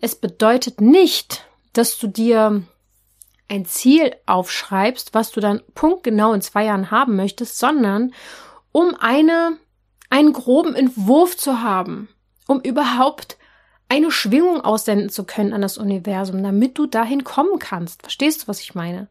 Es 0.00 0.14
bedeutet 0.14 0.80
nicht, 0.80 1.44
dass 1.74 1.98
du 1.98 2.06
dir 2.06 2.62
ein 3.48 3.66
Ziel 3.66 4.16
aufschreibst, 4.24 5.12
was 5.12 5.30
du 5.30 5.40
dann 5.40 5.60
punktgenau 5.74 6.32
in 6.32 6.40
zwei 6.40 6.64
Jahren 6.64 6.90
haben 6.90 7.16
möchtest, 7.16 7.58
sondern 7.58 8.14
um 8.72 8.94
eine, 8.98 9.58
einen 10.08 10.32
groben 10.32 10.74
Entwurf 10.74 11.36
zu 11.36 11.60
haben, 11.60 12.08
um 12.46 12.60
überhaupt 12.60 13.36
eine 13.90 14.10
Schwingung 14.12 14.60
aussenden 14.60 15.10
zu 15.10 15.24
können 15.24 15.52
an 15.52 15.62
das 15.62 15.76
Universum, 15.76 16.42
damit 16.42 16.78
du 16.78 16.86
dahin 16.86 17.24
kommen 17.24 17.58
kannst. 17.58 18.02
Verstehst 18.02 18.42
du, 18.42 18.48
was 18.48 18.60
ich 18.60 18.74
meine? 18.74 19.08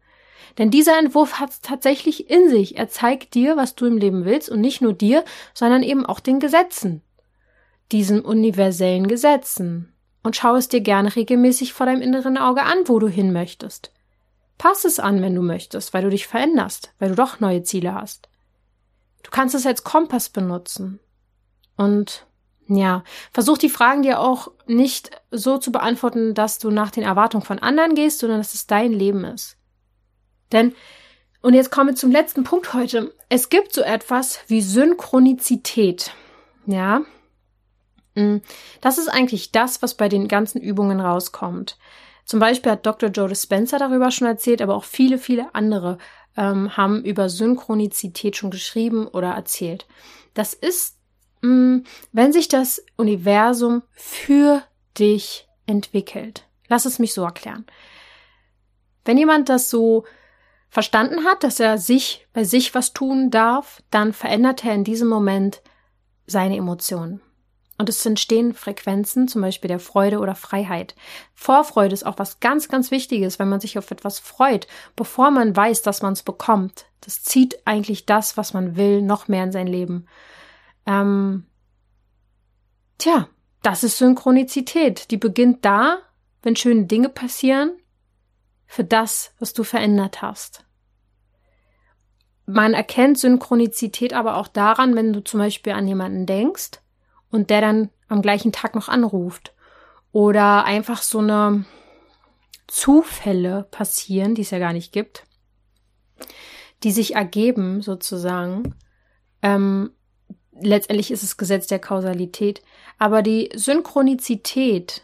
Denn 0.58 0.72
dieser 0.72 0.98
Entwurf 0.98 1.40
hat 1.40 1.52
es 1.52 1.62
tatsächlich 1.62 2.30
in 2.30 2.50
sich. 2.50 2.78
Er 2.78 2.88
zeigt 2.88 3.34
dir, 3.34 3.58
was 3.58 3.76
du 3.76 3.86
im 3.86 3.98
Leben 3.98 4.24
willst 4.24 4.50
und 4.50 4.62
nicht 4.62 4.82
nur 4.82 4.94
dir, 4.94 5.26
sondern 5.54 5.84
eben 5.84 6.06
auch 6.06 6.22
den 6.22 6.40
Gesetzen. 6.40 7.02
Diesen 7.92 8.22
universellen 8.22 9.08
Gesetzen. 9.08 9.94
Und 10.24 10.38
schau 10.38 10.56
es 10.56 10.70
dir 10.70 10.82
gerne 10.82 11.14
regelmäßig 11.14 11.74
vor 11.74 11.86
deinem 11.86 12.02
inneren 12.02 12.38
Auge 12.38 12.64
an, 12.64 12.78
wo 12.86 13.00
du 13.00 13.08
hin 13.08 13.34
möchtest. 13.34 13.92
Pass 14.58 14.86
es 14.86 15.00
an, 15.00 15.22
wenn 15.22 15.36
du 15.36 15.42
möchtest, 15.42 15.94
weil 15.94 16.04
du 16.04 16.10
dich 16.10 16.26
veränderst, 16.26 16.94
weil 17.00 17.10
du 17.10 17.16
doch 17.16 17.42
neue 17.42 17.64
Ziele 17.64 17.94
hast. 17.94 18.30
Du 19.24 19.30
kannst 19.30 19.56
es 19.56 19.66
als 19.66 19.84
Kompass 19.84 20.30
benutzen. 20.30 21.00
Und 21.76 22.26
ja, 22.70 23.04
versuch 23.34 23.58
die 23.58 23.70
Fragen 23.70 24.04
dir 24.04 24.20
auch 24.20 24.52
nicht 24.68 25.10
so 25.32 25.58
zu 25.58 25.72
beantworten, 25.72 26.36
dass 26.36 26.60
du 26.60 26.70
nach 26.70 26.92
den 26.92 27.04
Erwartungen 27.04 27.44
von 27.44 27.58
anderen 27.58 27.96
gehst, 27.96 28.20
sondern 28.20 28.38
dass 28.38 28.54
es 28.54 28.68
dein 28.68 28.94
Leben 28.94 29.26
ist. 29.26 29.58
Denn, 30.52 30.76
und 31.42 31.56
jetzt 31.56 31.72
kommen 31.72 31.90
wir 31.90 31.96
zum 31.96 32.12
letzten 32.12 32.44
Punkt 32.44 32.74
heute. 32.74 33.14
Es 33.28 33.50
gibt 33.50 33.74
so 33.74 33.82
etwas 33.82 34.40
wie 34.48 34.62
Synchronizität. 34.62 36.14
Ja. 36.68 37.02
Mm, 38.14 38.38
das 38.82 39.00
ist 39.00 39.08
eigentlich 39.08 39.52
das, 39.52 39.82
was 39.82 39.96
bei 39.96 40.08
den 40.08 40.28
ganzen 40.28 40.62
Übungen 40.62 41.00
rauskommt. 41.00 41.78
Zum 42.24 42.40
Beispiel 42.40 42.74
hat 42.74 42.86
Dr. 42.86 43.10
Joe 43.10 43.28
Dispenza 43.28 43.80
darüber 43.80 44.12
schon 44.12 44.28
erzählt, 44.28 44.62
aber 44.62 44.76
auch 44.76 44.84
viele, 44.84 45.18
viele 45.18 45.56
andere 45.56 45.98
ähm, 46.38 46.78
haben 46.78 47.04
über 47.04 47.30
Synchronizität 47.30 48.36
schon 48.36 48.52
geschrieben 48.52 49.08
oder 49.08 49.30
erzählt. 49.30 49.88
Das 50.36 50.54
ist 50.54 50.99
wenn 51.42 52.34
sich 52.34 52.48
das 52.48 52.84
Universum 52.98 53.84
für 53.92 54.64
dich 54.98 55.48
entwickelt. 55.66 56.46
Lass 56.68 56.86
es 56.86 57.00
mich 57.00 57.14
so 57.14 57.24
erklären. 57.24 57.66
Wenn 59.06 59.18
jemand 59.18 59.50
das 59.50 59.70
so 59.70 60.06
verstanden 60.70 61.26
hat, 61.26 61.44
dass 61.44 61.60
er 61.60 61.78
sich 61.78 62.28
bei 62.34 62.44
sich 62.44 62.76
was 62.76 62.94
tun 62.94 63.32
darf, 63.32 63.82
dann 63.90 64.14
verändert 64.14 64.64
er 64.66 64.74
in 64.74 64.84
diesem 64.84 65.08
Moment 65.08 65.62
seine 66.28 66.58
Emotionen. 66.58 67.22
Und 67.80 67.88
es 67.88 68.06
entstehen 68.06 68.54
Frequenzen, 68.54 69.30
zum 69.30 69.42
Beispiel 69.42 69.70
der 69.70 69.80
Freude 69.80 70.20
oder 70.20 70.36
Freiheit. 70.36 70.96
Vorfreude 71.34 71.94
ist 71.94 72.06
auch 72.06 72.20
was 72.20 72.42
ganz, 72.42 72.68
ganz 72.68 72.92
Wichtiges, 72.92 73.40
wenn 73.40 73.48
man 73.48 73.62
sich 73.62 73.78
auf 73.78 73.90
etwas 73.90 74.20
freut, 74.20 74.68
bevor 74.98 75.32
man 75.32 75.56
weiß, 75.56 75.82
dass 75.82 76.02
man 76.02 76.12
es 76.12 76.22
bekommt. 76.22 76.86
Das 77.00 77.24
zieht 77.24 77.66
eigentlich 77.66 78.06
das, 78.06 78.36
was 78.36 78.54
man 78.54 78.76
will, 78.76 79.02
noch 79.02 79.30
mehr 79.30 79.46
in 79.46 79.54
sein 79.54 79.68
Leben. 79.68 80.08
Ähm, 80.86 81.46
tja, 82.98 83.28
das 83.62 83.84
ist 83.84 83.98
Synchronizität. 83.98 85.12
Die 85.12 85.18
beginnt 85.18 85.66
da, 85.66 86.00
wenn 86.42 86.56
schöne 86.56 86.86
Dinge 86.86 87.10
passieren, 87.10 87.78
für 88.66 88.84
das, 88.84 89.34
was 89.40 89.54
du 89.54 89.64
verändert 89.64 90.22
hast. 90.22 90.64
Man 92.46 92.74
erkennt 92.74 93.20
Synchronizität 93.20 94.14
aber 94.14 94.38
auch 94.38 94.48
daran, 94.48 94.96
wenn 94.96 95.14
du 95.14 95.24
zum 95.24 95.40
Beispiel 95.40 95.74
an 95.74 95.88
jemanden 95.88 96.26
denkst 96.26 96.80
und 97.30 97.50
der 97.50 97.62
dann 97.62 97.90
am 98.08 98.22
gleichen 98.22 98.52
Tag 98.52 98.76
noch 98.76 98.90
anruft. 98.90 99.54
Oder 100.12 100.66
einfach 100.66 101.04
so 101.04 101.20
eine 101.20 101.66
Zufälle 102.68 103.68
passieren, 103.70 104.34
die 104.34 104.42
es 104.42 104.52
ja 104.52 104.60
gar 104.60 104.74
nicht 104.74 104.92
gibt, 104.92 105.26
die 106.84 106.92
sich 106.92 107.16
ergeben 107.16 107.82
sozusagen. 107.82 108.76
Ähm, 109.42 109.92
letztendlich 110.62 111.12
ist 111.12 111.24
es 111.24 111.38
Gesetz 111.38 111.68
der 111.68 111.80
Kausalität. 111.80 112.62
Aber 112.98 113.22
die 113.22 113.50
Synchronizität 113.56 115.04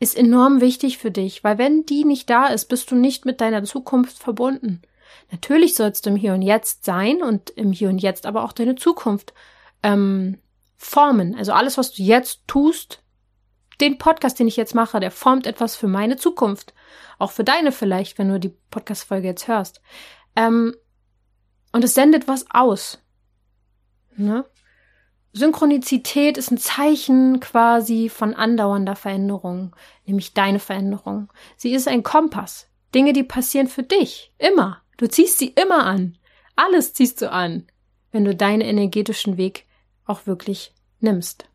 ist 0.00 0.16
enorm 0.16 0.60
wichtig 0.60 0.98
für 0.98 1.10
dich, 1.10 1.44
weil 1.44 1.58
wenn 1.58 1.86
die 1.86 2.04
nicht 2.04 2.28
da 2.28 2.46
ist, 2.48 2.66
bist 2.66 2.90
du 2.90 2.96
nicht 2.96 3.24
mit 3.24 3.40
deiner 3.40 3.62
Zukunft 3.62 4.18
verbunden. 4.18 4.82
Natürlich 5.30 5.76
sollst 5.76 6.04
du 6.06 6.10
im 6.10 6.16
Hier 6.16 6.34
und 6.34 6.42
Jetzt 6.42 6.84
sein 6.84 7.22
und 7.22 7.50
im 7.50 7.72
Hier 7.72 7.88
und 7.88 7.98
Jetzt 7.98 8.26
aber 8.26 8.44
auch 8.44 8.52
deine 8.52 8.74
Zukunft 8.74 9.32
ähm, 9.82 10.38
formen. 10.76 11.36
Also 11.36 11.52
alles, 11.52 11.78
was 11.78 11.92
du 11.92 12.02
jetzt 12.02 12.42
tust, 12.48 13.02
den 13.80 13.98
Podcast, 13.98 14.38
den 14.38 14.48
ich 14.48 14.56
jetzt 14.56 14.74
mache, 14.74 15.00
der 15.00 15.10
formt 15.10 15.46
etwas 15.46 15.76
für 15.76 15.88
meine 15.88 16.16
Zukunft. 16.16 16.74
Auch 17.18 17.30
für 17.30 17.44
deine 17.44 17.72
vielleicht, 17.72 18.18
wenn 18.18 18.28
du 18.28 18.40
die 18.40 18.56
Podcast-Folge 18.70 19.28
jetzt 19.28 19.48
hörst. 19.48 19.80
Ähm, 20.36 20.74
und 21.72 21.84
es 21.84 21.94
sendet 21.94 22.28
was 22.28 22.46
aus. 22.50 23.01
Ne? 24.16 24.44
Synchronizität 25.32 26.36
ist 26.36 26.50
ein 26.50 26.58
Zeichen 26.58 27.40
quasi 27.40 28.10
von 28.10 28.34
andauernder 28.34 28.96
Veränderung, 28.96 29.74
nämlich 30.04 30.34
deine 30.34 30.58
Veränderung. 30.58 31.32
Sie 31.56 31.72
ist 31.72 31.88
ein 31.88 32.02
Kompass. 32.02 32.68
Dinge, 32.94 33.14
die 33.14 33.24
passieren 33.24 33.68
für 33.68 33.82
dich. 33.82 34.32
Immer. 34.38 34.82
Du 34.98 35.08
ziehst 35.08 35.38
sie 35.38 35.48
immer 35.48 35.86
an. 35.86 36.18
Alles 36.54 36.92
ziehst 36.92 37.22
du 37.22 37.30
an, 37.30 37.66
wenn 38.10 38.24
du 38.26 38.34
deinen 38.34 38.60
energetischen 38.60 39.38
Weg 39.38 39.66
auch 40.04 40.26
wirklich 40.26 40.74
nimmst. 41.00 41.46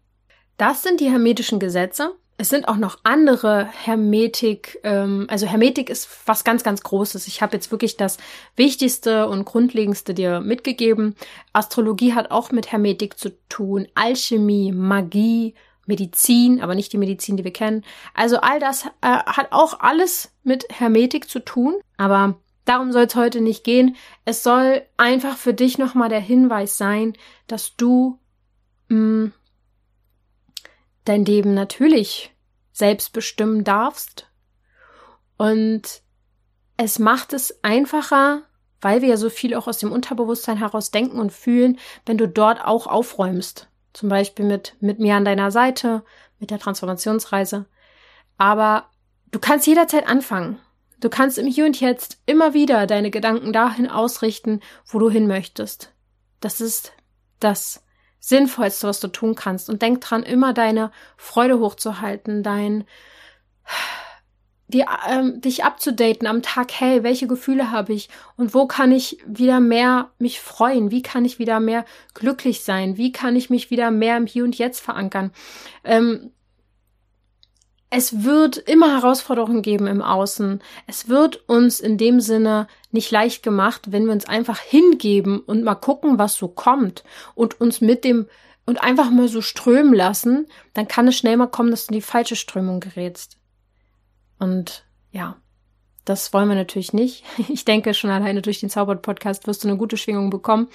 Das 0.58 0.82
sind 0.82 1.00
die 1.00 1.10
hermetischen 1.10 1.60
Gesetze. 1.60 2.16
Es 2.40 2.50
sind 2.50 2.68
auch 2.68 2.78
noch 2.78 3.00
andere 3.04 3.66
Hermetik, 3.66 4.80
ähm, 4.84 5.26
also 5.28 5.48
Hermetik 5.48 5.90
ist 5.90 6.08
was 6.28 6.44
ganz, 6.44 6.64
ganz 6.64 6.84
Großes. 6.84 7.26
Ich 7.28 7.42
habe 7.42 7.56
jetzt 7.56 7.72
wirklich 7.72 7.98
das 7.98 8.20
Wichtigste 8.56 9.28
und 9.28 9.44
Grundlegendste 9.44 10.14
dir 10.14 10.40
mitgegeben. 10.40 11.16
Astrologie 11.52 12.14
hat 12.14 12.30
auch 12.30 12.52
mit 12.52 12.72
Hermetik 12.72 13.18
zu 13.18 13.32
tun, 13.50 13.88
Alchemie, 13.96 14.72
Magie, 14.72 15.56
Medizin, 15.88 16.62
aber 16.62 16.76
nicht 16.76 16.94
die 16.94 17.00
Medizin, 17.00 17.38
die 17.38 17.44
wir 17.44 17.54
kennen. 17.54 17.84
Also 18.14 18.38
all 18.38 18.60
das 18.60 18.86
äh, 18.86 18.90
hat 19.02 19.52
auch 19.52 19.80
alles 19.80 20.32
mit 20.44 20.68
Hermetik 20.70 21.28
zu 21.28 21.40
tun, 21.40 21.78
aber 21.98 22.36
darum 22.66 22.92
soll 22.92 23.06
es 23.06 23.16
heute 23.16 23.42
nicht 23.42 23.64
gehen. 23.64 23.96
Es 24.26 24.44
soll 24.44 24.84
einfach 24.98 25.38
für 25.38 25.56
dich 25.56 25.80
nochmal 25.80 26.10
der 26.10 26.20
Hinweis 26.20 26.78
sein, 26.78 27.14
dass 27.48 27.76
du 27.78 28.20
mh, 28.90 28.98
mm, 28.98 29.34
dein 31.08 31.26
Leben 31.26 31.54
natürlich 31.54 32.34
selbst 32.72 33.14
bestimmen 33.14 33.64
darfst. 33.64 34.30
Und 35.38 36.02
es 36.78 37.00
macht 37.00 37.34
es 37.34 37.64
einfacher, 37.64 38.44
weil 38.82 39.02
wir 39.02 39.10
ja 39.10 39.18
so 39.18 39.30
viel 39.30 39.56
auch 39.56 39.68
aus 39.68 39.80
dem 39.80 39.92
Unterbewusstsein 39.92 40.58
heraus 40.58 40.92
denken 40.92 41.20
und 41.20 41.32
fühlen, 41.32 41.80
wenn 42.06 42.18
du 42.18 42.28
dort 42.28 42.64
auch 42.64 42.88
aufräumst. 42.88 43.68
Zum 43.94 44.10
Beispiel 44.10 44.46
mit, 44.46 44.76
mit 44.80 45.00
mir 45.00 45.16
an 45.16 45.26
deiner 45.26 45.50
Seite, 45.50 46.04
mit 46.40 46.52
der 46.52 46.60
Transformationsreise. 46.60 47.66
Aber 48.38 48.90
du 49.32 49.40
kannst 49.40 49.66
jederzeit 49.66 50.08
anfangen. 50.08 50.60
Du 51.00 51.10
kannst 51.10 51.38
im 51.38 51.48
Hier 51.48 51.66
und 51.66 51.80
Jetzt 51.80 52.22
immer 52.26 52.54
wieder 52.54 52.86
deine 52.86 53.10
Gedanken 53.10 53.54
dahin 53.54 53.90
ausrichten, 53.90 54.62
wo 54.86 55.00
du 55.00 55.10
hin 55.10 55.28
möchtest. 55.28 55.94
Das 56.40 56.62
ist 56.62 56.94
das 57.40 57.84
Sinnvollste, 58.20 58.88
was 58.88 59.00
du 59.00 59.08
tun 59.08 59.36
kannst. 59.36 59.70
Und 59.70 59.82
denk 59.82 60.02
dran, 60.02 60.24
immer 60.24 60.54
deine 60.54 60.92
Freude 61.18 61.60
hochzuhalten, 61.60 62.44
dein 62.44 62.86
die, 64.70 64.84
ähm, 65.10 65.40
dich 65.40 65.64
abzudaten 65.64 66.28
am 66.28 66.42
Tag, 66.42 66.72
hey, 66.74 67.04
welche 67.04 67.28
Gefühle 67.28 67.72
habe 67.72 67.94
ich 67.94 68.10
und 68.36 68.54
wo 68.54 68.68
kann 68.68 68.92
ich 68.92 69.18
wieder 69.26 69.60
mehr 69.62 70.12
mich 70.20 70.42
freuen? 70.42 70.92
Wie 70.92 71.02
kann 71.02 71.24
ich 71.24 71.40
wieder 71.40 71.60
mehr 71.60 71.86
glücklich 72.14 72.64
sein? 72.64 72.98
Wie 72.98 73.14
kann 73.14 73.36
ich 73.38 73.50
mich 73.50 73.70
wieder 73.70 73.92
mehr 73.92 74.18
im 74.18 74.26
Hier 74.26 74.44
und 74.44 74.58
Jetzt 74.58 74.82
verankern? 74.82 75.32
Ähm, 75.86 76.32
es 77.90 78.26
wird 78.26 78.58
immer 78.58 78.96
Herausforderungen 78.96 79.62
geben 79.62 79.88
im 79.88 80.02
Außen. 80.02 80.62
Es 80.88 81.08
wird 81.08 81.48
uns 81.48 81.80
in 81.80 81.98
dem 81.98 82.20
Sinne 82.20 82.68
nicht 82.98 83.12
leicht 83.12 83.44
gemacht, 83.44 83.92
wenn 83.92 84.06
wir 84.06 84.12
uns 84.12 84.28
einfach 84.28 84.60
hingeben 84.60 85.40
und 85.40 85.64
mal 85.64 85.76
gucken, 85.76 86.18
was 86.18 86.34
so 86.34 86.48
kommt 86.48 87.04
und 87.36 87.62
uns 87.62 87.80
mit 87.80 88.04
dem 88.04 88.28
und 88.66 88.82
einfach 88.84 89.12
mal 89.12 89.28
so 89.28 89.42
strömen 89.42 89.94
lassen, 89.94 90.48
dann 90.74 90.88
kann 90.88 91.08
es 91.08 91.16
schnell 91.16 91.38
mal 91.38 91.48
kommen, 91.48 91.72
dass 91.72 91.86
du 91.86 91.94
in 91.94 92.00
die 92.00 92.06
falsche 92.06 92.36
Strömung 92.36 92.80
gerätst. 92.80 93.38
Und 94.40 94.84
ja, 95.12 95.38
das 96.06 96.34
wollen 96.34 96.50
wir 96.50 96.56
natürlich 96.56 96.92
nicht. 96.92 97.24
Ich 97.50 97.66
denke, 97.66 97.94
schon 97.94 98.10
alleine 98.10 98.42
durch 98.42 98.60
den 98.60 98.70
Zaubert-Podcast 98.70 99.46
wirst 99.46 99.64
du 99.64 99.68
eine 99.68 99.78
gute 99.78 99.96
Schwingung 99.96 100.30
bekommen 100.30 100.70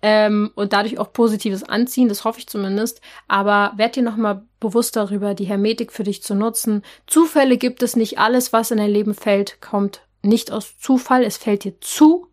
ähm, 0.00 0.50
und 0.54 0.72
dadurch 0.72 0.98
auch 0.98 1.12
Positives 1.12 1.62
anziehen. 1.62 2.08
Das 2.08 2.24
hoffe 2.24 2.38
ich 2.38 2.48
zumindest. 2.48 3.00
Aber 3.28 3.72
werd 3.76 3.96
dir 3.96 4.02
nochmal 4.02 4.44
bewusst 4.60 4.96
darüber, 4.96 5.34
die 5.34 5.44
Hermetik 5.44 5.92
für 5.92 6.04
dich 6.04 6.22
zu 6.22 6.34
nutzen. 6.34 6.82
Zufälle 7.06 7.58
gibt 7.58 7.82
es 7.82 7.96
nicht. 7.96 8.18
Alles, 8.18 8.52
was 8.52 8.70
in 8.70 8.78
dein 8.78 8.90
Leben 8.90 9.14
fällt, 9.14 9.60
kommt 9.60 10.05
nicht 10.26 10.50
aus 10.52 10.78
Zufall. 10.78 11.24
Es 11.24 11.36
fällt 11.36 11.64
dir 11.64 11.80
zu, 11.80 12.28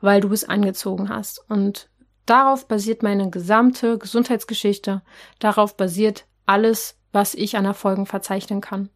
weil 0.00 0.20
du 0.20 0.32
es 0.32 0.48
angezogen 0.48 1.08
hast. 1.08 1.44
Und 1.48 1.88
darauf 2.26 2.68
basiert 2.68 3.02
meine 3.02 3.30
gesamte 3.30 3.98
Gesundheitsgeschichte. 3.98 5.02
Darauf 5.38 5.76
basiert 5.76 6.26
alles, 6.46 6.96
was 7.12 7.34
ich 7.34 7.56
an 7.56 7.64
Erfolgen 7.64 8.06
verzeichnen 8.06 8.60
kann. 8.60 8.90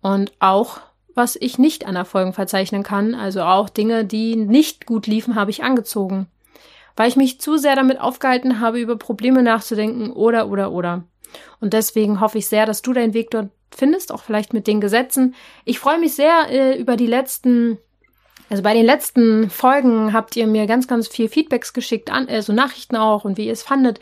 Und 0.00 0.32
auch 0.38 0.80
was 1.14 1.34
ich 1.34 1.58
nicht 1.58 1.86
an 1.86 1.96
Erfolgen 1.96 2.34
verzeichnen 2.34 2.82
kann, 2.82 3.14
also 3.14 3.42
auch 3.42 3.70
Dinge, 3.70 4.04
die 4.04 4.36
nicht 4.36 4.84
gut 4.84 5.06
liefen, 5.06 5.34
habe 5.34 5.50
ich 5.50 5.64
angezogen. 5.64 6.26
Weil 6.94 7.08
ich 7.08 7.16
mich 7.16 7.40
zu 7.40 7.56
sehr 7.56 7.74
damit 7.74 7.98
aufgehalten 8.00 8.60
habe, 8.60 8.78
über 8.78 8.96
Probleme 8.96 9.42
nachzudenken 9.42 10.12
oder 10.12 10.48
oder 10.48 10.72
oder. 10.72 11.04
Und 11.60 11.72
deswegen 11.72 12.20
hoffe 12.20 12.38
ich 12.38 12.48
sehr, 12.48 12.66
dass 12.66 12.82
du 12.82 12.92
deinen 12.92 13.14
Weg 13.14 13.30
dort 13.30 13.48
findest, 13.70 14.12
auch 14.12 14.22
vielleicht 14.22 14.52
mit 14.52 14.66
den 14.66 14.80
Gesetzen. 14.80 15.34
Ich 15.64 15.78
freue 15.78 15.98
mich 15.98 16.14
sehr 16.14 16.50
äh, 16.50 16.78
über 16.78 16.96
die 16.96 17.06
letzten, 17.06 17.78
also 18.48 18.62
bei 18.62 18.74
den 18.74 18.86
letzten 18.86 19.50
Folgen 19.50 20.12
habt 20.12 20.36
ihr 20.36 20.46
mir 20.46 20.66
ganz, 20.66 20.88
ganz 20.88 21.08
viel 21.08 21.28
Feedbacks 21.28 21.72
geschickt, 21.72 22.10
an, 22.10 22.28
also 22.28 22.52
Nachrichten 22.52 22.96
auch 22.96 23.24
und 23.24 23.38
wie 23.38 23.46
ihr 23.46 23.52
es 23.52 23.62
fandet. 23.62 24.00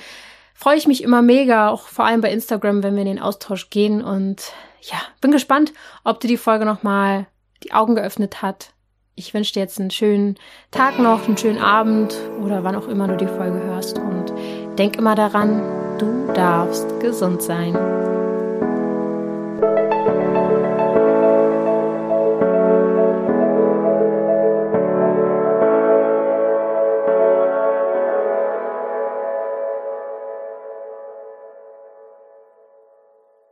Freue 0.54 0.76
ich 0.76 0.86
mich 0.86 1.02
immer 1.02 1.22
mega, 1.22 1.68
auch 1.68 1.88
vor 1.88 2.04
allem 2.04 2.20
bei 2.20 2.30
Instagram, 2.30 2.82
wenn 2.82 2.94
wir 2.94 3.02
in 3.02 3.08
den 3.08 3.20
Austausch 3.20 3.70
gehen 3.70 4.02
und 4.02 4.52
ja, 4.80 4.98
bin 5.20 5.32
gespannt, 5.32 5.72
ob 6.04 6.20
dir 6.20 6.28
die 6.28 6.36
Folge 6.36 6.64
nochmal 6.64 7.26
die 7.64 7.72
Augen 7.72 7.94
geöffnet 7.94 8.42
hat. 8.42 8.74
Ich 9.16 9.32
wünsche 9.32 9.52
dir 9.52 9.60
jetzt 9.60 9.80
einen 9.80 9.90
schönen 9.90 10.36
Tag 10.70 10.98
noch, 10.98 11.26
einen 11.26 11.38
schönen 11.38 11.60
Abend 11.60 12.14
oder 12.42 12.64
wann 12.64 12.74
auch 12.74 12.88
immer 12.88 13.06
du 13.06 13.16
die 13.16 13.26
Folge 13.26 13.62
hörst. 13.62 13.98
Und 13.98 14.32
denk 14.76 14.96
immer 14.96 15.14
daran, 15.14 15.62
du 15.98 16.32
darfst 16.32 17.00
gesund 17.00 17.40
sein. 17.40 17.74